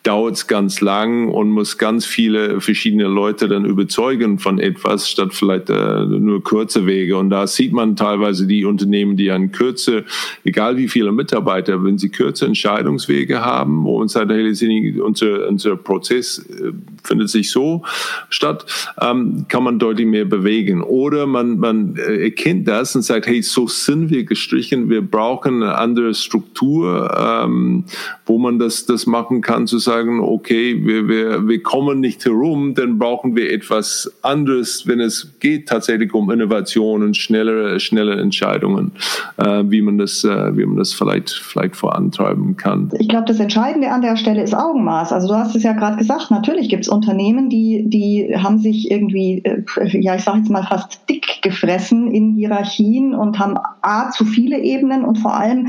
[0.07, 5.33] dauert es ganz lang und muss ganz viele verschiedene Leute dann überzeugen von etwas, statt
[5.33, 7.17] vielleicht äh, nur kurze Wege.
[7.17, 10.05] Und da sieht man teilweise die Unternehmen, die an kürze,
[10.45, 16.39] egal wie viele Mitarbeiter, wenn sie kürze Entscheidungswege haben, wo uns hey, unser, unser Prozess
[16.39, 16.71] äh,
[17.03, 17.83] findet sich so
[18.29, 18.65] statt,
[19.01, 20.83] ähm, kann man deutlich mehr bewegen.
[20.83, 25.63] Oder man, man äh, erkennt das und sagt, hey, so sind wir gestrichen, wir brauchen
[25.63, 27.83] eine andere Struktur, ähm,
[28.25, 32.23] wo man das, das machen kann, zu sagen, sagen, okay, wir, wir, wir kommen nicht
[32.25, 38.91] herum, dann brauchen wir etwas anderes, wenn es geht tatsächlich um Innovationen, schnellere, schnelle Entscheidungen,
[39.37, 42.91] äh, wie man das, äh, wie man das vielleicht, vielleicht vorantreiben kann.
[42.99, 45.11] Ich glaube, das Entscheidende an der Stelle ist Augenmaß.
[45.11, 48.91] Also du hast es ja gerade gesagt, natürlich gibt es Unternehmen, die, die haben sich
[48.91, 49.63] irgendwie, äh,
[49.99, 54.59] ja, ich sage jetzt mal fast dick gefressen in Hierarchien und haben A, zu viele
[54.59, 55.67] Ebenen und vor allem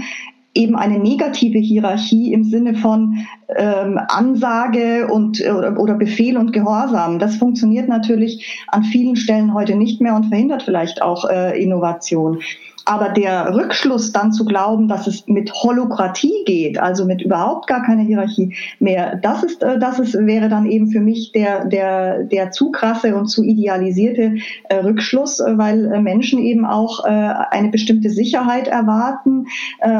[0.54, 3.26] eben eine negative Hierarchie im Sinne von
[3.56, 7.18] ähm, Ansage und oder, oder Befehl und Gehorsam.
[7.18, 12.40] Das funktioniert natürlich an vielen Stellen heute nicht mehr und verhindert vielleicht auch äh, Innovation.
[12.88, 17.82] Aber der Rückschluss dann zu glauben, dass es mit Holokratie geht, also mit überhaupt gar
[17.82, 22.24] keiner Hierarchie mehr, das ist, äh, das ist, wäre dann eben für mich der, der,
[22.24, 24.36] der zu krasse und zu idealisierte
[24.70, 29.46] äh, Rückschluss, äh, weil Menschen eben auch eine bestimmte Sicherheit erwarten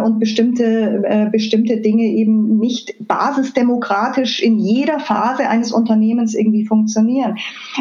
[0.04, 7.36] und bestimmte, bestimmte Dinge eben nicht basisdemokratisch in jeder Phase eines Unternehmens irgendwie funktionieren.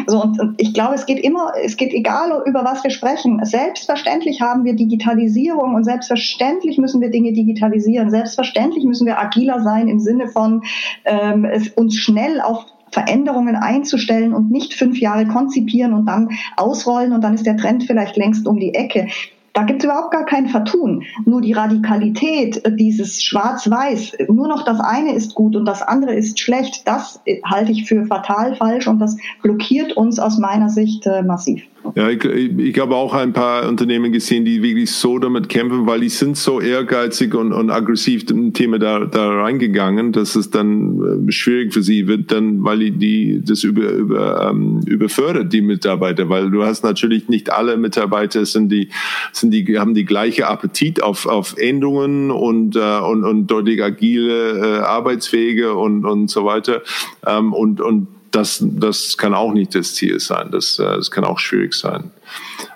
[0.06, 3.40] So, und, und ich glaube, es geht immer, es geht egal, über was wir sprechen.
[3.44, 8.10] Selbstverständlich haben wir die Digitalisierung und selbstverständlich müssen wir Dinge digitalisieren.
[8.10, 10.62] Selbstverständlich müssen wir agiler sein im Sinne von
[11.04, 11.46] ähm,
[11.76, 17.34] uns schnell auf Veränderungen einzustellen und nicht fünf Jahre konzipieren und dann ausrollen und dann
[17.34, 19.08] ist der Trend vielleicht längst um die Ecke.
[19.52, 21.04] Da gibt es überhaupt gar kein Vertun.
[21.24, 26.14] Nur die Radikalität, äh, dieses Schwarz-Weiß, nur noch das eine ist gut und das andere
[26.14, 30.70] ist schlecht, das äh, halte ich für fatal falsch und das blockiert uns aus meiner
[30.70, 31.62] Sicht äh, massiv.
[31.96, 36.00] Ja, ich, ich habe auch ein paar Unternehmen gesehen, die wirklich so damit kämpfen, weil
[36.00, 41.26] die sind so ehrgeizig und, und aggressiv im Thema da, da reingegangen, dass es dann
[41.30, 46.28] schwierig für sie wird, dann, weil die, die das über, über, ähm, überfördert, die Mitarbeiter,
[46.28, 48.88] weil du hast natürlich nicht alle Mitarbeiter sind die,
[49.32, 53.82] sind sind die, haben die gleiche Appetit auf, auf Änderungen und, äh, und, und deutlich
[53.82, 56.82] agile äh, Arbeitswege und, und so weiter.
[57.26, 60.50] Ähm, und, und das, das kann auch nicht das Ziel sein.
[60.50, 62.10] Das, äh, das kann auch schwierig sein.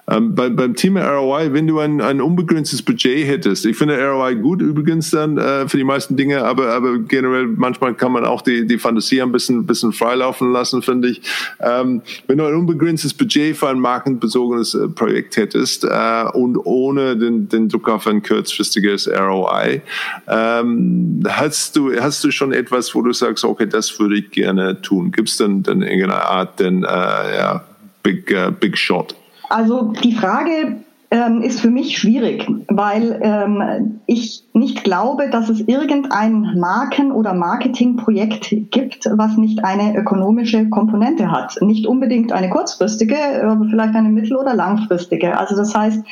[0.08, 4.34] Ähm, bei, beim Thema ROI, wenn du ein, ein unbegrenztes Budget hättest, ich finde ROI
[4.34, 8.42] gut übrigens dann äh, für die meisten Dinge, aber, aber generell manchmal kann man auch
[8.42, 11.22] die, die Fantasie ein bisschen, bisschen freilaufen lassen, finde ich.
[11.60, 17.16] Ähm, wenn du ein unbegrenztes Budget für ein markenbezogenes äh, Projekt hättest äh, und ohne
[17.16, 19.82] den, den Druck auf ein kurzfristiges ROI,
[20.28, 24.80] ähm, hast, du, hast du schon etwas, wo du sagst, okay, das würde ich gerne
[24.82, 25.12] tun?
[25.12, 27.64] Gibt es denn, denn irgendeine Art, denn, äh, ja,
[28.02, 29.14] Big, uh, Big Shot?
[29.52, 30.80] Also die Frage
[31.10, 37.34] ähm, ist für mich schwierig, weil ähm, ich nicht glaube, dass es irgendein Marken- oder
[37.34, 41.58] Marketingprojekt gibt, was nicht eine ökonomische Komponente hat.
[41.60, 45.38] Nicht unbedingt eine kurzfristige, aber vielleicht eine mittel- oder langfristige.
[45.38, 46.02] Also das heißt,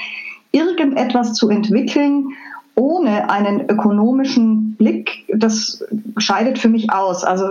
[0.52, 2.26] irgendetwas zu entwickeln,
[2.74, 5.84] ohne einen ökonomischen Blick, das
[6.16, 7.22] scheidet für mich aus.
[7.22, 7.44] Also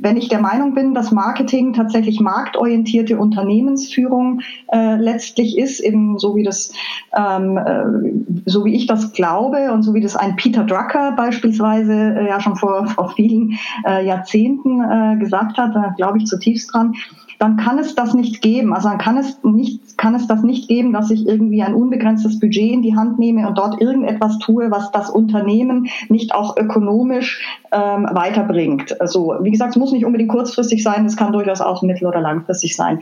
[0.00, 4.40] wenn ich der Meinung bin, dass Marketing tatsächlich marktorientierte Unternehmensführung
[4.72, 6.72] äh, letztlich ist, eben so wie das,
[7.12, 11.92] ähm, äh, so wie ich das glaube und so wie das ein Peter Drucker beispielsweise
[11.92, 16.72] äh, ja schon vor, vor vielen äh, Jahrzehnten äh, gesagt hat, da glaube ich zutiefst
[16.72, 16.94] dran,
[17.38, 18.74] dann kann es das nicht geben.
[18.74, 22.40] Also dann kann es nicht, kann es das nicht geben, dass ich irgendwie ein unbegrenztes
[22.40, 27.42] Budget in die Hand nehme und dort irgendetwas tue, was das Unternehmen nicht auch ökonomisch
[27.72, 29.00] ähm, weiterbringt.
[29.00, 32.20] Also wie gesagt, es muss nicht unbedingt kurzfristig sein, es kann durchaus auch mittel- oder
[32.20, 33.00] langfristig sein.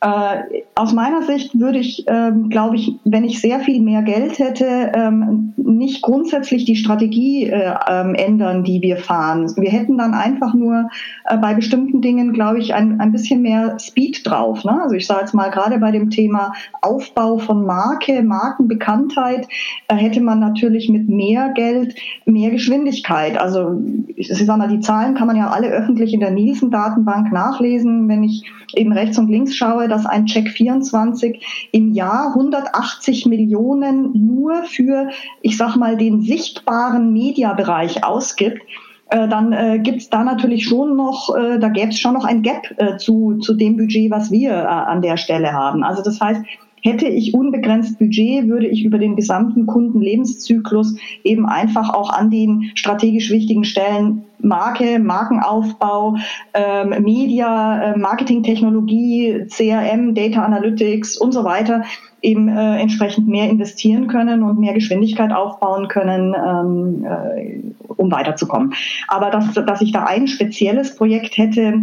[0.00, 4.38] Äh, aus meiner Sicht würde ich, ähm, glaube ich, wenn ich sehr viel mehr Geld
[4.38, 9.52] hätte, ähm, nicht grundsätzlich die Strategie äh, ähm, ändern, die wir fahren.
[9.56, 10.88] Wir hätten dann einfach nur
[11.24, 14.62] äh, bei bestimmten Dingen, glaube ich, ein, ein bisschen mehr Speed drauf.
[14.62, 14.80] Ne?
[14.80, 19.48] Also ich sage jetzt mal gerade bei dem Thema Aufbau von Marke, Markenbekanntheit,
[19.88, 23.36] äh, hätte man natürlich mit mehr Geld mehr Geschwindigkeit.
[23.36, 23.80] Also
[24.14, 28.08] ich, ich sage mal, die Zahlen kann man ja alle öffentlich in der Nielsen-Datenbank nachlesen.
[28.08, 34.12] Wenn ich eben rechts und links schaue, dass ein Check 24 im Jahr 180 Millionen
[34.14, 35.08] nur für,
[35.42, 38.62] ich sag mal, den sichtbaren Mediabereich ausgibt,
[39.10, 42.24] äh, dann äh, gibt es da natürlich schon noch, äh, da gäbe es schon noch
[42.24, 45.82] ein Gap äh, zu, zu dem Budget, was wir äh, an der Stelle haben.
[45.82, 46.42] Also das heißt,
[46.82, 52.70] Hätte ich unbegrenzt Budget, würde ich über den gesamten Kundenlebenszyklus eben einfach auch an den
[52.74, 56.16] strategisch wichtigen Stellen Marke, Markenaufbau,
[56.54, 61.82] ähm, Media, äh, Marketingtechnologie, CRM, Data Analytics und so weiter
[62.22, 67.60] eben äh, entsprechend mehr investieren können und mehr Geschwindigkeit aufbauen können, ähm, äh,
[67.96, 68.74] um weiterzukommen.
[69.06, 71.74] Aber dass, dass ich da ein spezielles Projekt hätte,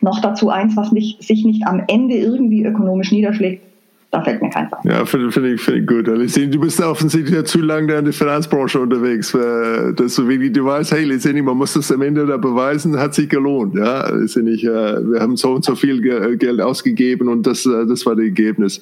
[0.00, 3.67] noch dazu eins, was nicht, sich nicht am Ende irgendwie ökonomisch niederschlägt,
[4.10, 4.70] da fällt mir kein.
[4.84, 6.06] Ja, finde find ich, find ich gut.
[6.06, 10.64] Letztendlich, du bist offensichtlich ja zu lange in der Finanzbranche unterwegs, dass du wirklich, du
[10.64, 13.74] weißt, hey, letztendlich, man muss das am Ende da beweisen, hat sich gelohnt.
[13.74, 18.24] Ja, letztendlich, wir haben so und so viel Geld ausgegeben und das, das war das
[18.24, 18.80] Ergebnis.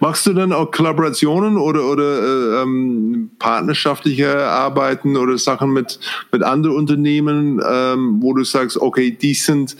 [0.00, 6.00] Machst du dann auch Kollaborationen oder, oder ähm, partnerschaftliche Arbeiten oder Sachen mit,
[6.32, 9.76] mit anderen Unternehmen, ähm, wo du sagst, okay, die sind,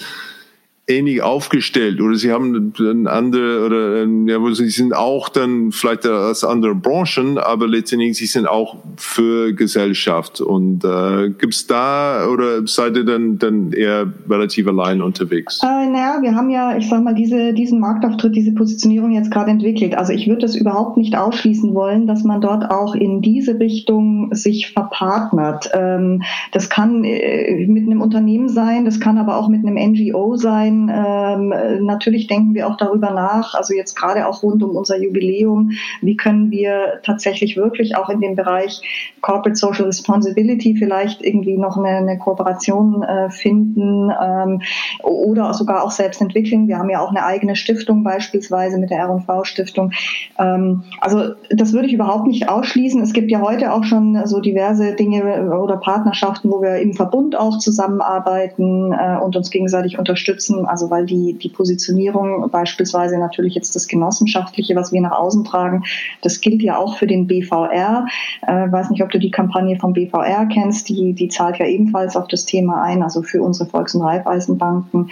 [0.88, 6.44] ähnlich aufgestellt oder sie haben ein andere oder ja, sie sind auch dann vielleicht aus
[6.44, 12.96] anderen Branchen, aber letztendlich sie sind auch für Gesellschaft und äh, gibt's da oder seid
[12.96, 15.60] ihr dann dann eher relativ allein unterwegs?
[15.64, 19.50] Äh, naja, wir haben ja, ich sag mal, diese, diesen Marktauftritt, diese Positionierung jetzt gerade
[19.50, 19.98] entwickelt.
[19.98, 24.32] Also ich würde das überhaupt nicht ausschließen wollen, dass man dort auch in diese Richtung
[24.32, 25.68] sich verpartnert.
[25.74, 26.22] Ähm,
[26.52, 30.75] das kann äh, mit einem Unternehmen sein, das kann aber auch mit einem NGO sein
[30.92, 35.72] ähm, natürlich denken wir auch darüber nach, also jetzt gerade auch rund um unser Jubiläum,
[36.02, 38.82] wie können wir tatsächlich wirklich auch in dem Bereich
[39.20, 44.62] Corporate Social Responsibility vielleicht irgendwie noch eine, eine Kooperation äh, finden ähm,
[45.02, 46.68] oder sogar auch selbst entwickeln.
[46.68, 49.92] Wir haben ja auch eine eigene Stiftung beispielsweise mit der R&V Stiftung.
[50.38, 53.02] Ähm, also das würde ich überhaupt nicht ausschließen.
[53.02, 57.36] Es gibt ja heute auch schon so diverse Dinge oder Partnerschaften, wo wir im Verbund
[57.36, 63.74] auch zusammenarbeiten äh, und uns gegenseitig unterstützen also weil die, die Positionierung beispielsweise natürlich jetzt
[63.74, 65.84] das Genossenschaftliche, was wir nach außen tragen,
[66.22, 68.06] das gilt ja auch für den BVR.
[68.46, 72.16] Äh, weiß nicht, ob du die Kampagne vom BVR kennst, die, die zahlt ja ebenfalls
[72.16, 75.10] auf das Thema ein, also für unsere Volks- und Raiffeisenbanken.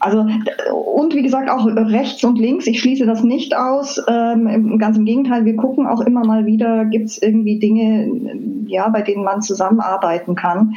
[0.00, 4.00] Also und wie gesagt auch rechts und links, ich schließe das nicht aus.
[4.08, 8.10] Ähm, ganz im Gegenteil, wir gucken auch immer mal wieder, gibt es irgendwie Dinge,
[8.66, 10.74] ja, bei denen man zusammenarbeiten kann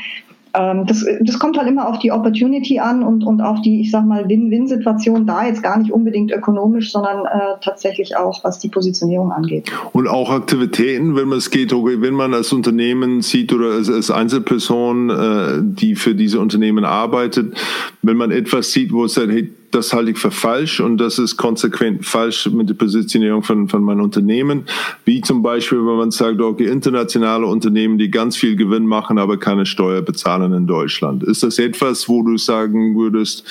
[0.53, 4.05] das, das kommt halt immer auf die Opportunity an und, und auf die, ich sag
[4.05, 9.31] mal, Win-Win-Situation da jetzt gar nicht unbedingt ökonomisch, sondern äh, tatsächlich auch, was die Positionierung
[9.31, 9.71] angeht.
[9.93, 14.11] Und auch Aktivitäten, wenn man es geht, wenn man als Unternehmen sieht oder als, als
[14.11, 17.55] Einzelperson, äh, die für diese Unternehmen arbeitet,
[18.03, 21.19] wenn man etwas sieht, wo es sagt, hey, das halte ich für falsch und das
[21.19, 24.65] ist konsequent falsch mit der Positionierung von, von meinem Unternehmen.
[25.05, 29.37] Wie zum Beispiel, wenn man sagt, okay, internationale Unternehmen, die ganz viel Gewinn machen, aber
[29.37, 31.23] keine Steuer bezahlen in Deutschland.
[31.23, 33.45] Ist das etwas, wo du sagen würdest,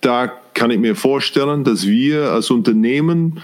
[0.00, 3.40] da kann ich mir vorstellen, dass wir als Unternehmen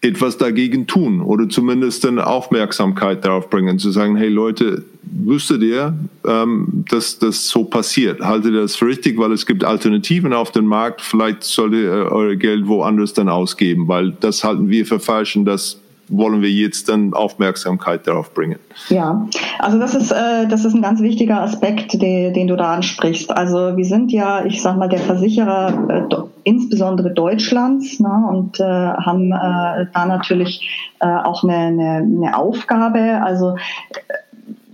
[0.00, 5.94] etwas dagegen tun oder zumindest eine Aufmerksamkeit darauf bringen, zu sagen, hey Leute, wüsstet ihr,
[6.26, 8.20] ähm, dass das so passiert?
[8.20, 12.12] Haltet ihr das für richtig, weil es gibt Alternativen auf dem Markt, vielleicht solltet ihr
[12.12, 16.50] euer Geld woanders dann ausgeben, weil das halten wir für falsch und das wollen wir
[16.50, 18.58] jetzt dann Aufmerksamkeit darauf bringen.
[18.88, 19.26] Ja,
[19.58, 23.30] also das ist, äh, das ist ein ganz wichtiger Aspekt, den, den du da ansprichst.
[23.30, 28.64] Also wir sind ja, ich sag mal, der Versicherer äh, insbesondere Deutschlands ne, und äh,
[28.64, 33.20] haben äh, da natürlich äh, auch eine, eine, eine Aufgabe.
[33.22, 33.56] Also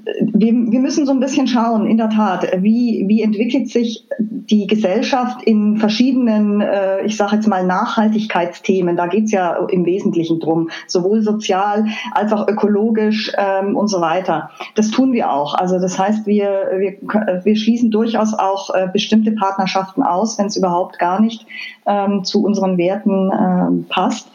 [0.04, 4.66] wir, wir müssen so ein bisschen schauen, in der Tat, wie, wie entwickelt sich die
[4.66, 8.96] Gesellschaft in verschiedenen, äh, ich sage jetzt mal, Nachhaltigkeitsthemen.
[8.96, 14.50] Da geht's ja im Wesentlichen drum, sowohl sozial als auch ökologisch ähm, und so weiter.
[14.74, 15.54] Das tun wir auch.
[15.54, 20.56] Also das heißt, wir, wir, wir schließen durchaus auch äh, bestimmte Partnerschaften aus, wenn es
[20.56, 21.46] überhaupt gar nicht
[21.86, 24.28] ähm, zu unseren Werten ähm, passt.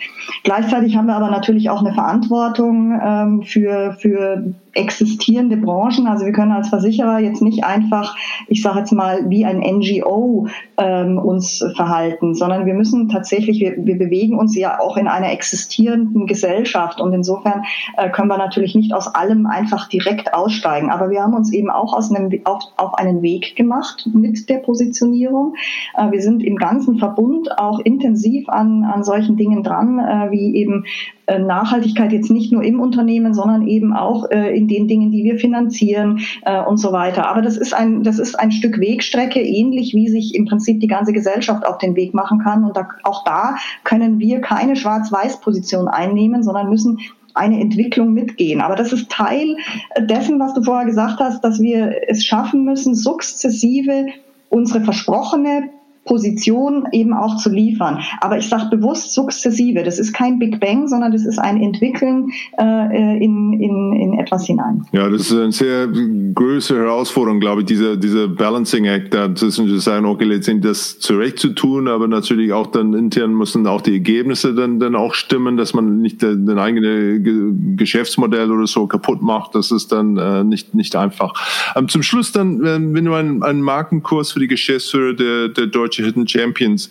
[0.43, 6.07] Gleichzeitig haben wir aber natürlich auch eine Verantwortung ähm, für, für existierende Branchen.
[6.07, 8.15] Also wir können als Versicherer jetzt nicht einfach,
[8.47, 13.75] ich sage jetzt mal, wie ein NGO ähm, uns verhalten, sondern wir müssen tatsächlich, wir,
[13.77, 17.63] wir bewegen uns ja auch in einer existierenden Gesellschaft und insofern
[17.97, 20.89] äh, können wir natürlich nicht aus allem einfach direkt aussteigen.
[20.89, 24.57] Aber wir haben uns eben auch aus einem, auf, auf einen Weg gemacht mit der
[24.57, 25.55] Positionierung.
[25.95, 30.55] Äh, wir sind im ganzen Verbund auch intensiv an, an solchen Dingen dran, äh, wie
[30.55, 30.85] eben
[31.27, 35.23] äh, Nachhaltigkeit jetzt nicht nur im Unternehmen, sondern eben auch äh, in den Dingen, die
[35.23, 37.29] wir finanzieren äh, und so weiter.
[37.29, 40.87] Aber das ist ein, das ist ein Stück Wegstrecke, ähnlich wie sich im Prinzip die
[40.87, 42.63] ganze Gesellschaft auf den Weg machen kann.
[42.63, 46.99] Und da, auch da können wir keine Schwarz-Weiß-Position einnehmen, sondern müssen
[47.35, 48.61] eine Entwicklung mitgehen.
[48.61, 49.57] Aber das ist Teil
[49.99, 54.07] dessen, was du vorher gesagt hast, dass wir es schaffen müssen, sukzessive
[54.49, 55.69] unsere versprochene
[56.07, 57.99] Position eben auch zu liefern.
[58.21, 59.83] Aber ich sage bewusst sukzessive.
[59.83, 62.29] Das ist kein Big Bang, sondern das ist ein Entwickeln
[62.59, 64.85] äh, in, in, in etwas hinein.
[64.91, 69.67] Ja, das ist eine sehr große Herausforderung, glaube ich, dieser, dieser Balancing Act, da zwischen
[69.67, 73.81] zu sagen, okay, letztendlich das zurecht zu tun, aber natürlich auch dann intern müssen auch
[73.81, 79.21] die Ergebnisse dann, dann auch stimmen, dass man nicht den eigenen Geschäftsmodell oder so kaputt
[79.21, 79.55] macht.
[79.55, 81.33] Das ist dann äh, nicht, nicht einfach.
[81.75, 85.96] Ähm, zum Schluss dann, wenn du einen, einen Markenkurs für die Geschäftsführer der, der Deutschen
[85.97, 86.89] deutsche Hidden Champions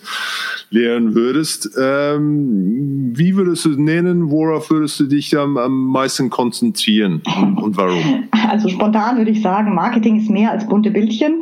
[0.69, 1.69] lehren würdest.
[1.81, 7.77] Ähm, wie würdest du nennen, worauf würdest du dich am, am meisten konzentrieren und, und,
[7.77, 8.23] warum?
[8.49, 11.41] Also spontan würde ich sagen, Marketing ist mehr als bunte Bildchen,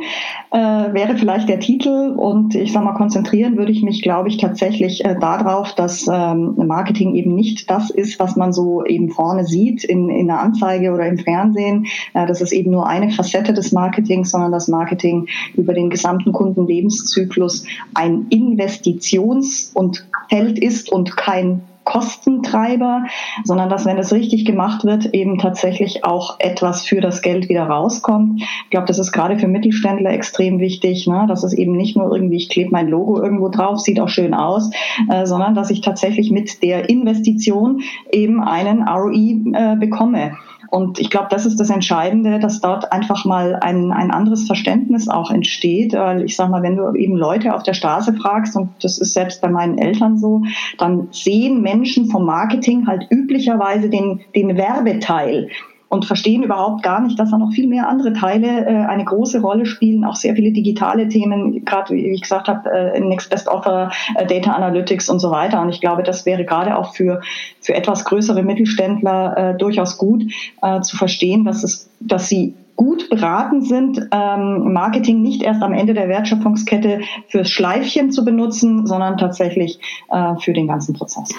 [0.52, 4.36] äh, wäre vielleicht der Titel und ich sage mal, konzentrieren würde ich mich, glaube ich,
[4.38, 9.44] tatsächlich äh, darauf, dass ähm, Marketing eben nicht das ist, was man so eben vorne
[9.44, 11.86] sieht in, in der Anzeige oder im Fernsehen.
[12.14, 16.32] Äh, das ist eben nur eine Facette des Marketings, sondern das Marketing über den gesamten
[16.32, 17.55] Kundenlebenszyklus
[17.94, 23.04] ein Investitions- und Feld ist und kein Kostentreiber,
[23.44, 27.62] sondern dass, wenn es richtig gemacht wird, eben tatsächlich auch etwas für das Geld wieder
[27.62, 28.42] rauskommt.
[28.42, 31.26] Ich glaube, das ist gerade für Mittelständler extrem wichtig, ne?
[31.28, 34.34] dass es eben nicht nur irgendwie, ich klebe mein Logo irgendwo drauf, sieht auch schön
[34.34, 34.68] aus,
[35.08, 40.32] äh, sondern dass ich tatsächlich mit der Investition eben einen ROI äh, bekomme.
[40.70, 45.08] Und ich glaube, das ist das Entscheidende, dass dort einfach mal ein, ein anderes Verständnis
[45.08, 45.92] auch entsteht.
[45.92, 49.14] Weil ich sage mal, wenn du eben Leute auf der Straße fragst, und das ist
[49.14, 50.42] selbst bei meinen Eltern so,
[50.78, 55.48] dann sehen Menschen vom Marketing halt üblicherweise den, den Werbeteil
[55.88, 59.40] und verstehen überhaupt gar nicht, dass da noch viel mehr andere Teile äh, eine große
[59.40, 63.48] Rolle spielen, auch sehr viele digitale Themen, gerade wie ich gesagt habe, äh, Next Best
[63.48, 65.60] Offer, äh, Data Analytics und so weiter.
[65.60, 67.20] Und ich glaube, das wäre gerade auch für,
[67.60, 70.24] für etwas größere Mittelständler äh, durchaus gut
[70.62, 75.72] äh, zu verstehen, dass es, dass sie gut beraten sind, ähm, Marketing nicht erst am
[75.72, 79.80] Ende der Wertschöpfungskette fürs Schleifchen zu benutzen, sondern tatsächlich
[80.10, 81.30] äh, für den ganzen Prozess.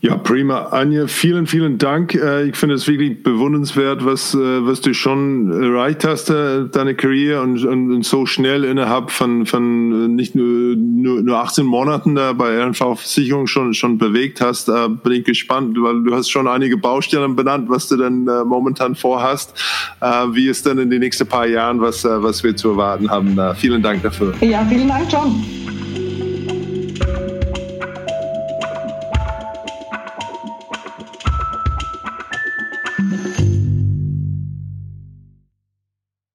[0.00, 0.68] Ja, prima.
[0.72, 2.14] Anja, vielen, vielen Dank.
[2.14, 6.94] Äh, ich finde es wirklich bewundernswert, was, äh, was du schon erreicht hast, äh, deine
[6.94, 12.34] Karriere und, und so schnell innerhalb von, von nicht nur, nur, nur 18 Monaten da
[12.34, 14.66] bei RNV Versicherung schon, schon bewegt hast.
[14.66, 19.54] Bin ich gespannt, weil du hast schon einige Baustellen benannt, was du dann momentan vorhast.
[20.32, 23.38] Wie ist denn in den nächsten paar Jahren, was, was wir zu erwarten haben?
[23.56, 24.34] Vielen Dank dafür.
[24.40, 25.44] Ja, vielen Dank, John.